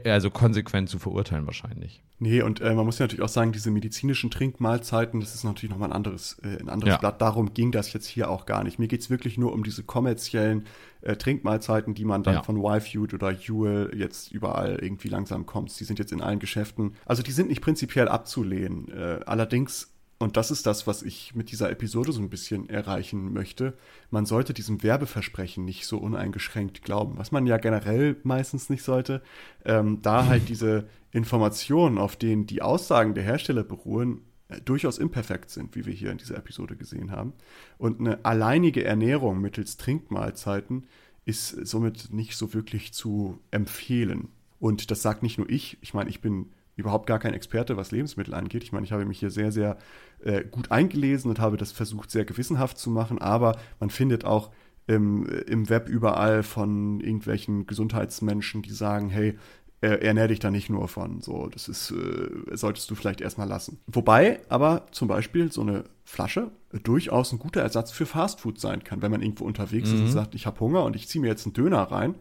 also 0.05 0.29
konsequent 0.29 0.89
zu 0.89 0.99
verurteilen 0.99 1.45
wahrscheinlich. 1.45 2.01
Nee, 2.17 2.41
und 2.41 2.61
äh, 2.61 2.73
man 2.73 2.85
muss 2.85 2.97
ja 2.97 3.03
natürlich 3.03 3.23
auch 3.23 3.29
sagen, 3.29 3.51
diese 3.51 3.71
medizinischen 3.71 4.31
Trinkmahlzeiten, 4.31 5.19
das 5.19 5.35
ist 5.35 5.43
natürlich 5.43 5.69
nochmal 5.69 5.89
ein 5.89 5.93
anderes, 5.95 6.37
äh, 6.43 6.59
ein 6.59 6.69
anderes 6.69 6.93
Ja. 6.93 6.97
Blatt. 6.97 7.21
Darum 7.21 7.53
ging 7.53 7.71
das 7.71 7.91
jetzt 7.93 8.07
hier 8.07 8.29
auch 8.29 8.45
gar 8.45 8.63
nicht. 8.63 8.79
Mir 8.79 8.87
geht's 8.87 9.09
wirklich 9.09 9.37
nur 9.37 9.51
um 9.53 9.63
diese 9.63 9.83
kommerziellen 9.83 10.65
äh, 11.01 11.15
Trinkmahlzeiten, 11.17 11.93
die 11.93 12.05
man 12.05 12.23
dann 12.23 12.35
Ja. 12.35 12.43
von 12.43 12.57
YFood 12.63 13.13
oder 13.13 13.33
Huel 13.33 13.91
jetzt 13.95 14.31
überall 14.31 14.79
irgendwie 14.81 15.09
langsam 15.09 15.45
kommt. 15.45 15.77
Die 15.79 15.83
sind 15.83 15.99
jetzt 15.99 16.11
in 16.13 16.21
allen 16.21 16.39
Geschäften. 16.39 16.93
Also 17.05 17.21
die 17.21 17.31
sind 17.31 17.49
nicht 17.49 17.61
prinzipiell 17.61 18.07
abzulehnen. 18.07 18.89
Äh, 18.91 19.19
allerdings 19.25 19.91
und 20.17 20.37
das 20.37 20.49
ist 20.49 20.65
das, 20.65 20.87
was 20.87 21.03
ich 21.03 21.35
mit 21.35 21.51
dieser 21.51 21.69
Episode 21.69 22.13
so 22.13 22.21
ein 22.21 22.29
bisschen 22.29 22.69
erreichen 22.69 23.33
möchte. 23.33 23.73
Man 24.11 24.25
sollte 24.25 24.53
diesem 24.53 24.81
Werbeversprechen 24.81 25.65
nicht 25.65 25.85
so 25.85 25.97
uneingeschränkt 25.97 26.83
glauben, 26.83 27.17
was 27.17 27.33
man 27.33 27.45
ja 27.45 27.57
generell 27.57 28.15
meistens 28.23 28.69
nicht 28.69 28.83
sollte. 28.83 29.21
Ähm, 29.65 30.01
da 30.01 30.25
halt 30.25 30.47
diese 30.49 30.87
Informationen, 31.11 31.97
auf 31.97 32.15
denen 32.15 32.47
die 32.47 32.61
Aussagen 32.61 33.13
der 33.13 33.25
Hersteller 33.25 33.63
beruhen, 33.63 34.21
äh, 34.47 34.61
durchaus 34.61 34.99
imperfekt 34.99 35.49
sind, 35.49 35.75
wie 35.75 35.85
wir 35.85 35.93
hier 35.93 36.11
in 36.11 36.17
dieser 36.17 36.37
Episode 36.37 36.77
gesehen 36.77 37.11
haben. 37.11 37.33
Und 37.77 37.99
eine 37.99 38.23
alleinige 38.23 38.85
Ernährung 38.85 39.41
mittels 39.41 39.75
Trinkmahlzeiten 39.75 40.85
ist 41.25 41.49
somit 41.67 42.13
nicht 42.13 42.37
so 42.37 42.53
wirklich 42.53 42.93
zu 42.93 43.39
empfehlen. 43.51 44.29
Und 44.59 44.91
das 44.91 45.01
sagt 45.01 45.23
nicht 45.23 45.37
nur 45.37 45.49
ich. 45.49 45.77
Ich 45.81 45.93
meine, 45.93 46.09
ich 46.09 46.21
bin 46.21 46.51
überhaupt 46.75 47.07
gar 47.07 47.19
kein 47.19 47.33
Experte, 47.33 47.77
was 47.77 47.91
Lebensmittel 47.91 48.33
angeht. 48.33 48.63
Ich 48.63 48.71
meine, 48.71 48.85
ich 48.85 48.91
habe 48.91 49.05
mich 49.05 49.19
hier 49.19 49.31
sehr, 49.31 49.51
sehr 49.51 49.77
äh, 50.19 50.43
gut 50.43 50.71
eingelesen 50.71 51.29
und 51.29 51.39
habe 51.39 51.57
das 51.57 51.71
versucht, 51.71 52.11
sehr 52.11 52.25
gewissenhaft 52.25 52.77
zu 52.77 52.89
machen. 52.89 53.19
Aber 53.19 53.57
man 53.79 53.89
findet 53.89 54.25
auch 54.25 54.51
im, 54.87 55.25
im 55.47 55.69
Web 55.69 55.89
überall 55.89 56.43
von 56.43 56.99
irgendwelchen 56.99 57.65
Gesundheitsmenschen, 57.65 58.61
die 58.61 58.73
sagen, 58.73 59.09
hey, 59.09 59.37
äh, 59.81 60.05
ernähr 60.05 60.27
dich 60.27 60.39
da 60.39 60.51
nicht 60.51 60.69
nur 60.69 60.87
von. 60.87 61.21
So, 61.21 61.47
das 61.47 61.67
ist, 61.67 61.91
äh, 61.91 62.55
solltest 62.55 62.89
du 62.89 62.95
vielleicht 62.95 63.21
erstmal 63.21 63.47
lassen. 63.47 63.79
Wobei 63.87 64.39
aber 64.49 64.87
zum 64.91 65.07
Beispiel 65.07 65.51
so 65.51 65.61
eine 65.61 65.83
Flasche 66.03 66.51
äh, 66.73 66.79
durchaus 66.79 67.31
ein 67.31 67.39
guter 67.39 67.61
Ersatz 67.61 67.91
für 67.91 68.05
Fastfood 68.05 68.59
sein 68.59 68.83
kann, 68.83 69.01
wenn 69.01 69.11
man 69.11 69.21
irgendwo 69.21 69.43
unterwegs 69.43 69.91
ist 69.91 69.99
und 69.99 70.07
sagt, 70.07 70.33
ich 70.33 70.45
habe 70.45 70.59
Hunger 70.59 70.83
und 70.83 70.95
ich 70.95 71.07
ziehe 71.07 71.21
mir 71.21 71.27
jetzt 71.27 71.45
einen 71.45 71.53
Döner 71.53 71.83
rein, 71.83 72.15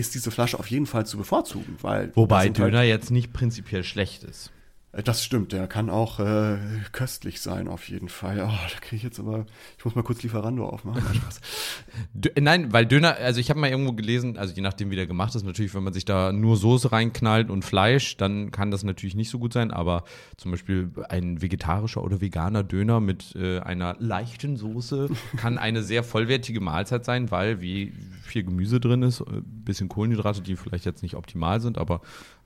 ist 0.00 0.14
diese 0.14 0.30
Flasche 0.30 0.58
auf 0.58 0.66
jeden 0.70 0.86
Fall 0.86 1.06
zu 1.06 1.16
bevorzugen, 1.18 1.76
weil 1.82 2.10
Wobei 2.14 2.40
halt- 2.46 2.58
Döner 2.58 2.82
jetzt 2.82 3.10
nicht 3.10 3.32
prinzipiell 3.32 3.84
schlecht 3.84 4.24
ist. 4.24 4.50
Äh, 4.92 5.02
Das 5.02 5.24
stimmt, 5.24 5.52
der 5.52 5.66
kann 5.66 5.90
auch 5.90 6.20
äh, 6.20 6.58
köstlich 6.92 7.40
sein, 7.40 7.68
auf 7.68 7.88
jeden 7.88 8.08
Fall. 8.08 8.40
Oh, 8.40 8.48
da 8.48 8.80
kriege 8.80 8.96
ich 8.96 9.02
jetzt 9.02 9.18
aber, 9.18 9.46
ich 9.78 9.84
muss 9.84 9.94
mal 9.94 10.02
kurz 10.02 10.22
Lieferando 10.22 10.68
aufmachen. 10.68 11.02
Dö 12.14 12.30
Nein, 12.40 12.72
weil 12.72 12.86
Döner, 12.86 13.16
also 13.16 13.40
ich 13.40 13.50
habe 13.50 13.60
mal 13.60 13.70
irgendwo 13.70 13.92
gelesen, 13.92 14.36
also 14.36 14.54
je 14.54 14.62
nachdem, 14.62 14.90
wie 14.90 14.96
der 14.96 15.06
gemacht 15.06 15.34
ist, 15.34 15.44
natürlich, 15.44 15.74
wenn 15.74 15.82
man 15.84 15.92
sich 15.92 16.04
da 16.04 16.32
nur 16.32 16.56
Soße 16.56 16.92
reinknallt 16.92 17.50
und 17.50 17.64
Fleisch, 17.64 18.16
dann 18.16 18.50
kann 18.50 18.70
das 18.70 18.82
natürlich 18.82 19.14
nicht 19.14 19.30
so 19.30 19.38
gut 19.38 19.52
sein, 19.52 19.70
aber 19.70 20.04
zum 20.36 20.50
Beispiel 20.50 20.90
ein 21.08 21.40
vegetarischer 21.42 22.02
oder 22.02 22.20
veganer 22.20 22.64
Döner 22.64 23.00
mit 23.00 23.34
äh, 23.36 23.60
einer 23.60 23.96
leichten 23.98 24.56
Soße 24.56 25.08
kann 25.36 25.58
eine 25.58 25.82
sehr 25.82 26.02
vollwertige 26.02 26.60
Mahlzeit 26.60 27.04
sein, 27.04 27.30
weil 27.30 27.60
wie 27.60 27.92
viel 28.22 28.44
Gemüse 28.44 28.80
drin 28.80 29.02
ist, 29.02 29.20
ein 29.20 29.44
bisschen 29.64 29.88
Kohlenhydrate, 29.88 30.40
die 30.40 30.56
vielleicht 30.56 30.84
jetzt 30.84 31.02
nicht 31.02 31.16
optimal 31.16 31.60
sind, 31.60 31.78
aber 31.78 32.00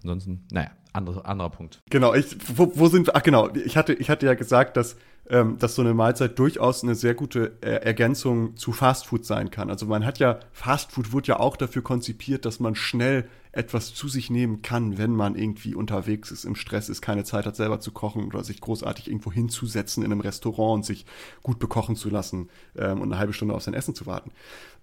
ansonsten, 0.04 0.46
naja, 0.52 0.70
andere, 0.92 1.24
anderer 1.24 1.50
Punkt. 1.50 1.82
Genau, 1.90 2.14
ich, 2.14 2.36
wo, 2.56 2.70
wo 2.74 2.88
sind 2.88 3.08
wir? 3.08 3.16
Ach 3.16 3.22
genau, 3.22 3.48
ich 3.54 3.76
hatte, 3.76 3.94
ich 3.94 4.10
hatte 4.10 4.26
ja 4.26 4.34
gesagt, 4.34 4.76
dass 4.76 4.96
ähm, 5.28 5.58
dass 5.58 5.74
so 5.74 5.82
eine 5.82 5.94
Mahlzeit 5.94 6.38
durchaus 6.38 6.82
eine 6.82 6.94
sehr 6.94 7.14
gute 7.14 7.62
Ergänzung 7.62 8.56
zu 8.56 8.72
Fastfood 8.72 9.24
sein 9.24 9.50
kann. 9.50 9.70
Also 9.70 9.86
man 9.86 10.04
hat 10.04 10.18
ja, 10.18 10.38
Fastfood 10.52 11.12
wurde 11.12 11.28
ja 11.28 11.40
auch 11.40 11.56
dafür 11.56 11.82
konzipiert, 11.82 12.44
dass 12.44 12.60
man 12.60 12.74
schnell 12.74 13.26
etwas 13.52 13.94
zu 13.94 14.08
sich 14.08 14.30
nehmen 14.30 14.62
kann, 14.62 14.98
wenn 14.98 15.12
man 15.12 15.36
irgendwie 15.36 15.74
unterwegs 15.74 16.30
ist, 16.30 16.44
im 16.44 16.56
Stress 16.56 16.88
ist, 16.88 17.00
keine 17.00 17.24
Zeit 17.24 17.46
hat 17.46 17.54
selber 17.54 17.78
zu 17.78 17.92
kochen 17.92 18.24
oder 18.24 18.42
sich 18.42 18.60
großartig 18.60 19.06
irgendwo 19.08 19.32
hinzusetzen 19.32 20.04
in 20.04 20.10
einem 20.10 20.20
Restaurant 20.20 20.74
und 20.74 20.84
sich 20.84 21.06
gut 21.42 21.58
bekochen 21.60 21.94
zu 21.94 22.10
lassen 22.10 22.48
ähm, 22.76 23.00
und 23.00 23.12
eine 23.12 23.18
halbe 23.18 23.32
Stunde 23.32 23.54
auf 23.54 23.62
sein 23.62 23.74
Essen 23.74 23.94
zu 23.94 24.06
warten. 24.06 24.32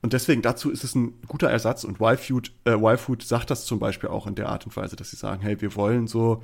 Und 0.02 0.14
deswegen 0.14 0.42
dazu 0.42 0.72
ist 0.72 0.84
es 0.84 0.96
ein 0.96 1.22
guter 1.28 1.50
Ersatz 1.50 1.84
und 1.84 2.02
Y-Food, 2.02 2.52
äh, 2.66 2.72
Y-Food 2.72 3.24
sagt 3.24 3.52
das 3.52 3.66
zum 3.66 3.80
Beispiel 3.80 4.10
auch 4.10 4.26
in 4.26 4.36
der 4.36 4.50
Art 4.50 4.66
und 4.66 4.76
Weise, 4.76 4.96
dass 4.96 5.12
sie 5.12 5.18
sagen, 5.18 5.42
hey, 5.42 5.62
wir 5.62 5.76
wollen 5.76 6.08
so 6.08 6.42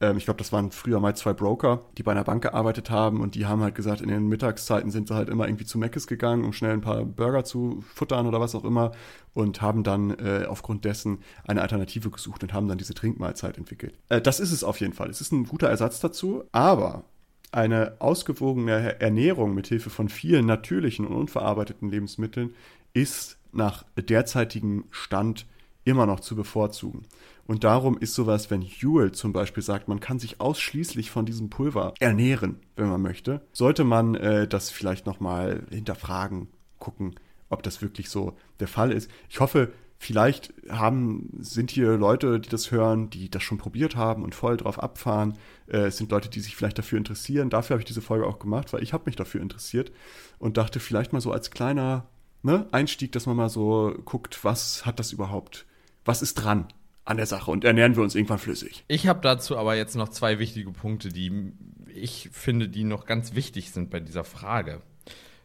ähm, 0.00 0.16
ich 0.16 0.24
glaube, 0.24 0.38
das 0.38 0.52
waren 0.52 0.70
früher 0.70 1.00
mal 1.00 1.14
zwei 1.14 1.32
Broker, 1.32 1.82
die 1.98 2.02
bei 2.02 2.12
einer 2.12 2.24
Bank 2.24 2.42
gearbeitet 2.42 2.90
haben 2.90 3.20
und 3.20 3.34
die 3.34 3.46
haben 3.46 3.62
halt 3.62 3.74
gesagt, 3.74 4.00
in 4.00 4.08
den 4.08 4.28
Mittagszeiten 4.28 4.90
sind 4.90 5.08
sie 5.08 5.14
halt 5.14 5.28
immer 5.28 5.46
irgendwie 5.46 5.66
zu 5.66 5.78
Meckes 5.78 6.06
gegangen, 6.06 6.44
um 6.44 6.52
schnell 6.52 6.72
ein 6.72 6.80
paar 6.80 7.04
Burger 7.04 7.44
zu 7.44 7.84
futtern 7.94 8.26
oder 8.26 8.40
was 8.40 8.54
auch 8.54 8.64
immer 8.64 8.92
und 9.34 9.60
haben 9.60 9.84
dann 9.84 10.10
äh, 10.18 10.46
aufgrund 10.48 10.84
dessen 10.84 11.18
eine 11.46 11.62
Alternative 11.62 12.10
gesucht 12.10 12.42
und 12.42 12.52
haben 12.52 12.68
dann 12.68 12.78
diese 12.78 12.94
Trinkmahlzeit 12.94 13.58
entwickelt. 13.58 13.94
Äh, 14.08 14.20
das 14.20 14.40
ist 14.40 14.52
es 14.52 14.64
auf 14.64 14.80
jeden 14.80 14.94
Fall. 14.94 15.10
Es 15.10 15.20
ist 15.20 15.32
ein 15.32 15.44
guter 15.44 15.68
Ersatz 15.68 16.00
dazu, 16.00 16.44
aber 16.52 17.04
eine 17.52 17.96
ausgewogene 17.98 19.00
Ernährung 19.00 19.54
mit 19.54 19.66
Hilfe 19.66 19.90
von 19.90 20.08
vielen 20.08 20.46
natürlichen 20.46 21.04
und 21.04 21.16
unverarbeiteten 21.16 21.90
Lebensmitteln 21.90 22.54
ist 22.92 23.38
nach 23.52 23.84
derzeitigem 23.96 24.84
Stand 24.90 25.46
immer 25.84 26.06
noch 26.06 26.20
zu 26.20 26.36
bevorzugen. 26.36 27.06
Und 27.46 27.64
darum 27.64 27.98
ist 27.98 28.14
sowas, 28.14 28.50
wenn 28.50 28.62
Huel 28.62 29.12
zum 29.12 29.32
Beispiel 29.32 29.62
sagt, 29.62 29.88
man 29.88 29.98
kann 29.98 30.18
sich 30.18 30.40
ausschließlich 30.40 31.10
von 31.10 31.26
diesem 31.26 31.50
Pulver 31.50 31.94
ernähren, 31.98 32.60
wenn 32.76 32.88
man 32.88 33.02
möchte, 33.02 33.40
sollte 33.52 33.82
man 33.82 34.14
äh, 34.14 34.46
das 34.46 34.70
vielleicht 34.70 35.06
nochmal 35.06 35.64
hinterfragen, 35.70 36.48
gucken, 36.78 37.16
ob 37.48 37.62
das 37.62 37.82
wirklich 37.82 38.08
so 38.08 38.36
der 38.60 38.68
Fall 38.68 38.92
ist. 38.92 39.10
Ich 39.28 39.40
hoffe, 39.40 39.72
vielleicht 39.98 40.54
haben, 40.68 41.28
sind 41.40 41.70
hier 41.70 41.96
Leute, 41.96 42.38
die 42.38 42.48
das 42.48 42.70
hören, 42.70 43.10
die 43.10 43.28
das 43.28 43.42
schon 43.42 43.58
probiert 43.58 43.96
haben 43.96 44.22
und 44.22 44.34
voll 44.34 44.56
drauf 44.56 44.80
abfahren. 44.80 45.36
Äh, 45.66 45.86
es 45.86 45.96
sind 45.96 46.12
Leute, 46.12 46.28
die 46.28 46.40
sich 46.40 46.54
vielleicht 46.54 46.78
dafür 46.78 46.98
interessieren. 46.98 47.50
Dafür 47.50 47.74
habe 47.74 47.80
ich 47.80 47.86
diese 47.88 48.00
Folge 48.00 48.26
auch 48.26 48.38
gemacht, 48.38 48.72
weil 48.72 48.82
ich 48.82 48.92
habe 48.92 49.04
mich 49.06 49.16
dafür 49.16 49.42
interessiert 49.42 49.90
und 50.38 50.56
dachte 50.56 50.78
vielleicht 50.78 51.12
mal 51.12 51.20
so 51.20 51.32
als 51.32 51.50
kleiner 51.50 52.06
ne, 52.42 52.66
Einstieg, 52.72 53.12
dass 53.12 53.26
man 53.26 53.36
mal 53.36 53.48
so 53.48 53.94
guckt, 54.04 54.44
was 54.44 54.86
hat 54.86 54.98
das 54.98 55.12
überhaupt, 55.12 55.66
was 56.04 56.22
ist 56.22 56.34
dran 56.34 56.68
an 57.04 57.16
der 57.16 57.26
Sache 57.26 57.50
und 57.50 57.64
ernähren 57.64 57.96
wir 57.96 58.02
uns 58.02 58.14
irgendwann 58.14 58.38
flüssig. 58.38 58.84
Ich 58.88 59.08
habe 59.08 59.20
dazu 59.20 59.56
aber 59.56 59.74
jetzt 59.74 59.96
noch 59.96 60.10
zwei 60.10 60.38
wichtige 60.38 60.70
Punkte, 60.70 61.08
die 61.08 61.52
ich 61.92 62.30
finde, 62.32 62.68
die 62.68 62.84
noch 62.84 63.06
ganz 63.06 63.34
wichtig 63.34 63.72
sind 63.72 63.90
bei 63.90 64.00
dieser 64.00 64.24
Frage. 64.24 64.80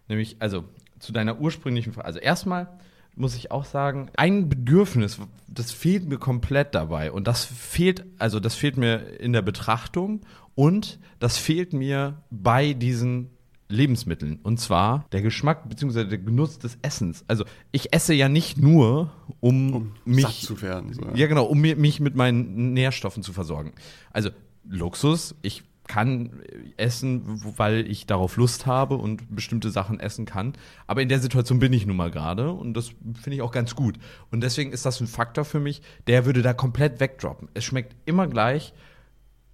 Nämlich, 0.07 0.37
also 0.39 0.65
zu 0.99 1.11
deiner 1.11 1.39
ursprünglichen 1.39 1.93
Frage. 1.93 2.05
Also 2.05 2.19
erstmal 2.19 2.67
muss 3.15 3.35
ich 3.35 3.51
auch 3.51 3.65
sagen, 3.65 4.09
ein 4.17 4.49
Bedürfnis, 4.49 5.19
das 5.47 5.71
fehlt 5.71 6.07
mir 6.07 6.17
komplett 6.17 6.75
dabei. 6.75 7.11
Und 7.11 7.27
das 7.27 7.45
fehlt, 7.45 8.05
also 8.19 8.39
das 8.39 8.55
fehlt 8.55 8.77
mir 8.77 9.19
in 9.19 9.33
der 9.33 9.41
Betrachtung 9.41 10.21
und 10.53 10.99
das 11.19 11.37
fehlt 11.37 11.73
mir 11.73 12.21
bei 12.29 12.73
diesen 12.73 13.29
Lebensmitteln. 13.67 14.39
Und 14.43 14.59
zwar 14.59 15.05
der 15.11 15.21
Geschmack 15.21 15.67
bzw. 15.67 16.05
der 16.05 16.19
Genuss 16.19 16.59
des 16.59 16.77
Essens. 16.81 17.25
Also 17.27 17.45
ich 17.71 17.93
esse 17.93 18.13
ja 18.13 18.29
nicht 18.29 18.57
nur, 18.57 19.11
um, 19.39 19.73
um 19.73 19.91
mich 20.05 20.25
satt 20.25 20.33
zu 20.35 20.61
werden. 20.61 20.93
So, 20.93 21.01
ja. 21.01 21.15
ja. 21.15 21.27
genau, 21.27 21.45
um 21.45 21.59
mich 21.59 21.99
mit 21.99 22.15
meinen 22.15 22.73
Nährstoffen 22.73 23.23
zu 23.23 23.33
versorgen. 23.33 23.73
Also 24.11 24.29
Luxus, 24.67 25.35
ich 25.41 25.63
kann 25.87 26.41
essen, 26.77 27.41
weil 27.57 27.89
ich 27.89 28.07
darauf 28.07 28.37
Lust 28.37 28.65
habe 28.65 28.95
und 28.95 29.35
bestimmte 29.35 29.69
Sachen 29.69 29.99
essen 29.99 30.25
kann. 30.25 30.53
Aber 30.87 31.01
in 31.01 31.09
der 31.09 31.19
Situation 31.19 31.59
bin 31.59 31.73
ich 31.73 31.85
nun 31.85 31.95
mal 31.95 32.11
gerade 32.11 32.51
und 32.51 32.73
das 32.73 32.89
finde 32.89 33.35
ich 33.35 33.41
auch 33.41 33.51
ganz 33.51 33.75
gut. 33.75 33.97
Und 34.31 34.41
deswegen 34.41 34.71
ist 34.71 34.85
das 34.85 34.99
ein 34.99 35.07
Faktor 35.07 35.45
für 35.45 35.59
mich, 35.59 35.81
der 36.07 36.25
würde 36.25 36.41
da 36.41 36.53
komplett 36.53 36.99
wegdroppen. 36.99 37.49
Es 37.53 37.63
schmeckt 37.63 37.95
immer 38.05 38.27
gleich 38.27 38.73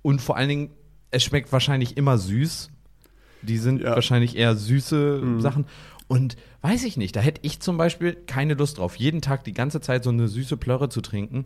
und 0.02 0.22
vor 0.22 0.38
allen 0.38 0.50
Dingen, 0.50 0.70
es 1.12 1.24
schmeckt 1.24 1.52
wahrscheinlich 1.52 1.98
immer 1.98 2.18
süß 2.18 2.72
die 3.42 3.58
sind 3.58 3.82
ja. 3.82 3.96
wahrscheinlich 3.96 4.36
eher 4.36 4.56
süße 4.56 5.22
mhm. 5.24 5.42
Sachen. 5.42 5.66
Und 6.08 6.36
weiß 6.62 6.84
ich 6.84 6.98
nicht, 6.98 7.16
da 7.16 7.22
hätte 7.22 7.40
ich 7.44 7.62
zum 7.62 7.78
Beispiel 7.78 8.16
keine 8.28 8.56
Lust 8.56 8.78
drauf, 8.78 8.98
jeden 8.98 9.22
Tag 9.22 9.46
die 9.46 9.54
ganze 9.54 9.80
Zeit 9.80 10.04
so 10.04 10.10
eine 10.10 10.28
süße 10.28 10.58
Plörre 10.58 10.90
zu 10.90 11.00
trinken, 11.02 11.46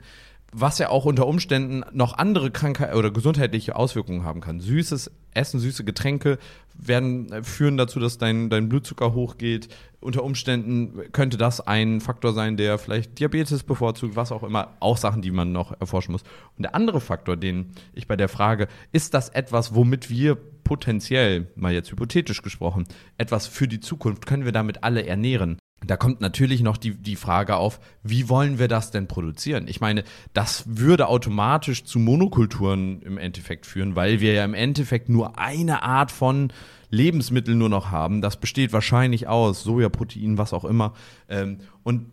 was 0.51 0.79
ja 0.79 0.89
auch 0.89 1.05
unter 1.05 1.27
Umständen 1.27 1.83
noch 1.93 2.17
andere 2.17 2.49
Krankheiten 2.49 2.97
oder 2.97 3.11
gesundheitliche 3.11 3.75
Auswirkungen 3.75 4.23
haben 4.23 4.41
kann. 4.41 4.59
Süßes 4.59 5.11
Essen, 5.33 5.59
süße 5.59 5.83
Getränke 5.83 6.39
werden 6.77 7.31
äh, 7.31 7.43
führen 7.43 7.77
dazu, 7.77 7.99
dass 7.99 8.17
dein, 8.17 8.49
dein 8.49 8.69
Blutzucker 8.69 9.13
hochgeht. 9.13 9.69
Unter 9.99 10.23
Umständen 10.23 11.11
könnte 11.11 11.37
das 11.37 11.61
ein 11.61 11.99
Faktor 12.01 12.33
sein, 12.33 12.57
der 12.57 12.77
vielleicht 12.77 13.19
Diabetes 13.19 13.63
bevorzugt, 13.63 14.15
was 14.15 14.31
auch 14.31 14.43
immer. 14.43 14.75
Auch 14.79 14.97
Sachen, 14.97 15.21
die 15.21 15.31
man 15.31 15.51
noch 15.51 15.79
erforschen 15.79 16.11
muss. 16.11 16.23
Und 16.57 16.63
der 16.63 16.75
andere 16.75 17.01
Faktor, 17.01 17.37
den 17.37 17.71
ich 17.93 18.07
bei 18.07 18.15
der 18.15 18.29
Frage, 18.29 18.67
ist 18.91 19.13
das 19.13 19.29
etwas, 19.29 19.73
womit 19.73 20.09
wir 20.09 20.35
potenziell, 20.63 21.47
mal 21.55 21.73
jetzt 21.73 21.91
hypothetisch 21.91 22.41
gesprochen, 22.41 22.85
etwas 23.17 23.47
für 23.47 23.67
die 23.67 23.79
Zukunft, 23.79 24.25
können 24.25 24.45
wir 24.45 24.51
damit 24.51 24.83
alle 24.83 25.05
ernähren? 25.05 25.57
Da 25.87 25.97
kommt 25.97 26.21
natürlich 26.21 26.61
noch 26.61 26.77
die, 26.77 26.95
die 26.95 27.15
Frage 27.15 27.55
auf, 27.55 27.79
wie 28.03 28.29
wollen 28.29 28.59
wir 28.59 28.67
das 28.67 28.91
denn 28.91 29.07
produzieren? 29.07 29.67
Ich 29.67 29.81
meine, 29.81 30.03
das 30.33 30.63
würde 30.65 31.07
automatisch 31.07 31.83
zu 31.83 31.99
Monokulturen 31.99 33.01
im 33.01 33.17
Endeffekt 33.17 33.65
führen, 33.65 33.95
weil 33.95 34.19
wir 34.19 34.33
ja 34.33 34.45
im 34.45 34.53
Endeffekt 34.53 35.09
nur 35.09 35.37
eine 35.39 35.83
Art 35.83 36.11
von 36.11 36.51
Lebensmittel 36.89 37.55
nur 37.55 37.69
noch 37.69 37.91
haben. 37.91 38.21
Das 38.21 38.37
besteht 38.37 38.73
wahrscheinlich 38.73 39.27
aus 39.27 39.63
Sojaprotein, 39.63 40.37
was 40.37 40.53
auch 40.53 40.65
immer. 40.65 40.93
Ähm, 41.29 41.59
und 41.83 42.07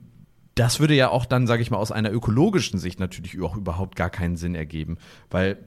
das 0.55 0.81
würde 0.81 0.95
ja 0.95 1.09
auch 1.09 1.25
dann, 1.25 1.47
sage 1.47 1.63
ich 1.63 1.71
mal, 1.71 1.79
aus 1.79 1.93
einer 1.93 2.13
ökologischen 2.13 2.79
Sicht 2.79 3.01
natürlich 3.01 3.41
auch 3.41 3.57
überhaupt 3.57 3.97
gar 3.97 4.11
keinen 4.11 4.37
Sinn 4.37 4.55
ergeben, 4.55 4.99
weil, 5.31 5.59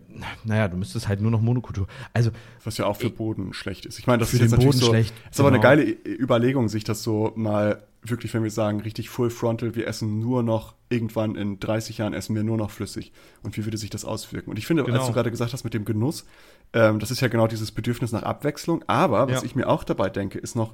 naja, 0.44 0.68
du 0.68 0.78
müsstest 0.78 1.08
halt 1.08 1.22
nur 1.22 1.32
noch 1.32 1.41
Monokultur. 1.41 1.88
Also 2.13 2.32
was 2.63 2.78
ja 2.78 2.86
auch 2.86 2.98
für 2.98 3.10
Boden 3.10 3.54
schlecht 3.54 3.86
ist. 3.86 3.98
Ich 3.98 4.06
meine, 4.06 4.20
das 4.20 4.30
für 4.30 4.38
ist 4.38 4.52
den 4.52 4.60
Boden 4.60 4.78
so, 4.78 4.88
schlecht. 4.88 5.13
Ist 5.32 5.38
genau. 5.38 5.48
aber 5.48 5.58
eine 5.58 5.78
genau. 5.78 5.94
geile 6.04 6.18
Überlegung, 6.22 6.70
sich 6.70 6.84
das 6.84 7.02
so 7.02 7.34
mal 7.36 7.82
wirklich, 8.10 8.34
wenn 8.34 8.44
wir 8.44 8.52
sagen, 8.52 8.82
richtig 8.82 9.10
full 9.10 9.30
frontal, 9.30 9.76
wir 9.76 9.88
essen 9.88 10.20
nur 10.20 10.44
noch 10.44 10.76
irgendwann 10.89 11.36
in 11.36 11.60
30 11.60 11.98
Jahren 11.98 12.13
essen 12.13 12.36
wir 12.36 12.44
nur 12.44 12.58
noch 12.58 12.72
flüssig. 12.72 13.12
Und 13.44 13.58
wie 13.58 13.65
würde 13.65 13.78
sich 13.78 13.89
das 13.89 14.06
auswirken? 14.06 14.50
Und 14.50 14.58
ich 14.58 14.68
finde, 14.68 14.84
genau. 14.84 15.00
als 15.00 15.08
du 15.08 15.13
gerade 15.13 15.32
gesagt 15.32 15.54
hast 15.54 15.63
mit 15.63 15.74
dem 15.74 15.86
Genuss, 15.86 16.26
ähm, 16.74 17.00
das 17.00 17.12
ist 17.12 17.22
ja 17.22 17.28
genau 17.28 17.48
dieses 17.48 17.72
Bedürfnis 17.72 18.12
nach 18.12 18.24
Abwechslung. 18.24 18.84
Aber 18.88 19.28
was 19.28 19.41
ja. 19.41 19.46
ich 19.46 19.56
mir 19.56 19.68
auch 19.68 19.84
dabei 19.84 20.10
denke, 20.10 20.39
ist 20.39 20.56
noch 20.56 20.74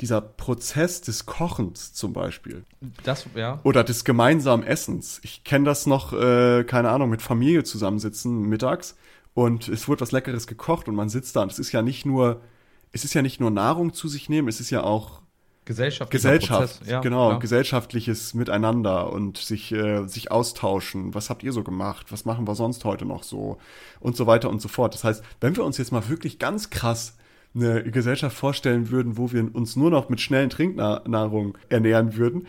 dieser 0.00 0.20
Prozess 0.20 1.00
des 1.00 1.26
Kochens 1.26 1.92
zum 1.92 2.12
Beispiel. 2.12 2.64
Das, 3.04 3.26
ja. 3.34 3.60
Oder 3.62 3.84
des 3.84 4.04
gemeinsamen 4.04 4.64
Essens. 4.64 5.20
Ich 5.22 5.44
kenne 5.44 5.64
das 5.64 5.86
noch, 5.86 6.12
äh, 6.12 6.64
keine 6.64 6.90
Ahnung, 6.90 7.10
mit 7.10 7.22
Familie 7.22 7.62
zusammensitzen 7.64 8.48
mittags 8.48 8.96
und 9.34 9.68
es 9.68 9.88
wird 9.88 10.00
was 10.00 10.12
Leckeres 10.12 10.46
gekocht 10.46 10.88
und 10.88 10.94
man 10.94 11.08
sitzt 11.08 11.36
da 11.36 11.42
und 11.42 11.52
es 11.52 11.58
ist 11.58 11.72
ja 11.72 11.82
nicht 11.82 12.04
nur, 12.04 12.40
es 12.90 13.04
ist 13.04 13.14
ja 13.14 13.22
nicht 13.22 13.40
nur 13.40 13.50
Nahrung 13.50 13.92
zu 13.92 14.08
sich 14.08 14.28
nehmen, 14.28 14.48
es 14.48 14.60
ist 14.60 14.70
ja 14.70 14.82
auch 14.82 15.21
Gesellschaft, 15.64 16.10
Gesellschaft, 16.10 16.80
ja, 16.86 17.00
genau, 17.00 17.28
klar. 17.28 17.38
gesellschaftliches 17.38 18.34
Miteinander 18.34 19.12
und 19.12 19.38
sich, 19.38 19.70
äh, 19.70 20.06
sich 20.08 20.32
austauschen. 20.32 21.14
Was 21.14 21.30
habt 21.30 21.44
ihr 21.44 21.52
so 21.52 21.62
gemacht? 21.62 22.10
Was 22.10 22.24
machen 22.24 22.48
wir 22.48 22.56
sonst 22.56 22.84
heute 22.84 23.04
noch 23.04 23.22
so? 23.22 23.58
Und 24.00 24.16
so 24.16 24.26
weiter 24.26 24.50
und 24.50 24.60
so 24.60 24.66
fort. 24.68 24.94
Das 24.94 25.04
heißt, 25.04 25.22
wenn 25.40 25.56
wir 25.56 25.64
uns 25.64 25.78
jetzt 25.78 25.92
mal 25.92 26.08
wirklich 26.08 26.40
ganz 26.40 26.70
krass 26.70 27.16
eine 27.54 27.82
Gesellschaft 27.84 28.36
vorstellen 28.36 28.90
würden, 28.90 29.16
wo 29.16 29.30
wir 29.30 29.54
uns 29.54 29.76
nur 29.76 29.90
noch 29.90 30.08
mit 30.08 30.20
schnellen 30.20 30.50
Trinknahrung 30.50 31.56
ernähren 31.68 32.16
würden, 32.16 32.46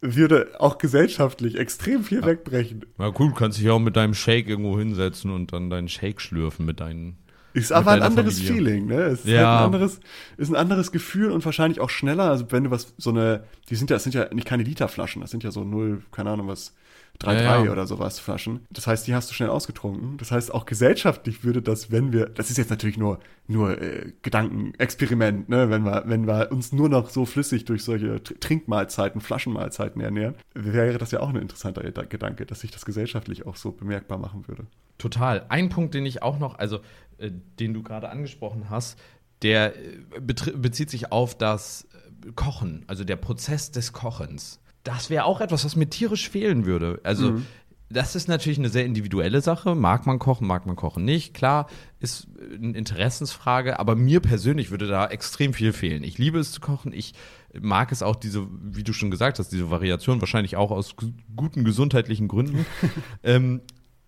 würde 0.00 0.52
auch 0.58 0.78
gesellschaftlich 0.78 1.58
extrem 1.58 2.04
viel 2.04 2.20
ja. 2.20 2.26
wegbrechen. 2.26 2.84
Na 2.98 3.12
cool, 3.18 3.28
du 3.28 3.34
kannst 3.34 3.58
dich 3.58 3.68
auch 3.70 3.78
mit 3.78 3.96
deinem 3.96 4.14
Shake 4.14 4.48
irgendwo 4.48 4.78
hinsetzen 4.78 5.30
und 5.30 5.52
dann 5.52 5.70
deinen 5.70 5.88
Shake 5.88 6.20
schlürfen 6.20 6.66
mit 6.66 6.80
deinen. 6.80 7.16
Ist 7.54 7.72
aber 7.72 7.92
ein 7.92 8.02
anderes 8.02 8.40
Familie. 8.40 8.54
Feeling, 8.56 8.86
ne? 8.86 9.02
Es 9.04 9.20
ist 9.20 9.28
ja. 9.28 9.36
Halt 9.36 9.46
ein 9.46 9.64
anderes, 9.66 10.00
ist 10.36 10.50
ein 10.50 10.56
anderes 10.56 10.90
Gefühl 10.90 11.30
und 11.30 11.44
wahrscheinlich 11.44 11.80
auch 11.80 11.88
schneller. 11.88 12.24
Also 12.24 12.50
wenn 12.50 12.64
du 12.64 12.70
was, 12.72 12.94
so 12.98 13.10
eine, 13.10 13.44
die 13.70 13.76
sind 13.76 13.90
ja, 13.90 13.96
das 13.96 14.02
sind 14.02 14.14
ja 14.14 14.32
nicht 14.34 14.46
keine 14.46 14.64
Literflaschen, 14.64 15.22
das 15.22 15.30
sind 15.30 15.44
ja 15.44 15.52
so 15.52 15.62
null, 15.62 16.02
keine 16.10 16.30
Ahnung 16.30 16.48
was, 16.48 16.74
3-3 17.20 17.42
ja, 17.42 17.64
ja. 17.64 17.72
oder 17.72 17.86
sowas 17.86 18.18
Flaschen. 18.18 18.66
Das 18.70 18.86
heißt, 18.86 19.06
die 19.06 19.14
hast 19.14 19.30
du 19.30 19.34
schnell 19.34 19.48
ausgetrunken. 19.48 20.16
Das 20.16 20.30
heißt, 20.30 20.52
auch 20.52 20.66
gesellschaftlich 20.66 21.44
würde 21.44 21.62
das, 21.62 21.90
wenn 21.90 22.12
wir, 22.12 22.26
das 22.26 22.50
ist 22.50 22.58
jetzt 22.58 22.70
natürlich 22.70 22.98
nur, 22.98 23.20
nur 23.46 23.80
äh, 23.80 24.12
Gedankenexperiment, 24.22 25.48
ne? 25.48 25.70
wenn, 25.70 25.84
wir, 25.84 26.02
wenn 26.06 26.26
wir 26.26 26.50
uns 26.50 26.72
nur 26.72 26.88
noch 26.88 27.10
so 27.10 27.24
flüssig 27.24 27.64
durch 27.64 27.84
solche 27.84 28.22
Trinkmahlzeiten, 28.22 29.20
Flaschenmahlzeiten 29.20 30.00
ernähren, 30.00 30.34
wäre 30.54 30.98
das 30.98 31.12
ja 31.12 31.20
auch 31.20 31.28
ein 31.28 31.36
interessanter 31.36 31.82
Gedanke, 31.82 32.46
dass 32.46 32.60
sich 32.60 32.70
das 32.70 32.84
gesellschaftlich 32.84 33.46
auch 33.46 33.56
so 33.56 33.70
bemerkbar 33.72 34.18
machen 34.18 34.48
würde. 34.48 34.66
Total. 34.98 35.46
Ein 35.48 35.68
Punkt, 35.68 35.94
den 35.94 36.06
ich 36.06 36.22
auch 36.22 36.38
noch, 36.38 36.58
also 36.58 36.80
äh, 37.18 37.30
den 37.58 37.74
du 37.74 37.82
gerade 37.82 38.08
angesprochen 38.08 38.70
hast, 38.70 38.98
der 39.42 39.76
äh, 39.76 40.20
bezieht 40.20 40.90
sich 40.90 41.12
auf 41.12 41.36
das 41.36 41.86
äh, 42.26 42.32
Kochen, 42.32 42.84
also 42.86 43.04
der 43.04 43.16
Prozess 43.16 43.70
des 43.70 43.92
Kochens 43.92 44.60
das 44.84 45.10
wäre 45.10 45.24
auch 45.24 45.40
etwas, 45.40 45.64
was 45.64 45.76
mir 45.76 45.88
tierisch 45.88 46.28
fehlen 46.28 46.66
würde. 46.66 47.00
Also 47.02 47.32
mhm. 47.32 47.46
das 47.88 48.14
ist 48.14 48.28
natürlich 48.28 48.58
eine 48.58 48.68
sehr 48.68 48.84
individuelle 48.84 49.40
Sache. 49.40 49.74
Mag 49.74 50.06
man 50.06 50.18
kochen, 50.18 50.46
mag 50.46 50.66
man 50.66 50.76
kochen 50.76 51.04
nicht. 51.04 51.34
Klar, 51.34 51.68
ist 52.00 52.28
eine 52.54 52.76
Interessensfrage, 52.76 53.78
aber 53.78 53.96
mir 53.96 54.20
persönlich 54.20 54.70
würde 54.70 54.86
da 54.86 55.06
extrem 55.06 55.54
viel 55.54 55.72
fehlen. 55.72 56.04
Ich 56.04 56.18
liebe 56.18 56.38
es 56.38 56.52
zu 56.52 56.60
kochen. 56.60 56.92
Ich 56.92 57.14
mag 57.58 57.92
es 57.92 58.02
auch, 58.02 58.16
diese, 58.16 58.46
wie 58.62 58.84
du 58.84 58.92
schon 58.92 59.10
gesagt 59.10 59.38
hast, 59.38 59.50
diese 59.50 59.70
Variation, 59.70 60.20
wahrscheinlich 60.20 60.56
auch 60.56 60.70
aus 60.70 60.96
guten 61.34 61.64
gesundheitlichen 61.64 62.28
Gründen. 62.28 62.66
ähm, 63.24 63.62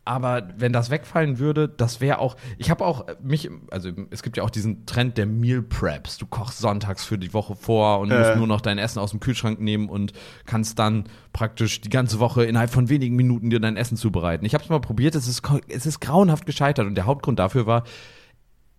aber 0.07 0.49
wenn 0.57 0.73
das 0.73 0.91
wegfallen 0.91 1.41
würde, 1.41 1.69
das 1.69 2.01
wäre 2.01 2.21
auch. 2.21 2.37
Ich 2.59 2.71
habe 2.71 2.87
auch 2.87 3.07
mich, 3.21 3.51
also 3.73 3.91
es 4.11 4.23
gibt 4.23 4.37
ja 4.37 4.45
auch 4.45 4.51
diesen 4.51 4.87
Trend 4.87 5.19
der 5.19 5.27
Meal 5.27 5.63
Preps. 5.63 6.17
Du 6.17 6.27
kochst 6.27 6.59
sonntags 6.59 7.05
für 7.05 7.19
die 7.19 7.35
Woche 7.35 7.57
vor 7.57 7.99
und 7.99 8.13
äh. 8.13 8.19
musst 8.19 8.37
nur 8.37 8.47
noch 8.47 8.61
dein 8.61 8.79
Essen 8.79 9.01
aus 9.01 9.11
dem 9.11 9.19
Kühlschrank 9.19 9.61
nehmen 9.61 9.89
und 9.89 10.13
kannst 10.47 10.79
dann 10.79 11.05
praktisch 11.33 11.81
die 11.81 11.91
ganze 11.91 12.21
Woche 12.21 12.45
innerhalb 12.45 12.71
von 12.71 12.89
wenigen 12.89 13.17
Minuten 13.17 13.51
dir 13.51 13.59
dein 13.59 13.77
Essen 13.77 13.97
zubereiten. 13.97 14.47
Ich 14.47 14.55
habe 14.55 14.63
es 14.63 14.71
mal 14.71 14.81
probiert, 14.81 15.17
es 15.17 15.27
ist, 15.27 15.43
es 15.69 15.87
ist 15.87 16.01
grauenhaft 16.01 16.47
gescheitert 16.47 16.87
und 16.87 16.95
der 16.95 17.07
Hauptgrund 17.07 17.41
dafür 17.41 17.67
war, 17.67 17.83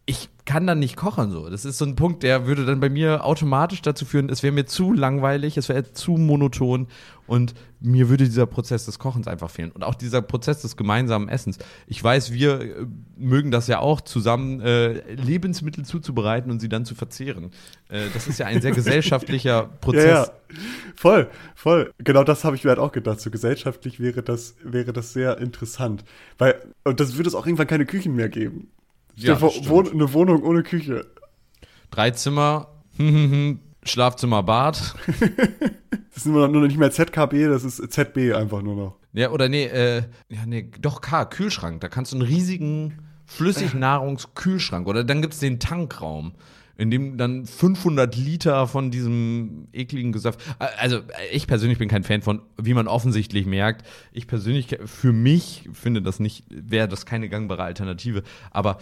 ich 0.09 0.29
kann 0.45 0.65
dann 0.65 0.79
nicht 0.79 0.95
kochen 0.95 1.31
so. 1.31 1.49
Das 1.49 1.65
ist 1.65 1.77
so 1.77 1.83
ein 1.83 1.97
Punkt, 1.97 2.23
der 2.23 2.47
würde 2.47 2.65
dann 2.65 2.79
bei 2.79 2.89
mir 2.89 3.25
automatisch 3.25 3.81
dazu 3.81 4.05
führen, 4.05 4.29
es 4.29 4.41
wäre 4.41 4.53
mir 4.53 4.65
zu 4.65 4.93
langweilig, 4.93 5.57
es 5.57 5.67
wäre 5.67 5.91
zu 5.91 6.13
monoton 6.13 6.87
und 7.27 7.53
mir 7.81 8.07
würde 8.07 8.23
dieser 8.23 8.45
Prozess 8.45 8.85
des 8.85 8.99
Kochens 8.99 9.27
einfach 9.27 9.49
fehlen 9.49 9.71
und 9.71 9.83
auch 9.83 9.95
dieser 9.95 10.21
Prozess 10.21 10.61
des 10.61 10.77
gemeinsamen 10.77 11.27
Essens. 11.27 11.59
Ich 11.87 12.01
weiß, 12.01 12.31
wir 12.31 12.61
äh, 12.61 12.85
mögen 13.17 13.51
das 13.51 13.67
ja 13.67 13.79
auch 13.79 13.99
zusammen 13.99 14.61
äh, 14.61 15.13
Lebensmittel 15.13 15.83
zuzubereiten 15.83 16.49
und 16.51 16.61
sie 16.61 16.69
dann 16.69 16.85
zu 16.85 16.95
verzehren. 16.95 17.51
Äh, 17.89 18.03
das 18.13 18.29
ist 18.29 18.39
ja 18.39 18.45
ein 18.45 18.61
sehr 18.61 18.71
gesellschaftlicher 18.75 19.69
Prozess. 19.81 20.05
Ja, 20.05 20.23
ja. 20.23 20.31
Voll, 20.95 21.29
voll. 21.53 21.91
Genau 21.97 22.23
das 22.23 22.45
habe 22.45 22.55
ich 22.55 22.63
mir 22.63 22.69
halt 22.69 22.79
auch 22.79 22.93
gedacht. 22.93 23.19
So 23.19 23.29
gesellschaftlich 23.29 23.99
wäre 23.99 24.23
das 24.23 24.55
wäre 24.63 24.93
das 24.93 25.11
sehr 25.11 25.37
interessant, 25.39 26.05
weil 26.37 26.55
und 26.85 27.01
das 27.01 27.17
würde 27.17 27.27
es 27.27 27.35
auch 27.35 27.45
irgendwann 27.45 27.67
keine 27.67 27.85
Küchen 27.85 28.15
mehr 28.15 28.29
geben. 28.29 28.69
Ja, 29.17 29.41
Wohn 29.41 29.91
eine 29.91 30.13
Wohnung 30.13 30.43
ohne 30.43 30.63
Küche. 30.63 31.05
Drei 31.89 32.11
Zimmer, 32.11 32.67
Schlafzimmer, 33.83 34.43
Bad. 34.43 34.95
das 36.13 36.17
ist 36.17 36.25
nur 36.25 36.47
noch 36.47 36.61
nicht 36.61 36.77
mehr 36.77 36.91
ZKB, 36.91 37.47
das 37.47 37.63
ist 37.63 37.91
ZB 37.91 38.33
einfach 38.33 38.61
nur 38.61 38.75
noch. 38.75 38.95
Ja, 39.13 39.31
oder 39.31 39.49
nee, 39.49 39.65
äh, 39.65 40.03
ja, 40.29 40.45
nee, 40.45 40.69
doch 40.79 41.01
K, 41.01 41.25
Kühlschrank. 41.25 41.81
Da 41.81 41.87
kannst 41.87 42.11
du 42.11 42.17
einen 42.17 42.27
riesigen 42.27 42.99
Flüssignahrungskühlschrank 43.25 44.87
oder 44.87 45.03
dann 45.03 45.21
gibt 45.21 45.33
es 45.33 45.39
den 45.39 45.59
Tankraum 45.59 46.33
in 46.77 46.91
dem 46.91 47.17
dann 47.17 47.45
500 47.45 48.15
Liter 48.15 48.67
von 48.67 48.91
diesem 48.91 49.67
ekligen 49.73 50.11
Gesaft. 50.11 50.39
Also 50.77 51.01
ich 51.31 51.47
persönlich 51.47 51.79
bin 51.79 51.89
kein 51.89 52.03
Fan 52.03 52.21
von, 52.21 52.41
wie 52.57 52.73
man 52.73 52.87
offensichtlich 52.87 53.45
merkt. 53.45 53.85
Ich 54.11 54.27
persönlich, 54.27 54.77
für 54.85 55.11
mich 55.11 55.67
finde 55.73 56.01
das 56.01 56.19
nicht, 56.19 56.45
wäre 56.49 56.87
das 56.87 57.05
keine 57.05 57.29
gangbare 57.29 57.63
Alternative. 57.63 58.23
Aber 58.51 58.77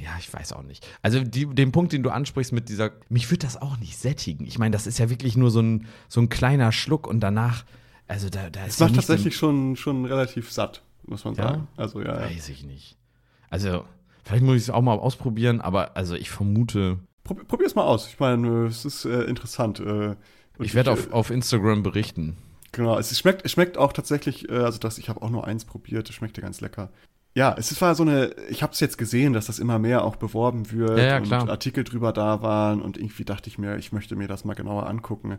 ja, 0.00 0.10
ich 0.18 0.32
weiß 0.32 0.52
auch 0.52 0.62
nicht. 0.62 0.86
Also 1.02 1.24
die, 1.24 1.46
den 1.46 1.72
Punkt, 1.72 1.92
den 1.92 2.02
du 2.02 2.10
ansprichst 2.10 2.52
mit 2.52 2.68
dieser, 2.68 2.92
mich 3.08 3.30
würde 3.30 3.46
das 3.46 3.60
auch 3.60 3.78
nicht 3.78 3.96
sättigen. 3.96 4.46
Ich 4.46 4.58
meine, 4.58 4.72
das 4.72 4.86
ist 4.86 4.98
ja 4.98 5.10
wirklich 5.10 5.36
nur 5.36 5.50
so 5.50 5.60
ein, 5.60 5.86
so 6.08 6.20
ein 6.20 6.28
kleiner 6.28 6.70
Schluck 6.70 7.06
und 7.06 7.20
danach, 7.20 7.64
also 8.06 8.28
da, 8.28 8.50
da 8.50 8.64
ist. 8.64 8.74
Es 8.74 8.80
macht 8.80 8.94
tatsächlich 8.94 9.36
schon, 9.36 9.76
schon 9.76 10.04
relativ 10.04 10.52
satt, 10.52 10.82
muss 11.06 11.24
man 11.24 11.34
sagen. 11.34 11.68
Ja? 11.76 11.82
Also 11.82 12.00
ja. 12.00 12.20
Weiß 12.20 12.48
ich 12.48 12.64
nicht. 12.64 12.96
Also 13.50 13.84
vielleicht 14.22 14.44
muss 14.44 14.56
ich 14.56 14.62
es 14.62 14.70
auch 14.70 14.82
mal 14.82 14.98
ausprobieren, 14.98 15.60
aber 15.60 15.96
also 15.96 16.14
ich 16.14 16.30
vermute, 16.30 16.98
Probier 17.24 17.66
es 17.66 17.74
mal 17.74 17.84
aus. 17.84 18.06
Ich 18.06 18.20
meine, 18.20 18.66
es 18.66 18.84
ist 18.84 19.04
äh, 19.06 19.22
interessant. 19.22 19.80
Äh, 19.80 20.14
ich 20.58 20.74
werde 20.74 20.92
auf, 20.92 21.08
äh, 21.08 21.10
auf 21.10 21.30
Instagram 21.30 21.82
berichten. 21.82 22.36
Genau, 22.72 22.98
es 22.98 23.16
schmeckt, 23.18 23.44
es 23.44 23.52
schmeckt 23.52 23.78
auch 23.78 23.92
tatsächlich, 23.92 24.48
äh, 24.48 24.56
also 24.56 24.78
das, 24.78 24.98
ich 24.98 25.08
habe 25.08 25.22
auch 25.22 25.30
nur 25.30 25.46
eins 25.46 25.64
probiert, 25.64 26.08
es 26.08 26.14
schmeckte 26.14 26.40
ganz 26.40 26.60
lecker. 26.60 26.90
Ja, 27.36 27.54
es 27.58 27.80
war 27.80 27.96
so 27.96 28.04
eine, 28.04 28.34
ich 28.48 28.62
habe 28.62 28.72
es 28.72 28.80
jetzt 28.80 28.96
gesehen, 28.96 29.32
dass 29.32 29.46
das 29.46 29.58
immer 29.58 29.80
mehr 29.80 30.04
auch 30.04 30.14
beworben 30.14 30.70
wird 30.70 30.98
ja, 30.98 31.18
ja, 31.18 31.40
und 31.40 31.50
Artikel 31.50 31.82
drüber 31.82 32.12
da 32.12 32.42
waren 32.42 32.80
und 32.80 32.96
irgendwie 32.96 33.24
dachte 33.24 33.48
ich 33.48 33.58
mir, 33.58 33.76
ich 33.76 33.90
möchte 33.90 34.14
mir 34.14 34.28
das 34.28 34.44
mal 34.44 34.54
genauer 34.54 34.86
angucken. 34.86 35.38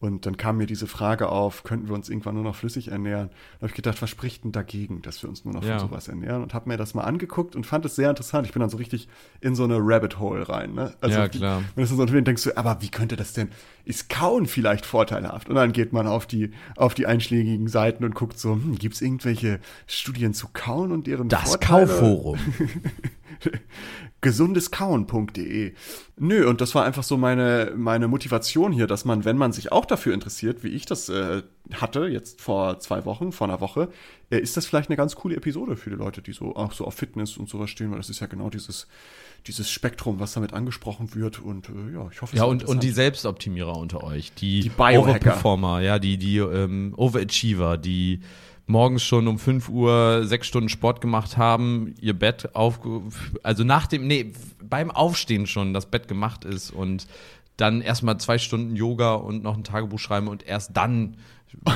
Und 0.00 0.24
dann 0.24 0.38
kam 0.38 0.56
mir 0.56 0.66
diese 0.66 0.86
Frage 0.86 1.28
auf, 1.28 1.62
könnten 1.62 1.88
wir 1.88 1.94
uns 1.94 2.08
irgendwann 2.08 2.34
nur 2.34 2.42
noch 2.42 2.54
flüssig 2.54 2.88
ernähren? 2.88 3.28
Da 3.28 3.56
habe 3.58 3.66
ich 3.66 3.74
gedacht, 3.74 4.00
was 4.00 4.08
spricht 4.08 4.44
denn 4.44 4.52
dagegen, 4.52 5.02
dass 5.02 5.22
wir 5.22 5.28
uns 5.28 5.44
nur 5.44 5.52
noch 5.52 5.62
ja. 5.62 5.78
von 5.78 5.88
sowas 5.88 6.08
ernähren? 6.08 6.42
Und 6.42 6.54
habe 6.54 6.70
mir 6.70 6.78
das 6.78 6.94
mal 6.94 7.02
angeguckt 7.02 7.54
und 7.54 7.66
fand 7.66 7.84
es 7.84 7.96
sehr 7.96 8.08
interessant. 8.08 8.46
Ich 8.46 8.54
bin 8.54 8.60
dann 8.60 8.70
so 8.70 8.78
richtig 8.78 9.08
in 9.42 9.54
so 9.54 9.64
eine 9.64 9.76
Rabbit 9.78 10.18
Hole 10.18 10.48
rein. 10.48 10.72
Ne? 10.72 10.94
Also 11.02 11.18
ja, 11.18 11.28
klar. 11.28 11.62
Wenn 11.74 11.84
du 11.84 11.94
so 11.94 12.02
denkst 12.02 12.44
du, 12.44 12.56
aber 12.56 12.80
wie 12.80 12.88
könnte 12.88 13.16
das 13.16 13.34
denn, 13.34 13.50
ist 13.84 14.08
Kauen 14.08 14.46
vielleicht 14.46 14.86
vorteilhaft? 14.86 15.50
Und 15.50 15.56
dann 15.56 15.72
geht 15.72 15.92
man 15.92 16.06
auf 16.06 16.26
die, 16.26 16.52
auf 16.76 16.94
die 16.94 17.04
einschlägigen 17.04 17.68
Seiten 17.68 18.02
und 18.02 18.14
guckt 18.14 18.38
so, 18.38 18.52
hm, 18.52 18.76
gibt 18.76 18.94
es 18.94 19.02
irgendwelche 19.02 19.60
Studien 19.86 20.32
zu 20.32 20.48
Kauen 20.50 20.92
und 20.92 21.06
deren 21.08 21.28
Das 21.28 21.50
Vorteile? 21.50 21.86
Kauforum. 21.86 22.38
gesundeskauen.de. 24.20 25.72
Nö, 26.18 26.48
und 26.48 26.60
das 26.60 26.74
war 26.74 26.84
einfach 26.84 27.02
so 27.02 27.16
meine, 27.16 27.72
meine 27.76 28.08
Motivation 28.08 28.72
hier, 28.72 28.86
dass 28.86 29.04
man, 29.04 29.24
wenn 29.24 29.36
man 29.36 29.52
sich 29.52 29.72
auch 29.72 29.86
dafür 29.86 30.12
interessiert, 30.12 30.62
wie 30.62 30.68
ich 30.68 30.84
das 30.84 31.08
äh, 31.08 31.42
hatte, 31.72 32.06
jetzt 32.06 32.40
vor 32.40 32.78
zwei 32.80 33.04
Wochen, 33.04 33.32
vor 33.32 33.48
einer 33.48 33.60
Woche, 33.60 33.88
äh, 34.30 34.38
ist 34.38 34.56
das 34.56 34.66
vielleicht 34.66 34.90
eine 34.90 34.96
ganz 34.96 35.16
coole 35.16 35.36
Episode 35.36 35.76
für 35.76 35.90
die 35.90 35.96
Leute, 35.96 36.20
die 36.20 36.32
so 36.32 36.54
auch 36.54 36.72
so 36.72 36.84
auf 36.84 36.94
Fitness 36.94 37.36
und 37.36 37.48
sowas 37.48 37.70
stehen, 37.70 37.90
weil 37.90 37.98
das 37.98 38.10
ist 38.10 38.20
ja 38.20 38.26
genau 38.26 38.50
dieses, 38.50 38.86
dieses 39.46 39.70
Spektrum, 39.70 40.20
was 40.20 40.32
damit 40.32 40.52
angesprochen 40.52 41.14
wird. 41.14 41.40
Und 41.40 41.68
äh, 41.70 41.94
ja, 41.94 42.08
ich 42.12 42.20
hoffe, 42.20 42.36
Ja, 42.36 42.44
und, 42.44 42.64
und 42.64 42.82
die 42.82 42.90
Selbstoptimierer 42.90 43.76
unter 43.76 44.04
euch, 44.04 44.32
die, 44.34 44.60
die 44.60 44.70
Overperformer, 44.70 45.80
ja, 45.80 45.98
die, 45.98 46.18
die 46.18 46.38
ähm, 46.38 46.92
Overachiever, 46.96 47.78
die 47.78 48.20
morgens 48.66 49.02
schon 49.02 49.26
um 49.28 49.38
5 49.38 49.68
Uhr 49.68 50.22
sechs 50.24 50.46
Stunden 50.46 50.68
Sport 50.68 51.00
gemacht 51.00 51.36
haben, 51.36 51.94
ihr 52.00 52.14
Bett 52.14 52.54
auf, 52.54 52.80
also 53.42 53.64
nach 53.64 53.86
dem, 53.86 54.06
nee, 54.06 54.32
beim 54.62 54.90
Aufstehen 54.90 55.46
schon 55.46 55.74
das 55.74 55.86
Bett 55.86 56.08
gemacht 56.08 56.44
ist 56.44 56.70
und 56.70 57.06
dann 57.56 57.82
erstmal 57.82 58.18
zwei 58.18 58.38
Stunden 58.38 58.76
Yoga 58.76 59.14
und 59.14 59.42
noch 59.42 59.56
ein 59.56 59.64
Tagebuch 59.64 59.98
schreiben 59.98 60.28
und 60.28 60.46
erst 60.46 60.76
dann 60.76 61.16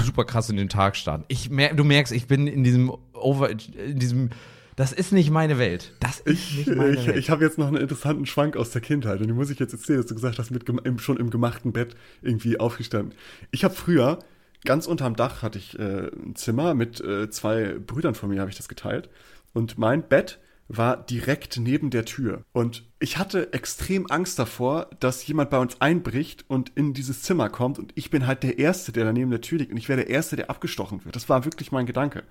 super 0.04 0.24
krass 0.24 0.48
in 0.50 0.56
den 0.56 0.68
Tag 0.68 0.96
starten. 0.96 1.24
Ich 1.28 1.50
mer 1.50 1.74
du 1.74 1.84
merkst, 1.84 2.12
ich 2.12 2.26
bin 2.26 2.46
in 2.46 2.64
diesem 2.64 2.92
Over, 3.12 3.50
in 3.50 3.98
diesem 3.98 4.30
das 4.76 4.92
ist 4.92 5.12
nicht 5.12 5.30
meine 5.30 5.58
Welt. 5.58 5.92
Das 6.00 6.18
ist 6.18 6.50
ich, 6.50 6.66
nicht 6.66 6.76
meine 6.76 6.98
ich, 6.98 7.06
Welt. 7.06 7.16
Ich 7.16 7.30
habe 7.30 7.44
jetzt 7.44 7.58
noch 7.58 7.68
einen 7.68 7.76
interessanten 7.76 8.26
Schwank 8.26 8.56
aus 8.56 8.70
der 8.70 8.80
Kindheit 8.80 9.20
und 9.20 9.28
den 9.28 9.36
muss 9.36 9.50
ich 9.50 9.60
jetzt 9.60 9.72
erzählen, 9.72 9.98
dass 9.98 10.06
du 10.06 10.14
gesagt 10.14 10.38
hast, 10.38 10.50
mit 10.50 10.64
schon 11.00 11.16
im 11.16 11.30
gemachten 11.30 11.72
Bett 11.72 11.94
irgendwie 12.22 12.58
aufgestanden. 12.58 13.14
Ich 13.52 13.62
habe 13.62 13.74
früher 13.74 14.18
ganz 14.64 14.86
unterm 14.86 15.16
Dach 15.16 15.42
hatte 15.42 15.58
ich 15.58 15.78
äh, 15.78 16.08
ein 16.08 16.34
Zimmer 16.34 16.74
mit 16.74 17.00
äh, 17.00 17.30
zwei 17.30 17.76
Brüdern 17.78 18.14
von 18.14 18.28
mir, 18.30 18.40
habe 18.40 18.50
ich 18.50 18.56
das 18.56 18.68
geteilt. 18.68 19.08
Und 19.52 19.78
mein 19.78 20.08
Bett 20.08 20.40
war 20.68 20.96
direkt 20.96 21.58
neben 21.58 21.90
der 21.90 22.04
Tür. 22.04 22.42
Und 22.52 22.84
ich 22.98 23.18
hatte 23.18 23.52
extrem 23.52 24.10
Angst 24.10 24.38
davor, 24.38 24.88
dass 24.98 25.26
jemand 25.26 25.50
bei 25.50 25.58
uns 25.58 25.80
einbricht 25.80 26.44
und 26.48 26.72
in 26.74 26.94
dieses 26.94 27.22
Zimmer 27.22 27.50
kommt. 27.50 27.78
Und 27.78 27.92
ich 27.94 28.10
bin 28.10 28.26
halt 28.26 28.42
der 28.42 28.58
Erste, 28.58 28.92
der 28.92 29.04
da 29.04 29.12
neben 29.12 29.30
der 29.30 29.42
Tür 29.42 29.58
liegt. 29.58 29.72
Und 29.72 29.76
ich 29.76 29.88
wäre 29.88 30.00
der 30.00 30.10
Erste, 30.10 30.36
der 30.36 30.50
abgestochen 30.50 31.04
wird. 31.04 31.14
Das 31.16 31.28
war 31.28 31.44
wirklich 31.44 31.70
mein 31.70 31.86
Gedanke. 31.86 32.22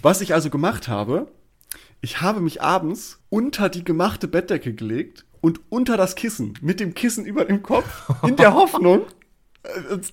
Was 0.00 0.20
ich 0.20 0.32
also 0.34 0.48
gemacht 0.48 0.88
habe, 0.88 1.30
ich 2.00 2.20
habe 2.20 2.40
mich 2.40 2.62
abends 2.62 3.20
unter 3.28 3.68
die 3.68 3.84
gemachte 3.84 4.28
Bettdecke 4.28 4.72
gelegt 4.72 5.24
und 5.40 5.60
unter 5.68 5.96
das 5.96 6.14
Kissen, 6.14 6.54
mit 6.62 6.80
dem 6.80 6.94
Kissen 6.94 7.24
über 7.26 7.44
dem 7.44 7.62
Kopf, 7.62 8.10
in 8.22 8.36
der 8.36 8.54
Hoffnung, 8.54 9.02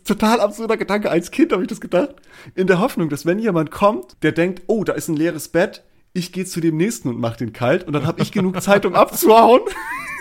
total 0.06 0.40
absurder 0.40 0.78
Gedanke. 0.78 1.10
Als 1.10 1.32
Kind 1.32 1.52
habe 1.52 1.64
ich 1.64 1.68
das 1.68 1.82
gedacht. 1.82 2.16
In 2.56 2.68
der 2.68 2.80
Hoffnung, 2.80 3.10
dass 3.10 3.26
wenn 3.26 3.40
jemand 3.40 3.72
kommt, 3.72 4.18
der 4.24 4.32
denkt, 4.32 4.64
oh, 4.68 4.84
da 4.84 4.94
ist 4.94 5.08
ein 5.08 5.16
leeres 5.16 5.50
Bett, 5.50 5.84
ich 6.14 6.32
gehe 6.32 6.46
zu 6.46 6.60
dem 6.60 6.78
nächsten 6.78 7.10
und 7.10 7.20
mache 7.20 7.38
den 7.38 7.54
kalt 7.54 7.86
und 7.86 7.94
dann 7.94 8.06
habe 8.06 8.22
ich 8.22 8.32
genug 8.32 8.62
Zeit, 8.62 8.86
um 8.86 8.96
abzuhauen. 8.96 9.62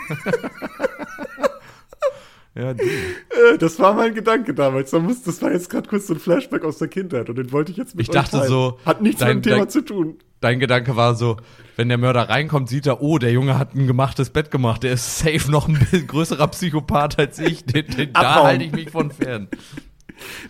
Ja, 2.58 2.74
du. 2.74 2.82
Äh, 2.82 3.56
das 3.58 3.78
war 3.78 3.94
mein 3.94 4.14
Gedanke 4.14 4.52
damals. 4.52 4.90
Das 4.90 5.40
war 5.42 5.52
jetzt 5.52 5.70
gerade 5.70 5.88
kurz 5.88 6.08
so 6.08 6.14
ein 6.14 6.20
Flashback 6.20 6.64
aus 6.64 6.78
der 6.78 6.88
Kindheit 6.88 7.28
und 7.28 7.38
den 7.38 7.52
wollte 7.52 7.70
ich 7.70 7.78
jetzt 7.78 7.94
mit 7.94 8.08
Ich 8.08 8.10
dachte 8.10 8.38
teilen. 8.38 8.48
so. 8.48 8.78
Hat 8.84 9.00
nichts 9.00 9.20
dein, 9.20 9.36
mit 9.36 9.44
dem 9.46 9.50
Thema 9.50 9.64
dein, 9.64 9.68
zu 9.70 9.84
tun. 9.84 10.18
Dein 10.40 10.58
Gedanke 10.58 10.96
war 10.96 11.14
so, 11.14 11.36
wenn 11.76 11.88
der 11.88 11.98
Mörder 11.98 12.28
reinkommt, 12.28 12.68
sieht 12.68 12.86
er, 12.86 13.00
oh, 13.00 13.18
der 13.18 13.30
Junge 13.30 13.58
hat 13.58 13.74
ein 13.76 13.86
gemachtes 13.86 14.30
Bett 14.30 14.50
gemacht. 14.50 14.82
Der 14.82 14.92
ist 14.92 15.18
safe 15.18 15.50
noch 15.50 15.68
ein 15.68 15.78
größerer 16.06 16.48
Psychopath 16.48 17.18
als 17.18 17.38
ich. 17.38 17.64
Den, 17.64 17.86
den, 17.86 18.12
da 18.12 18.42
halte 18.42 18.64
ich 18.64 18.72
mich 18.72 18.90
von 18.90 19.12
fern. 19.12 19.48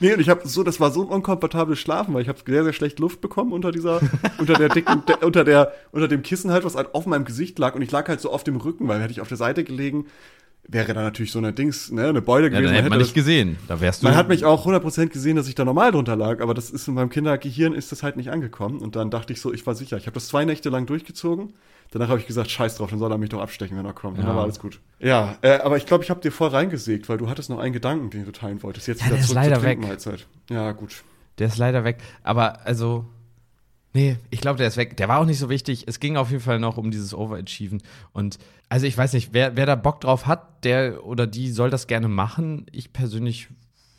Nee, 0.00 0.14
und 0.14 0.20
ich 0.20 0.30
habe 0.30 0.48
so, 0.48 0.62
das 0.62 0.80
war 0.80 0.90
so 0.90 1.02
ein 1.02 1.08
unkomfortables 1.08 1.78
Schlafen, 1.78 2.14
weil 2.14 2.22
ich 2.22 2.28
habe 2.28 2.38
sehr, 2.46 2.64
sehr 2.64 2.72
schlecht 2.72 2.98
Luft 2.98 3.20
bekommen 3.20 3.52
unter 3.52 3.70
dieser, 3.70 4.00
unter 4.38 4.54
der 4.54 4.70
dicken, 4.70 5.04
de, 5.06 5.16
unter 5.24 5.44
der, 5.44 5.72
unter 5.92 6.08
dem 6.08 6.22
Kissen 6.22 6.50
halt, 6.50 6.64
was 6.64 6.74
halt 6.74 6.94
auf 6.94 7.04
meinem 7.04 7.26
Gesicht 7.26 7.58
lag 7.58 7.74
und 7.74 7.82
ich 7.82 7.90
lag 7.90 8.08
halt 8.08 8.20
so 8.20 8.32
auf 8.32 8.44
dem 8.44 8.56
Rücken, 8.56 8.88
weil 8.88 9.00
hätte 9.00 9.12
ich 9.12 9.20
auf 9.20 9.28
der 9.28 9.36
Seite 9.36 9.64
gelegen, 9.64 10.06
wäre 10.68 10.92
da 10.92 11.02
natürlich 11.02 11.32
so 11.32 11.38
eine 11.38 11.52
Dings, 11.52 11.90
ne, 11.90 12.08
eine 12.08 12.22
Beule 12.22 12.50
gewesen. 12.50 12.64
Ja, 12.64 12.68
dann 12.68 12.76
hätte 12.76 12.90
man 12.90 12.98
nicht 12.98 13.14
gesehen. 13.14 13.56
Da 13.66 13.80
wärst 13.80 14.02
du. 14.02 14.06
Man 14.06 14.16
hat 14.16 14.28
mich 14.28 14.44
auch 14.44 14.66
100% 14.66 15.08
gesehen, 15.08 15.36
dass 15.36 15.48
ich 15.48 15.54
da 15.54 15.64
normal 15.64 15.92
drunter 15.92 16.14
lag, 16.14 16.40
aber 16.40 16.52
das 16.54 16.70
ist 16.70 16.86
in 16.86 16.94
meinem 16.94 17.08
Kindergehirn 17.08 17.72
ist 17.72 17.90
das 17.90 18.02
halt 18.02 18.16
nicht 18.16 18.30
angekommen. 18.30 18.78
Und 18.80 18.94
dann 18.94 19.10
dachte 19.10 19.32
ich 19.32 19.40
so, 19.40 19.52
ich 19.52 19.66
war 19.66 19.74
sicher. 19.74 19.96
Ich 19.96 20.06
habe 20.06 20.14
das 20.14 20.28
zwei 20.28 20.44
Nächte 20.44 20.68
lang 20.68 20.86
durchgezogen. 20.86 21.54
Danach 21.90 22.08
habe 22.08 22.20
ich 22.20 22.26
gesagt, 22.26 22.50
scheiß 22.50 22.76
drauf, 22.76 22.90
dann 22.90 22.98
soll 22.98 23.10
er 23.10 23.16
mich 23.16 23.30
doch 23.30 23.40
abstechen, 23.40 23.78
wenn 23.78 23.86
er 23.86 23.94
kommt. 23.94 24.18
Ja. 24.18 24.22
Und 24.22 24.28
dann 24.28 24.36
war 24.36 24.44
alles 24.44 24.60
gut. 24.60 24.78
Ja, 25.00 25.38
äh, 25.40 25.58
aber 25.60 25.78
ich 25.78 25.86
glaube, 25.86 26.04
ich 26.04 26.10
habe 26.10 26.20
dir 26.20 26.30
voll 26.30 26.50
reingesägt, 26.50 27.08
weil 27.08 27.16
du 27.16 27.30
hattest 27.30 27.48
noch 27.48 27.58
einen 27.58 27.72
Gedanken, 27.72 28.10
den 28.10 28.26
du 28.26 28.32
teilen 28.32 28.62
wolltest. 28.62 28.88
Jetzt 28.88 29.00
ja, 29.00 29.06
wieder 29.06 29.16
der 29.16 29.24
ist 29.24 29.32
leider 29.32 29.62
weg. 29.62 29.80
Mahlzeit. 29.80 30.26
Ja, 30.50 30.72
gut. 30.72 31.02
Der 31.38 31.46
ist 31.46 31.56
leider 31.56 31.84
weg. 31.84 31.98
Aber 32.22 32.66
also, 32.66 33.06
Nee, 33.94 34.16
ich 34.30 34.40
glaube, 34.40 34.58
der 34.58 34.68
ist 34.68 34.76
weg. 34.76 34.96
Der 34.96 35.08
war 35.08 35.18
auch 35.18 35.24
nicht 35.24 35.38
so 35.38 35.48
wichtig. 35.48 35.84
Es 35.86 35.98
ging 35.98 36.16
auf 36.16 36.30
jeden 36.30 36.42
Fall 36.42 36.58
noch 36.58 36.76
um 36.76 36.90
dieses 36.90 37.14
Overachieven. 37.14 37.82
Und 38.12 38.38
also 38.68 38.86
ich 38.86 38.96
weiß 38.96 39.14
nicht, 39.14 39.30
wer, 39.32 39.56
wer 39.56 39.66
da 39.66 39.76
Bock 39.76 40.00
drauf 40.00 40.26
hat, 40.26 40.64
der 40.64 41.04
oder 41.06 41.26
die 41.26 41.50
soll 41.50 41.70
das 41.70 41.86
gerne 41.86 42.08
machen. 42.08 42.66
Ich 42.70 42.92
persönlich 42.92 43.48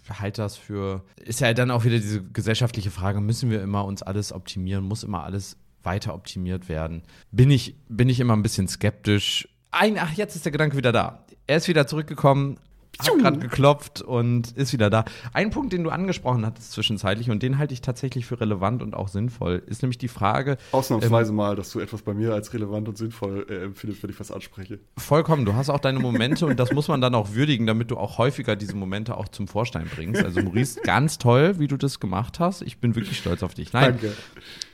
halte 0.10 0.42
das 0.42 0.58
für. 0.58 1.04
Ist 1.18 1.42
ja 1.42 1.54
dann 1.54 1.72
auch 1.72 1.84
wieder 1.86 1.98
diese 1.98 2.24
gesellschaftliche 2.24 2.92
Frage, 2.92 3.20
müssen 3.22 3.50
wir 3.50 3.62
immer 3.62 3.86
uns 3.86 4.04
alles 4.04 4.32
optimieren? 4.32 4.84
Muss 4.84 5.04
immer 5.04 5.24
alles 5.24 5.58
weiter 5.84 6.14
optimiert 6.14 6.70
werden? 6.70 7.04
Bin 7.32 7.52
ich, 7.52 7.76
bin 7.88 8.10
ich 8.10 8.20
immer 8.20 8.36
ein 8.36 8.44
bisschen 8.44 8.68
skeptisch. 8.68 9.48
Ein, 9.72 9.98
ach, 10.00 10.14
jetzt 10.14 10.36
ist 10.36 10.46
der 10.46 10.52
Gedanke 10.52 10.78
wieder 10.78 10.92
da. 10.92 11.26
Er 11.48 11.58
ist 11.58 11.68
wieder 11.68 11.88
zurückgekommen, 11.88 12.58
hat 12.98 13.18
gerade 13.18 13.40
geklopft 13.40 14.02
und 14.02 14.52
ist 14.52 14.74
wieder 14.74 14.90
da. 14.90 15.06
Ein 15.34 15.52
Punkt, 15.52 15.74
den 15.74 15.84
du 15.84 15.90
angesprochen 15.90 16.46
hattest 16.46 16.72
zwischenzeitlich 16.72 17.30
und 17.30 17.44
den 17.44 17.58
halte 17.58 17.74
ich 17.74 17.82
tatsächlich 17.82 18.26
für 18.26 18.40
relevant 18.40 18.82
und 18.82 18.96
auch 18.96 19.08
sinnvoll, 19.08 19.62
ist 19.68 19.82
nämlich 19.82 19.98
die 19.98 20.08
Frage. 20.08 20.58
Ausnahmsweise 20.72 21.30
ähm, 21.30 21.36
mal, 21.36 21.56
dass 21.56 21.72
du 21.72 21.80
etwas 21.80 22.02
bei 22.02 22.14
mir 22.14 22.34
als 22.34 22.54
relevant 22.54 22.88
und 22.88 22.98
sinnvoll 22.98 23.46
äh, 23.50 23.66
empfindest, 23.66 24.04
wenn 24.04 24.10
ich 24.10 24.20
was 24.20 24.32
anspreche. 24.32 24.80
Vollkommen. 24.98 25.46
Du 25.46 25.54
hast 25.54 25.70
auch 25.70 25.80
deine 25.80 26.00
Momente 26.00 26.46
und 26.46 26.60
das 26.60 26.72
muss 26.74 26.88
man 26.88 27.02
dann 27.02 27.16
auch 27.16 27.34
würdigen, 27.34 27.66
damit 27.66 27.92
du 27.92 27.98
auch 27.98 28.18
häufiger 28.18 28.56
diese 28.56 28.76
Momente 28.76 29.16
auch 29.18 29.28
zum 29.28 29.48
Vorstein 29.48 29.88
bringst. 29.94 30.24
Also 30.24 30.42
Maurice, 30.42 30.82
ganz 30.82 31.18
toll, 31.18 31.60
wie 31.60 31.68
du 31.68 31.78
das 31.78 32.00
gemacht 32.00 32.40
hast. 32.40 32.62
Ich 32.62 32.80
bin 32.80 32.96
wirklich 32.96 33.18
stolz 33.18 33.44
auf 33.44 33.54
dich. 33.54 33.74
Nein. 33.74 33.98
Danke. 34.02 34.14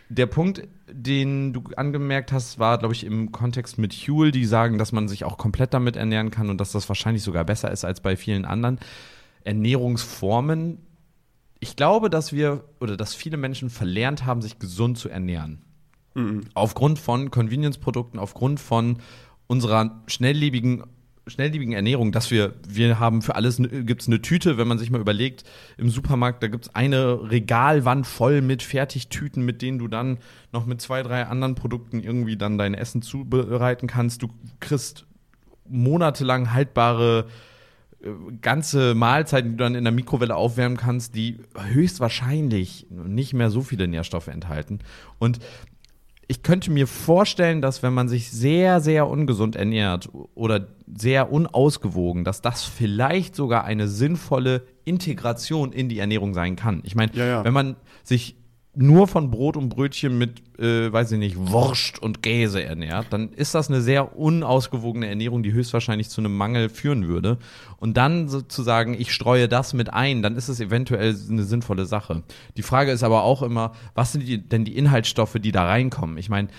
Der 0.09 0.27
Punkt, 0.27 0.67
den 0.91 1.51
du 1.53 1.63
angemerkt 1.75 2.31
hast, 2.31 2.59
war, 2.59 2.77
glaube 2.77 2.93
ich, 2.93 3.03
im 3.03 3.31
Kontext 3.31 3.77
mit 3.77 3.93
Huel, 3.93 4.31
die 4.31 4.45
sagen, 4.45 4.77
dass 4.77 4.91
man 4.91 5.07
sich 5.07 5.23
auch 5.23 5.37
komplett 5.37 5.73
damit 5.73 5.95
ernähren 5.95 6.29
kann 6.29 6.49
und 6.49 6.61
dass 6.61 6.71
das 6.71 6.87
wahrscheinlich 6.87 7.23
sogar 7.23 7.43
besser 7.43 7.71
ist 7.71 7.85
als 7.85 8.01
bei 8.01 8.15
vielen 8.15 8.45
anderen 8.45 8.79
Ernährungsformen. 9.43 10.79
Ich 11.59 11.75
glaube, 11.75 12.09
dass 12.09 12.33
wir 12.33 12.63
oder 12.79 12.97
dass 12.97 13.15
viele 13.15 13.37
Menschen 13.37 13.69
verlernt 13.69 14.25
haben, 14.25 14.41
sich 14.41 14.59
gesund 14.59 14.97
zu 14.97 15.09
ernähren. 15.09 15.63
Mhm. 16.13 16.41
Aufgrund 16.53 16.99
von 16.99 17.31
Convenience-Produkten, 17.31 18.19
aufgrund 18.19 18.59
von 18.59 18.97
unserer 19.47 20.01
schnelllebigen 20.07 20.83
schnelllebigen 21.27 21.73
Ernährung, 21.73 22.11
dass 22.11 22.29
wir, 22.29 22.53
wir 22.67 22.99
haben 22.99 23.21
für 23.21 23.35
alles, 23.35 23.57
gibt 23.57 24.01
es 24.01 24.07
eine 24.07 24.21
Tüte, 24.21 24.57
wenn 24.57 24.67
man 24.67 24.77
sich 24.77 24.91
mal 24.91 25.01
überlegt, 25.01 25.43
im 25.77 25.89
Supermarkt, 25.89 26.43
da 26.43 26.47
gibt 26.47 26.65
es 26.65 26.75
eine 26.75 27.31
Regalwand 27.31 28.05
voll 28.05 28.41
mit 28.41 28.61
Fertigtüten, 28.61 29.43
mit 29.43 29.61
denen 29.61 29.79
du 29.79 29.87
dann 29.87 30.19
noch 30.51 30.65
mit 30.65 30.81
zwei, 30.81 31.01
drei 31.01 31.25
anderen 31.25 31.55
Produkten 31.55 31.99
irgendwie 31.99 32.37
dann 32.37 32.57
dein 32.57 32.73
Essen 32.73 33.01
zubereiten 33.01 33.87
kannst. 33.87 34.21
Du 34.21 34.29
kriegst 34.59 35.05
monatelang 35.67 36.53
haltbare 36.53 37.25
äh, 38.03 38.09
ganze 38.41 38.93
Mahlzeiten, 38.93 39.51
die 39.51 39.57
du 39.57 39.63
dann 39.63 39.75
in 39.75 39.83
der 39.83 39.93
Mikrowelle 39.93 40.35
aufwärmen 40.35 40.77
kannst, 40.77 41.15
die 41.15 41.39
höchstwahrscheinlich 41.57 42.85
nicht 42.89 43.33
mehr 43.33 43.49
so 43.49 43.61
viele 43.61 43.87
Nährstoffe 43.87 44.27
enthalten. 44.27 44.79
Und 45.17 45.39
ich 46.27 46.43
könnte 46.43 46.71
mir 46.71 46.87
vorstellen, 46.87 47.61
dass 47.61 47.83
wenn 47.83 47.93
man 47.93 48.07
sich 48.07 48.31
sehr, 48.31 48.81
sehr 48.81 49.07
ungesund 49.07 49.55
ernährt 49.55 50.09
oder 50.33 50.67
sehr 50.95 51.31
unausgewogen, 51.31 52.23
dass 52.23 52.41
das 52.41 52.63
vielleicht 52.63 53.35
sogar 53.35 53.63
eine 53.65 53.87
sinnvolle 53.87 54.63
Integration 54.85 55.71
in 55.71 55.89
die 55.89 55.99
Ernährung 55.99 56.33
sein 56.33 56.55
kann. 56.55 56.81
Ich 56.83 56.95
meine, 56.95 57.11
ja, 57.13 57.25
ja. 57.25 57.43
wenn 57.43 57.53
man 57.53 57.75
sich 58.03 58.35
nur 58.75 59.07
von 59.07 59.31
Brot 59.31 59.57
und 59.57 59.69
Brötchen 59.69 60.17
mit, 60.17 60.59
äh, 60.59 60.91
weiß 60.91 61.13
ich 61.13 61.19
nicht, 61.19 61.37
Wurst 61.37 62.01
und 62.01 62.21
Käse 62.21 62.63
ernährt, 62.63 63.07
dann 63.11 63.31
ist 63.33 63.55
das 63.55 63.69
eine 63.69 63.81
sehr 63.81 64.17
unausgewogene 64.17 65.07
Ernährung, 65.07 65.43
die 65.43 65.53
höchstwahrscheinlich 65.53 66.09
zu 66.09 66.21
einem 66.21 66.35
Mangel 66.35 66.69
führen 66.69 67.07
würde. 67.07 67.37
Und 67.77 67.97
dann 67.97 68.27
sozusagen, 68.27 68.93
ich 68.93 69.13
streue 69.13 69.47
das 69.47 69.73
mit 69.73 69.93
ein, 69.93 70.21
dann 70.21 70.35
ist 70.35 70.49
es 70.49 70.59
eventuell 70.59 71.15
eine 71.29 71.43
sinnvolle 71.43 71.85
Sache. 71.85 72.23
Die 72.57 72.63
Frage 72.63 72.91
ist 72.91 73.03
aber 73.03 73.23
auch 73.23 73.41
immer, 73.41 73.73
was 73.93 74.11
sind 74.11 74.27
die, 74.27 74.37
denn 74.37 74.65
die 74.65 74.77
Inhaltsstoffe, 74.77 75.37
die 75.39 75.51
da 75.51 75.65
reinkommen? 75.65 76.17
Ich 76.17 76.29
meine, 76.29 76.49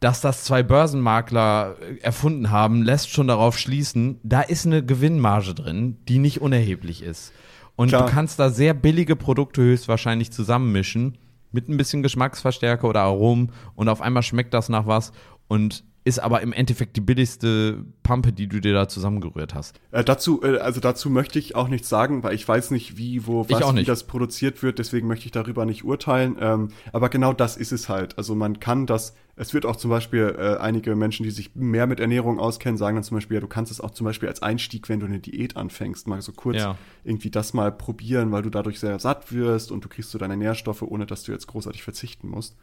dass 0.00 0.20
das 0.20 0.44
zwei 0.44 0.62
Börsenmakler 0.62 1.76
äh, 1.80 2.00
erfunden 2.00 2.50
haben, 2.50 2.82
lässt 2.82 3.10
schon 3.10 3.28
darauf 3.28 3.58
schließen, 3.58 4.20
da 4.22 4.42
ist 4.42 4.66
eine 4.66 4.84
Gewinnmarge 4.84 5.54
drin, 5.54 5.96
die 6.08 6.18
nicht 6.18 6.40
unerheblich 6.40 7.02
ist. 7.02 7.32
Und 7.76 7.88
Klar. 7.88 8.06
du 8.06 8.12
kannst 8.12 8.38
da 8.38 8.50
sehr 8.50 8.74
billige 8.74 9.16
Produkte 9.16 9.62
höchstwahrscheinlich 9.62 10.32
zusammenmischen 10.32 11.18
mit 11.52 11.68
ein 11.68 11.76
bisschen 11.76 12.02
Geschmacksverstärker 12.02 12.88
oder 12.88 13.02
Aromen 13.02 13.52
und 13.74 13.88
auf 13.88 14.00
einmal 14.00 14.22
schmeckt 14.22 14.54
das 14.54 14.68
nach 14.68 14.86
was 14.86 15.12
und 15.48 15.84
ist 16.06 16.20
aber 16.20 16.40
im 16.40 16.52
Endeffekt 16.52 16.96
die 16.96 17.00
billigste 17.00 17.84
Pampe, 18.04 18.32
die 18.32 18.46
du 18.46 18.60
dir 18.60 18.72
da 18.72 18.88
zusammengerührt 18.88 19.54
hast. 19.54 19.80
Äh, 19.90 20.04
dazu, 20.04 20.40
äh, 20.40 20.58
also 20.58 20.78
dazu 20.78 21.10
möchte 21.10 21.40
ich 21.40 21.56
auch 21.56 21.66
nichts 21.66 21.88
sagen, 21.88 22.22
weil 22.22 22.32
ich 22.32 22.46
weiß 22.46 22.70
nicht, 22.70 22.96
wie, 22.96 23.26
wo, 23.26 23.48
was, 23.48 23.74
wie 23.74 23.82
das 23.82 24.04
produziert 24.04 24.62
wird, 24.62 24.78
deswegen 24.78 25.08
möchte 25.08 25.26
ich 25.26 25.32
darüber 25.32 25.66
nicht 25.66 25.82
urteilen. 25.84 26.36
Ähm, 26.38 26.68
aber 26.92 27.08
genau 27.08 27.32
das 27.32 27.56
ist 27.56 27.72
es 27.72 27.88
halt. 27.88 28.16
Also 28.18 28.36
man 28.36 28.60
kann 28.60 28.86
das, 28.86 29.16
es 29.34 29.52
wird 29.52 29.66
auch 29.66 29.74
zum 29.74 29.90
Beispiel 29.90 30.36
äh, 30.38 30.58
einige 30.58 30.94
Menschen, 30.94 31.24
die 31.24 31.32
sich 31.32 31.56
mehr 31.56 31.88
mit 31.88 31.98
Ernährung 31.98 32.38
auskennen, 32.38 32.78
sagen 32.78 32.94
dann 32.94 33.02
zum 33.02 33.16
Beispiel, 33.16 33.34
ja, 33.34 33.40
du 33.40 33.48
kannst 33.48 33.72
es 33.72 33.80
auch 33.80 33.90
zum 33.90 34.04
Beispiel 34.04 34.28
als 34.28 34.42
Einstieg, 34.42 34.88
wenn 34.88 35.00
du 35.00 35.06
eine 35.06 35.18
Diät 35.18 35.56
anfängst, 35.56 36.06
mal 36.06 36.22
so 36.22 36.30
kurz 36.30 36.58
ja. 36.58 36.78
irgendwie 37.02 37.30
das 37.30 37.52
mal 37.52 37.72
probieren, 37.72 38.30
weil 38.30 38.42
du 38.42 38.50
dadurch 38.50 38.78
sehr 38.78 39.00
satt 39.00 39.32
wirst 39.32 39.72
und 39.72 39.84
du 39.84 39.88
kriegst 39.88 40.12
so 40.12 40.18
deine 40.18 40.36
Nährstoffe, 40.36 40.82
ohne 40.82 41.04
dass 41.04 41.24
du 41.24 41.32
jetzt 41.32 41.48
großartig 41.48 41.82
verzichten 41.82 42.28
musst. 42.28 42.56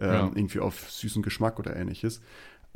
Ähm, 0.00 0.08
ja. 0.08 0.30
Irgendwie 0.34 0.60
auf 0.60 0.90
süßen 0.90 1.22
Geschmack 1.22 1.58
oder 1.58 1.76
ähnliches. 1.76 2.22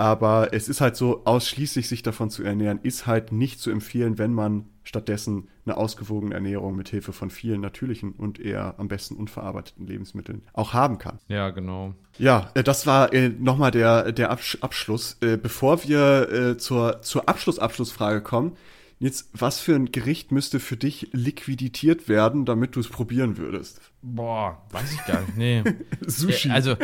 Aber 0.01 0.55
es 0.55 0.71
ist 0.71 0.81
halt 0.81 0.97
so, 0.97 1.27
ausschließlich 1.27 1.87
sich 1.87 2.03
davon 2.03 2.31
zu 2.31 2.43
ernähren, 2.43 2.81
ist 2.83 3.07
halt 3.07 3.33
nicht 3.33 3.61
zu 3.61 3.71
empfehlen, 3.71 4.17
wenn 4.17 4.33
man 4.33 4.65
stattdessen 4.83 5.49
eine 5.67 5.77
ausgewogene 5.77 6.35
Ernährung 6.35 6.75
mit 6.75 6.89
Hilfe 6.89 7.13
von 7.13 7.29
vielen 7.29 7.61
natürlichen 7.61 8.13
und 8.13 8.41
eher 8.41 8.77
am 8.79 8.89
besten 8.89 9.15
unverarbeiteten 9.17 9.87
Lebensmitteln 9.87 10.41
auch 10.55 10.73
haben 10.73 10.97
kann. 10.97 11.19
Ja, 11.29 11.51
genau. 11.51 11.93
Ja, 12.17 12.51
äh, 12.55 12.63
das 12.63 12.87
war 12.87 13.13
äh, 13.13 13.29
nochmal 13.29 13.73
der, 13.73 14.13
der 14.13 14.31
Abschluss. 14.31 15.19
Äh, 15.21 15.37
bevor 15.37 15.85
wir 15.85 16.57
zur, 16.57 17.03
zur 17.03 17.29
Abschluss-Abschlussfrage 17.29 18.23
kommen, 18.23 18.57
jetzt, 19.01 19.29
was 19.35 19.61
für 19.61 19.75
ein 19.75 19.93
Gericht 19.93 20.33
müsste 20.33 20.61
für 20.61 20.79
dich 20.79 21.11
liquidiert 21.13 22.09
werden, 22.09 22.47
damit 22.47 22.75
du 22.75 22.81
es 22.81 22.89
probieren 22.89 23.37
würdest? 23.37 23.83
Boah, 24.01 24.63
weiß 24.71 24.95
ich 24.95 25.05
gar 25.05 25.21
nicht. 25.21 25.37
Nee. 25.37 25.63
Sushi. 26.07 26.49
Also, 26.49 26.77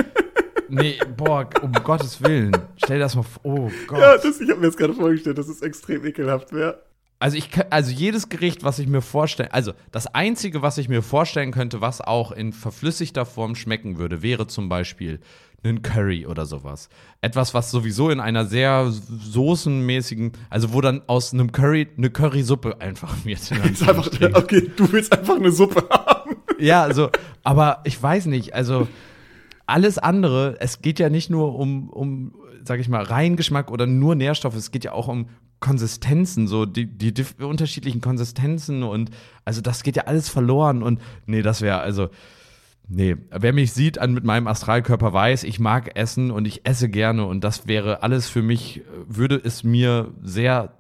nee, 0.69 0.99
boah, 1.17 1.49
um 1.63 1.73
Gottes 1.73 2.23
Willen. 2.23 2.53
Stell 2.87 3.01
das 3.01 3.17
mal 3.17 3.25
vor. 3.25 3.43
Oh 3.43 3.71
Gott. 3.89 3.99
Ja, 3.99 4.17
das, 4.17 4.41
ich 4.41 4.49
habe 4.49 4.61
mir 4.61 4.67
das 4.67 4.77
gerade 4.77 4.95
vorgestellt, 4.95 5.37
dass 5.39 5.49
es 5.49 5.61
extrem 5.61 6.07
ekelhaft 6.07 6.53
wäre. 6.53 6.85
Also 7.19 7.37
ich 7.37 7.49
also 7.71 7.91
jedes 7.91 8.29
Gericht, 8.29 8.63
was 8.63 8.79
ich 8.79 8.87
mir 8.87 9.01
vorstelle, 9.01 9.53
also 9.53 9.73
das 9.91 10.07
einzige, 10.07 10.63
was 10.63 10.79
ich 10.79 10.89
mir 10.89 11.03
vorstellen 11.03 11.51
könnte, 11.51 11.81
was 11.81 12.01
auch 12.01 12.31
in 12.31 12.53
verflüssigter 12.53 13.27
Form 13.27 13.57
schmecken 13.57 13.99
würde, 13.99 14.23
wäre 14.23 14.47
zum 14.47 14.69
Beispiel 14.69 15.19
ein 15.65 15.83
Curry 15.83 16.27
oder 16.27 16.47
sowas. 16.47 16.89
Etwas, 17.23 17.55
was 17.55 17.73
sowieso 17.73 18.11
in 18.11 18.21
einer 18.21 18.45
sehr 18.45 18.89
soßenmäßigen, 18.93 20.31
also 20.49 20.73
wo 20.73 20.81
dann 20.81 21.03
aus 21.09 21.33
einem 21.33 21.51
Curry 21.51 21.89
eine 21.97 22.11
Currysuppe 22.11 22.81
einfach 22.81 23.17
wird. 23.25 23.51
einfach, 23.81 24.07
okay, 24.35 24.71
du 24.77 24.93
willst 24.93 25.13
einfach 25.13 25.35
eine 25.35 25.51
Suppe 25.51 25.89
haben. 25.91 26.37
Ja, 26.61 26.85
also, 26.85 27.11
aber 27.43 27.81
ich 27.83 28.01
weiß 28.01 28.27
nicht, 28.27 28.55
also 28.55 28.87
alles 29.67 29.99
andere, 29.99 30.57
es 30.61 30.81
geht 30.81 31.01
ja 31.01 31.09
nicht 31.09 31.29
nur 31.29 31.59
um, 31.59 31.91
um 31.91 32.35
sag 32.67 32.81
ich 32.81 32.89
mal, 32.89 33.03
Reingeschmack 33.03 33.71
oder 33.71 33.87
nur 33.87 34.15
Nährstoffe, 34.15 34.57
es 34.57 34.71
geht 34.71 34.85
ja 34.85 34.93
auch 34.93 35.09
um 35.09 35.29
Konsistenzen, 35.61 36.49
so 36.49 36.67
die, 36.67 36.87
die, 36.87 37.13
unterschiedlichen 37.41 38.01
Konsistenzen 38.01 38.83
und 38.83 39.11
also 39.45 39.61
das 39.61 39.83
geht 39.83 39.97
ja 39.97 40.05
alles 40.05 40.29
verloren 40.29 40.83
und 40.83 41.01
nee, 41.27 41.43
das 41.43 41.63
wäre 41.63 41.79
also. 41.79 42.09
Nee, 42.89 43.17
wer 43.33 43.53
mich 43.53 43.73
sieht 43.73 43.99
an 43.99 44.15
mit 44.15 44.23
meinem 44.23 44.47
Astralkörper 44.47 45.13
weiß, 45.13 45.43
ich 45.43 45.59
mag 45.59 45.97
essen 45.97 46.31
und 46.31 46.47
ich 46.47 46.65
esse 46.69 46.89
gerne 46.89 47.27
und 47.27 47.43
das 47.43 47.67
wäre 47.67 48.05
alles 48.05 48.29
für 48.29 48.43
mich, 48.43 48.83
würde 49.09 49.41
es 49.43 49.65
mir 49.65 50.13
sehr 50.23 50.73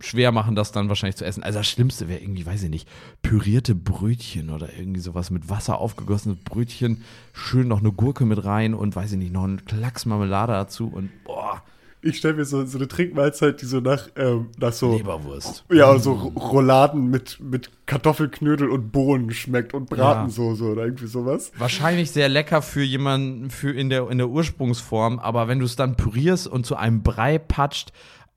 schwer 0.00 0.32
machen, 0.32 0.54
das 0.54 0.72
dann 0.72 0.88
wahrscheinlich 0.88 1.16
zu 1.16 1.24
essen. 1.24 1.42
Also 1.42 1.60
das 1.60 1.68
Schlimmste 1.68 2.08
wäre 2.08 2.20
irgendwie, 2.20 2.46
weiß 2.46 2.62
ich 2.64 2.70
nicht, 2.70 2.88
pürierte 3.22 3.74
Brötchen 3.74 4.50
oder 4.50 4.68
irgendwie 4.76 5.00
sowas 5.00 5.30
mit 5.30 5.48
Wasser 5.48 5.78
aufgegossenes 5.78 6.38
Brötchen, 6.44 7.04
schön 7.32 7.68
noch 7.68 7.80
eine 7.80 7.92
Gurke 7.92 8.24
mit 8.24 8.44
rein 8.44 8.74
und 8.74 8.96
weiß 8.96 9.12
ich 9.12 9.18
nicht, 9.18 9.32
noch 9.32 9.44
ein 9.44 9.64
Klacks 9.64 10.06
Marmelade 10.06 10.52
dazu 10.52 10.88
und 10.88 11.10
boah. 11.24 11.62
Ich 12.06 12.18
stelle 12.18 12.34
mir 12.34 12.44
so, 12.44 12.66
so 12.66 12.76
eine 12.76 12.86
Trinkmahlzeit, 12.86 13.62
die 13.62 13.64
so 13.64 13.80
nach, 13.80 14.08
ähm, 14.16 14.50
nach 14.58 14.74
so. 14.74 14.94
Leberwurst. 14.94 15.64
Ja, 15.72 15.98
so 15.98 16.12
Rouladen 16.12 17.08
mit, 17.08 17.40
mit 17.40 17.70
Kartoffelknödel 17.86 18.68
und 18.68 18.92
Bohnen 18.92 19.30
schmeckt 19.30 19.72
und 19.72 19.88
Bratensoße 19.88 20.64
ja. 20.64 20.70
oder 20.72 20.84
irgendwie 20.84 21.06
sowas. 21.06 21.50
Wahrscheinlich 21.56 22.10
sehr 22.10 22.28
lecker 22.28 22.60
für 22.60 22.82
jemanden 22.82 23.48
für 23.48 23.70
in 23.70 23.88
der, 23.88 24.10
in 24.10 24.18
der 24.18 24.28
Ursprungsform, 24.28 25.18
aber 25.18 25.48
wenn 25.48 25.60
du 25.60 25.64
es 25.64 25.76
dann 25.76 25.96
pürierst 25.96 26.46
und 26.46 26.66
zu 26.66 26.76
einem 26.76 27.02
Brei 27.02 27.38
patscht, 27.38 27.90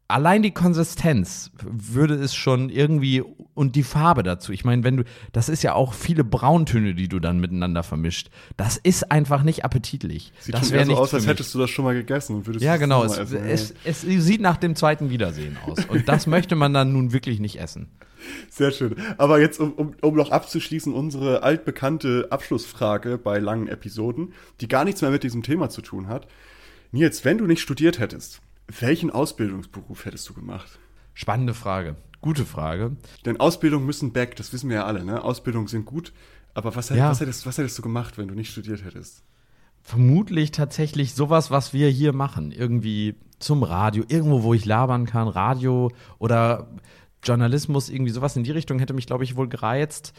allein 0.08 0.42
die 0.42 0.52
Konsistenz 0.52 1.52
würde 1.64 2.16
es 2.16 2.34
schon 2.34 2.70
irgendwie 2.70 3.24
und 3.54 3.76
die 3.76 3.84
Farbe 3.84 4.24
dazu. 4.24 4.52
Ich 4.52 4.64
meine, 4.64 4.84
wenn 4.84 4.98
du, 4.98 5.04
das 5.34 5.50
ist 5.50 5.64
ja 5.64 5.74
auch 5.74 5.94
viele 5.94 6.24
Brauntöne, 6.24 6.94
die 6.94 7.08
du 7.08 7.20
dann 7.20 7.40
miteinander 7.40 7.84
vermischt. 7.84 8.30
Das 8.56 8.78
ist 8.78 9.12
einfach 9.12 9.44
nicht 9.44 9.66
appetitlich. 9.66 10.32
Sieht 10.40 10.56
das 10.56 10.62
schon 10.62 10.72
wäre 10.72 10.80
eher 10.80 10.86
so 10.86 10.92
nicht 10.92 11.00
aus, 11.00 11.14
als 11.14 11.28
hättest 11.28 11.54
du 11.54 11.60
das 11.60 11.70
schon 11.70 11.86
mal 11.86 11.94
gegessen 11.94 12.36
und 12.36 12.48
würdest 12.48 12.64
ja, 12.64 12.78
genau. 12.78 13.04
Es, 13.04 13.18
essen. 13.18 13.46
es, 13.46 13.74
es 13.84 14.02
sieht 14.02 14.42
nach 14.42 14.58
dem 14.58 14.76
zweiten 14.76 15.10
Wiedersehen 15.10 15.58
aus. 15.66 15.86
Und 15.86 16.08
das 16.08 16.28
möchte 16.28 16.56
man 16.56 16.74
dann 16.74 16.94
nun 16.94 17.14
wirklich 17.14 17.40
nicht 17.40 17.60
essen. 17.60 17.88
Sehr 18.50 18.72
schön. 18.72 18.96
Aber 19.18 19.40
jetzt, 19.40 19.60
um, 19.60 19.74
um, 19.74 19.94
um 20.02 20.16
noch 20.16 20.32
abzuschließen, 20.32 20.94
unsere 20.94 21.44
altbekannte 21.44 22.28
Abschlussfrage 22.30 23.18
bei 23.18 23.40
langen 23.40 23.68
Episoden, 23.68 24.34
die 24.62 24.68
gar 24.68 24.86
nichts 24.86 25.02
mehr 25.02 25.12
mit 25.12 25.24
diesem 25.24 25.44
Thema 25.44 25.70
zu 25.70 25.82
tun 25.82 26.08
hat. 26.08 26.28
Nils, 26.92 27.26
wenn 27.26 27.38
du 27.38 27.46
nicht 27.46 27.62
studiert 27.62 28.00
hättest, 28.00 28.42
welchen 28.68 29.10
Ausbildungsberuf 29.10 30.06
hättest 30.06 30.28
du 30.30 30.34
gemacht? 30.34 30.80
Spannende 31.14 31.54
Frage. 31.54 31.96
Gute 32.22 32.46
Frage. 32.46 32.98
Denn 33.26 33.40
Ausbildungen 33.40 33.86
müssen 33.86 34.12
back, 34.12 34.36
das 34.36 34.52
wissen 34.54 34.70
wir 34.70 34.78
ja 34.78 34.86
alle, 34.86 35.04
ne? 35.06 35.24
Ausbildungen 35.24 35.68
sind 35.68 35.86
gut. 35.86 36.14
Aber 36.54 36.76
was, 36.76 36.90
Ja. 36.90 37.10
was, 37.10 37.22
hättest, 37.22 37.46
was 37.46 37.58
hättest 37.58 37.78
du 37.78 37.82
gemacht, 37.84 38.18
wenn 38.18 38.28
du 38.28 38.34
nicht 38.34 38.52
studiert 38.52 38.84
hättest? 38.84 39.24
Vermutlich 39.84 40.52
tatsächlich 40.52 41.14
sowas, 41.14 41.52
was 41.52 41.74
wir 41.74 41.90
hier 41.90 42.14
machen. 42.14 42.52
Irgendwie 42.52 43.16
zum 43.40 43.64
Radio, 43.64 44.04
irgendwo, 44.08 44.44
wo 44.44 44.54
ich 44.54 44.66
labern 44.66 45.06
kann, 45.06 45.28
Radio 45.28 45.92
oder 46.20 46.68
Journalismus, 47.24 47.90
irgendwie 47.90 48.12
sowas 48.12 48.36
in 48.36 48.44
die 48.44 48.52
Richtung 48.52 48.80
hätte 48.80 48.94
mich, 48.94 49.06
glaube 49.06 49.24
ich, 49.24 49.36
wohl 49.36 49.48
gereizt. 49.48 50.14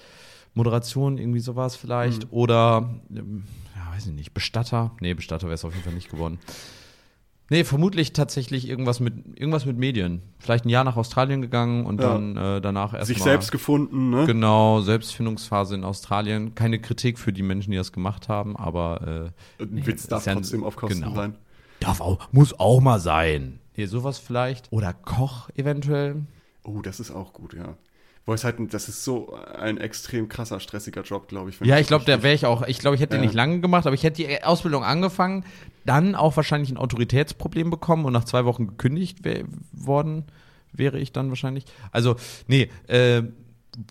Moderation, 0.55 1.19
irgendwie 1.19 1.41
sowas 1.41 1.77
vielleicht. 1.77 2.23
Hm. 2.25 2.31
Oder, 2.31 3.01
ähm, 3.15 3.45
ja, 3.77 3.93
weiß 3.95 4.07
ich 4.07 4.13
nicht, 4.13 4.33
Bestatter. 4.33 4.93
Nee, 5.01 5.15
Bestatter 5.15 5.47
wäre 5.49 5.55
es 5.55 5.65
auf 5.65 5.73
jeden 5.73 5.85
Fall 5.85 5.95
nicht 5.95 6.11
geworden. 6.11 6.39
Nee, 7.51 7.65
vermutlich 7.65 8.13
tatsächlich 8.13 8.69
irgendwas 8.69 9.01
mit, 9.01 9.39
irgendwas 9.39 9.65
mit 9.65 9.79
Medien. 9.79 10.21
Vielleicht 10.39 10.67
ein 10.67 10.69
Jahr 10.69 10.85
nach 10.85 10.97
Australien 10.97 11.41
gegangen 11.41 11.87
und 11.87 12.01
Ja. 12.01 12.09
dann 12.13 12.37
äh, 12.37 12.61
danach 12.61 12.93
erstmal. 12.93 13.07
Sich 13.07 13.23
selbst 13.23 13.51
gefunden, 13.53 14.11
ne? 14.11 14.27
Genau, 14.27 14.83
Selbstfindungsphase 14.83 15.75
in 15.75 15.85
Australien. 15.85 16.55
Keine 16.55 16.79
Kritik 16.79 17.19
für 17.19 17.33
die 17.33 17.43
Menschen, 17.43 17.71
die 17.71 17.79
das 17.79 17.93
gemacht 17.93 18.29
haben, 18.29 18.55
aber 18.57 19.33
äh, 19.59 19.63
Ein 19.63 19.87
Witz 19.87 20.03
das 20.03 20.09
darf 20.09 20.27
ja 20.27 20.35
trotzdem 20.35 20.63
auf 20.63 20.77
Kosten 20.77 21.01
genau. 21.01 21.15
sein. 21.15 21.35
Darf 21.81 22.01
auch, 22.03 22.19
muss 22.33 22.59
auch 22.59 22.81
mal 22.81 23.01
sein. 23.01 23.61
Hier 23.73 23.89
sowas 23.89 24.19
vielleicht. 24.19 24.71
Oder 24.71 24.93
Koch 24.93 25.49
eventuell. 25.57 26.17
Oh, 26.65 26.83
das 26.83 27.01
ist 27.01 27.11
auch 27.13 27.33
gut, 27.33 27.55
ja. 27.55 27.75
Wo 28.29 28.35
es 28.35 28.45
halt, 28.45 28.57
das 28.75 28.91
ist 28.91 29.05
so 29.05 29.33
ein 29.35 29.79
extrem 29.79 30.29
krasser, 30.29 30.61
stressiger 30.61 31.01
Job, 31.01 31.29
glaube 31.29 31.49
ich. 31.49 31.59
Ja, 31.61 31.79
ich 31.79 31.87
glaube, 31.87 32.07
richtig- 32.07 32.23
wäre 32.23 32.35
ich 32.35 32.45
auch. 32.45 32.61
Ich 32.69 32.79
glaube, 32.79 32.95
ich 32.95 33.01
hätte 33.01 33.17
den 33.17 33.23
nicht 33.23 33.33
lange 33.33 33.61
gemacht, 33.61 33.87
aber 33.87 33.95
ich 33.95 34.03
hätte 34.03 34.23
die 34.23 34.45
Ausbildung 34.45 34.85
angefangen, 34.85 35.47
dann 35.87 36.15
auch 36.15 36.37
wahrscheinlich 36.37 36.71
ein 36.71 36.77
Autoritätsproblem 36.77 37.71
bekommen 37.71 38.05
und 38.05 38.13
nach 38.13 38.25
zwei 38.25 38.45
Wochen 38.45 38.67
gekündigt 38.67 39.21
worden 39.73 40.25
wäre 40.75 40.99
ich 40.99 41.13
dann 41.13 41.31
wahrscheinlich. 41.31 41.65
Also, 41.91 42.17
nee, 42.49 42.69
äh, 42.87 43.23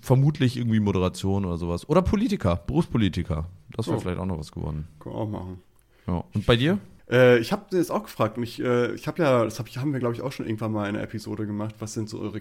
vermutlich 0.04 0.56
irgendwie 0.58 0.80
Moderation 0.80 1.44
oder 1.46 1.58
sowas. 1.58 1.90
Oder 1.90 2.04
Politiker, 2.04 2.58
Berufspolitiker. 2.68 3.48
Das 3.76 3.88
wäre 3.88 3.98
Oh. 3.98 4.00
vielleicht 4.00 4.20
auch 4.20 4.26
noch 4.28 4.38
was 4.38 4.52
geworden. 4.52 4.88
Kann 5.00 5.14
auch 5.14 5.28
machen. 5.28 5.62
Ja. 6.06 6.24
Und 6.36 6.46
bei 6.46 6.56
dir? 6.58 6.78
Äh, 7.10 7.40
ich 7.40 7.52
habe 7.52 7.64
das 7.72 7.90
auch 7.90 8.04
gefragt 8.04 8.38
und 8.38 8.44
ich, 8.44 8.62
äh, 8.62 8.94
ich 8.94 9.08
habe 9.08 9.22
ja, 9.24 9.44
das 9.46 9.58
hab 9.60 9.68
ich, 9.68 9.78
haben 9.80 9.94
wir 9.94 10.00
glaube 10.00 10.14
ich 10.14 10.22
auch 10.22 10.32
schon 10.32 10.46
irgendwann 10.46 10.74
mal 10.74 10.88
in 10.90 10.96
einer 10.96 11.04
Episode 11.04 11.48
gemacht. 11.48 11.74
Was 11.80 11.94
sind 11.94 12.08
so 12.08 12.20
eure 12.20 12.40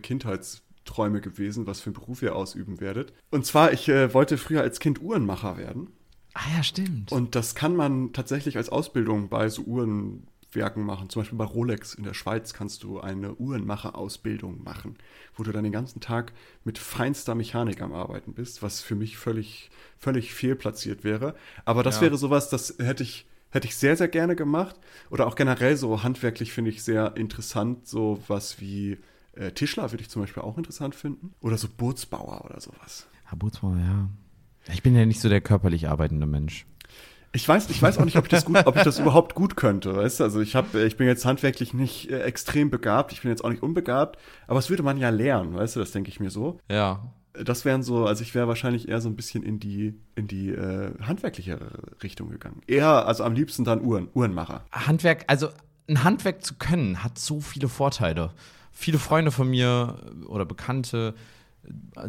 Kindheitsträume 0.87 1.20
gewesen, 1.20 1.66
was 1.66 1.80
für 1.80 1.87
einen 1.89 1.95
Beruf 1.95 2.22
ihr 2.22 2.34
ausüben 2.34 2.80
werdet? 2.80 3.12
Und 3.30 3.45
zwar, 3.45 3.72
ich 3.72 3.89
äh, 3.89 4.14
wollte 4.14 4.39
früher 4.39 4.62
als 4.62 4.80
Kind 4.80 5.03
Uhrenmacher 5.03 5.57
werden 5.59 5.89
Ah 6.34 6.57
ja, 6.57 6.62
stimmt. 6.62 7.11
und 7.12 7.34
das 7.34 7.55
kann 7.55 7.74
man 7.76 8.12
tatsächlich 8.12 8.57
als 8.57 8.68
Ausbildung 8.68 9.28
bei 9.28 9.49
so 9.49 9.62
Uhrenwerken 9.62 10.84
machen. 10.84 11.09
Zum 11.09 11.22
Beispiel 11.22 11.39
bei 11.39 11.45
Rolex 11.47 11.95
in 11.95 12.05
der 12.05 12.12
Schweiz 12.14 12.53
kannst 12.53 12.82
du 12.82 13.01
eine 13.01 13.34
Uhrenmacher-Ausbildung 13.34 14.62
machen, 14.62 14.97
wo 15.34 15.43
du 15.43 15.53
dann 15.53 15.64
den 15.64 15.72
ganzen 15.72 16.01
Tag 16.01 16.32
mit 16.64 16.78
feinster 16.78 17.34
Mechanik 17.34 17.80
am 17.80 17.93
Arbeiten 17.95 18.34
bist, 18.34 18.62
was 18.62 18.80
für 18.82 18.95
mich 18.95 19.16
völlig, 19.16 19.70
völlig 19.99 20.34
fehlplatziert 20.34 21.05
wäre. 21.05 21.34
Aber 21.64 21.82
das 21.82 21.97
Ja. 21.97 22.03
wäre 22.03 22.18
sowas, 22.18 22.51
das 22.51 22.76
hätte 22.78 23.03
ich, 23.03 23.26
hätte 23.51 23.66
ich 23.66 23.76
sehr, 23.76 23.97
sehr 23.97 24.09
gerne 24.09 24.37
gemacht. 24.37 24.76
Oder 25.11 25.26
auch 25.26 25.37
generell 25.37 25.76
so 25.76 26.03
handwerklich 26.03 26.53
finde 26.53 26.70
ich 26.70 26.82
sehr 26.82 27.16
interessant, 27.16 27.87
so 27.89 28.22
was 28.28 28.61
wie 28.61 28.99
äh, 29.37 29.53
Tischler 29.53 29.91
würde 29.93 30.03
ich 30.03 30.11
zum 30.11 30.22
Beispiel 30.22 30.43
auch 30.43 30.59
interessant 30.59 30.95
finden. 30.95 31.34
Oder 31.41 31.59
so 31.59 31.68
Bootsbauer 31.68 32.45
oder 32.45 32.61
sowas. 32.61 33.07
Herr 33.24 33.39
Bootsbauer, 33.39 33.76
ja. 33.76 34.09
Ich 34.72 34.82
bin 34.82 34.97
ja 34.97 35.07
nicht 35.07 35.20
so 35.20 35.28
der 35.28 35.41
körperlich 35.41 35.89
arbeitende 35.89 36.26
Mensch. 36.26 36.66
Ich 37.32 37.47
weiß, 37.47 37.68
ich 37.68 37.82
weiß 37.82 37.99
auch 37.99 38.05
nicht, 38.07 38.16
ob 38.16 38.24
ich 38.24 38.30
das 38.30 38.47
gut, 38.47 38.66
ob 38.66 38.76
ich 38.76 38.82
das 38.82 38.99
überhaupt 38.99 39.34
gut 39.34 39.57
könnte, 39.57 39.95
weißt 39.95 40.20
du? 40.20 40.24
Also 40.24 40.41
ich 40.41 40.57
habe, 40.57 40.84
ich 40.84 40.97
bin 40.97 41.07
jetzt 41.07 41.26
handwerklich 41.26 41.74
nicht 41.74 42.11
äh, 42.11 42.22
extrem 42.22 42.70
begabt, 42.70 43.12
ich 43.12 43.22
bin 43.22 43.30
jetzt 43.30 43.45
auch 43.45 43.51
nicht 43.51 43.62
unbegabt, 43.62 44.18
aber 44.47 44.57
das 44.57 44.70
würde 44.70 44.82
man 44.82 44.97
ja 44.97 45.11
lernen, 45.11 45.55
weißt 45.55 45.76
du? 45.76 45.80
Das 45.80 45.91
denke 45.91 46.09
ich 46.09 46.18
mir 46.18 46.30
so. 46.30 46.59
Ja. 46.70 47.12
Das 47.34 47.66
wären 47.66 47.82
so, 47.82 48.07
also 48.07 48.22
ich 48.22 48.34
wäre 48.34 48.49
wahrscheinlich 48.49 48.89
eher 48.89 49.03
so 49.03 49.11
ein 49.11 49.16
bisschen 49.16 49.43
in 49.43 49.61
die 49.61 50.01
in 50.14 50.26
die 50.26 50.49
äh, 50.49 50.95
handwerkliche 51.03 51.59
Richtung 52.03 52.30
gegangen. 52.30 52.62
Eher, 52.66 53.07
also 53.07 53.22
am 53.24 53.34
liebsten 53.34 53.64
dann 53.64 53.82
Uhren, 53.82 54.09
Uhrenmacher. 54.14 54.64
Handwerk, 54.72 55.24
also 55.26 55.49
ein 55.89 56.05
Handwerk 56.05 56.43
zu 56.43 56.55
können, 56.55 57.05
hat 57.05 57.18
so 57.18 57.41
viele 57.41 57.68
Vorteile. 57.68 58.32
Viele 58.79 58.99
Freunde 58.99 59.31
von 59.31 59.49
mir 59.49 59.97
oder 60.27 60.45
Bekannte 60.45 61.14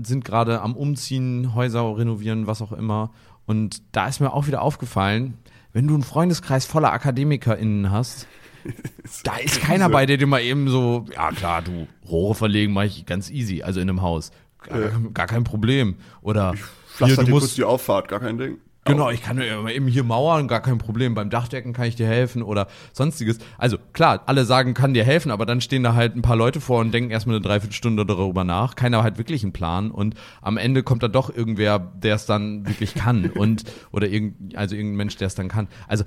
sind 0.03 0.25
gerade 0.25 0.61
am 0.61 0.75
Umziehen, 0.75 1.55
Häuser 1.55 1.97
renovieren, 1.97 2.45
was 2.45 2.61
auch 2.61 2.73
immer. 2.73 3.11
Und 3.45 3.81
da 3.93 4.07
ist 4.09 4.19
mir 4.19 4.33
auch 4.33 4.47
wieder 4.47 4.61
aufgefallen, 4.61 5.35
wenn 5.71 5.87
du 5.87 5.93
einen 5.93 6.03
Freundeskreis 6.03 6.65
voller 6.65 6.91
AkademikerInnen 6.91 7.89
hast, 7.89 8.27
da 9.23 9.37
ist 9.37 9.61
keiner 9.61 9.89
bei, 9.89 10.05
der 10.05 10.17
dir 10.17 10.27
mal 10.27 10.41
eben 10.41 10.67
so, 10.69 11.05
ja 11.15 11.31
klar, 11.31 11.61
du, 11.61 11.87
Rohre 12.05 12.35
verlegen 12.35 12.73
mache 12.73 12.87
ich 12.87 13.05
ganz 13.05 13.29
easy, 13.29 13.63
also 13.63 13.79
in 13.79 13.89
einem 13.89 14.01
Haus. 14.01 14.31
Gar, 14.63 14.77
Äh. 14.77 14.91
gar 15.13 15.27
kein 15.27 15.45
Problem. 15.45 15.95
Oder 16.21 16.51
hier, 16.51 16.65
Pflaster 16.89 17.23
du 17.23 17.29
musst 17.29 17.57
die 17.57 17.63
Auffahrt, 17.63 18.09
gar 18.09 18.19
kein 18.19 18.37
Ding. 18.37 18.57
Genau, 18.87 19.09
ich 19.09 19.21
kann 19.21 19.39
ja 19.39 19.67
eben 19.69 19.87
hier 19.87 20.03
mauern, 20.03 20.47
gar 20.47 20.61
kein 20.61 20.77
Problem. 20.77 21.13
Beim 21.13 21.29
Dachdecken 21.29 21.73
kann 21.73 21.85
ich 21.85 21.95
dir 21.95 22.07
helfen 22.07 22.41
oder 22.41 22.67
sonstiges. 22.93 23.39
Also 23.57 23.77
klar, 23.93 24.23
alle 24.25 24.45
sagen, 24.45 24.73
kann 24.73 24.93
dir 24.93 25.03
helfen, 25.03 25.31
aber 25.31 25.45
dann 25.45 25.61
stehen 25.61 25.83
da 25.83 25.93
halt 25.93 26.15
ein 26.15 26.21
paar 26.21 26.35
Leute 26.35 26.61
vor 26.61 26.79
und 26.79 26.93
denken 26.93 27.11
erstmal 27.11 27.35
eine 27.35 27.45
Dreiviertelstunde 27.45 28.05
darüber 28.05 28.43
nach. 28.43 28.75
Keiner 28.75 29.03
hat 29.03 29.17
wirklich 29.17 29.43
einen 29.43 29.53
Plan 29.53 29.91
und 29.91 30.15
am 30.41 30.57
Ende 30.57 30.83
kommt 30.83 31.03
da 31.03 31.07
doch 31.07 31.35
irgendwer, 31.35 31.79
der 31.79 32.15
es 32.15 32.25
dann 32.25 32.67
wirklich 32.67 32.95
kann 32.95 33.29
und 33.35 33.63
oder 33.91 34.07
irgend, 34.07 34.55
also 34.55 34.75
irgendein 34.75 34.97
Mensch, 34.97 35.17
der 35.17 35.27
es 35.27 35.35
dann 35.35 35.47
kann. 35.47 35.67
Also 35.87 36.03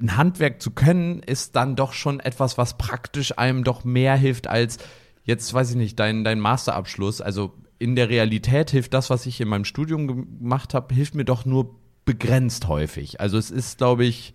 ein 0.00 0.16
Handwerk 0.16 0.62
zu 0.62 0.70
können, 0.70 1.20
ist 1.20 1.56
dann 1.56 1.76
doch 1.76 1.92
schon 1.92 2.20
etwas, 2.20 2.58
was 2.58 2.78
praktisch 2.78 3.38
einem 3.38 3.64
doch 3.64 3.84
mehr 3.84 4.16
hilft 4.16 4.46
als 4.46 4.78
jetzt, 5.24 5.52
weiß 5.52 5.70
ich 5.70 5.76
nicht, 5.76 5.98
dein, 5.98 6.24
dein 6.24 6.40
Masterabschluss. 6.40 7.20
Also 7.20 7.52
in 7.78 7.96
der 7.96 8.08
Realität 8.08 8.70
hilft 8.70 8.94
das, 8.94 9.10
was 9.10 9.26
ich 9.26 9.40
in 9.40 9.48
meinem 9.48 9.64
Studium 9.64 10.06
gemacht 10.38 10.74
habe, 10.74 10.94
hilft 10.94 11.14
mir 11.14 11.24
doch 11.24 11.44
nur 11.44 11.76
begrenzt 12.08 12.68
häufig. 12.68 13.20
Also 13.20 13.36
es 13.36 13.50
ist, 13.50 13.76
glaube 13.76 14.06
ich, 14.06 14.32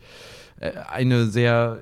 äh, 0.59 0.73
eine 0.91 1.25
sehr, 1.25 1.81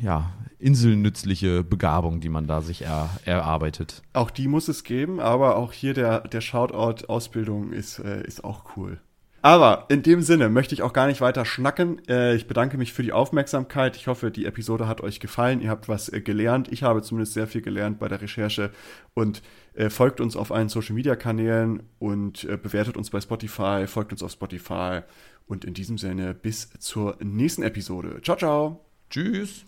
ja, 0.00 0.32
inselnützliche 0.58 1.62
Begabung, 1.62 2.20
die 2.20 2.30
man 2.30 2.46
da 2.46 2.62
sich 2.62 2.80
er, 2.80 3.10
erarbeitet. 3.26 4.00
Auch 4.14 4.30
die 4.30 4.48
muss 4.48 4.68
es 4.68 4.82
geben, 4.82 5.20
aber 5.20 5.56
auch 5.56 5.74
hier 5.74 5.92
der, 5.92 6.20
der 6.20 6.40
Shoutout 6.40 7.04
Ausbildung 7.08 7.74
ist, 7.74 7.98
äh, 7.98 8.26
ist 8.26 8.44
auch 8.44 8.76
cool. 8.78 8.98
Aber 9.42 9.84
in 9.90 10.02
dem 10.02 10.22
Sinne 10.22 10.48
möchte 10.48 10.74
ich 10.74 10.82
auch 10.82 10.94
gar 10.94 11.06
nicht 11.06 11.20
weiter 11.20 11.44
schnacken. 11.44 12.00
Äh, 12.08 12.34
ich 12.34 12.48
bedanke 12.48 12.78
mich 12.78 12.94
für 12.94 13.02
die 13.02 13.12
Aufmerksamkeit. 13.12 13.94
Ich 13.94 14.06
hoffe, 14.06 14.30
die 14.30 14.46
Episode 14.46 14.88
hat 14.88 15.02
euch 15.02 15.20
gefallen. 15.20 15.60
Ihr 15.60 15.68
habt 15.68 15.88
was 15.88 16.08
äh, 16.12 16.22
gelernt. 16.22 16.68
Ich 16.72 16.82
habe 16.82 17.02
zumindest 17.02 17.34
sehr 17.34 17.46
viel 17.46 17.60
gelernt 17.60 17.98
bei 17.98 18.08
der 18.08 18.22
Recherche. 18.22 18.70
Und 19.14 19.42
folgt 19.90 20.20
uns 20.20 20.36
auf 20.36 20.52
allen 20.52 20.68
Social 20.68 20.94
Media 20.94 21.16
Kanälen 21.16 21.82
und 21.98 22.44
äh, 22.44 22.56
bewertet 22.56 22.96
uns 22.96 23.10
bei 23.10 23.20
Spotify. 23.20 23.86
Folgt 23.86 24.12
uns 24.12 24.22
auf 24.22 24.32
Spotify. 24.32 25.00
Und 25.46 25.64
in 25.64 25.74
diesem 25.74 25.98
Sinne 25.98 26.34
bis 26.34 26.70
zur 26.78 27.16
nächsten 27.22 27.62
Episode. 27.62 28.20
Ciao, 28.22 28.36
ciao. 28.36 28.84
Tschüss. 29.10 29.66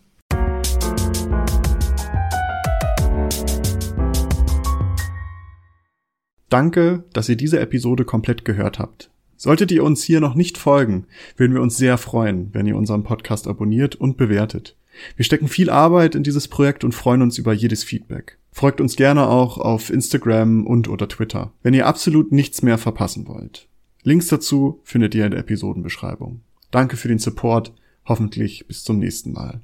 Danke, 6.49 7.05
dass 7.13 7.29
ihr 7.29 7.37
diese 7.37 7.61
Episode 7.61 8.05
komplett 8.05 8.45
gehört 8.45 8.79
habt. 8.79 9.11
Solltet 9.37 9.71
ihr 9.71 9.85
uns 9.85 10.03
hier 10.03 10.21
noch 10.21 10.35
nicht 10.35 10.59
folgen, 10.59 11.07
würden 11.37 11.55
wir 11.55 11.63
uns 11.63 11.77
sehr 11.77 11.99
freuen, 11.99 12.53
wenn 12.55 12.67
ihr 12.67 12.75
unseren 12.75 13.05
Podcast 13.05 13.47
abonniert 13.47 13.95
und 13.95 14.17
bewertet. 14.17 14.75
Wir 15.17 15.25
stecken 15.25 15.49
viel 15.49 15.71
Arbeit 15.71 16.15
in 16.15 16.23
dieses 16.23 16.49
Projekt 16.49 16.85
und 16.85 16.93
freuen 16.93 17.23
uns 17.23 17.39
über 17.39 17.53
jedes 17.53 17.85
Feedback. 17.85 18.39
Folgt 18.51 18.81
uns 18.81 18.97
gerne 18.97 19.29
auch 19.29 19.59
auf 19.59 19.91
Instagram 19.91 20.67
und 20.67 20.89
oder 20.89 21.09
Twitter, 21.09 21.53
wenn 21.63 21.75
ihr 21.75 21.87
absolut 21.87 22.33
nichts 22.33 22.63
mehr 22.63 22.79
verpassen 22.79 23.29
wollt. 23.29 23.69
Links 24.03 24.29
dazu 24.29 24.81
findet 24.85 25.15
ihr 25.15 25.27
in 25.27 25.33
der 25.33 25.41
Episodenbeschreibung. 25.41 26.41
Danke 26.71 26.97
für 26.97 27.09
den 27.09 27.19
Support, 27.19 27.73
hoffentlich 28.07 28.67
bis 28.67 28.85
zum 28.85 28.99
nächsten 28.99 29.33
Mal. 29.33 29.61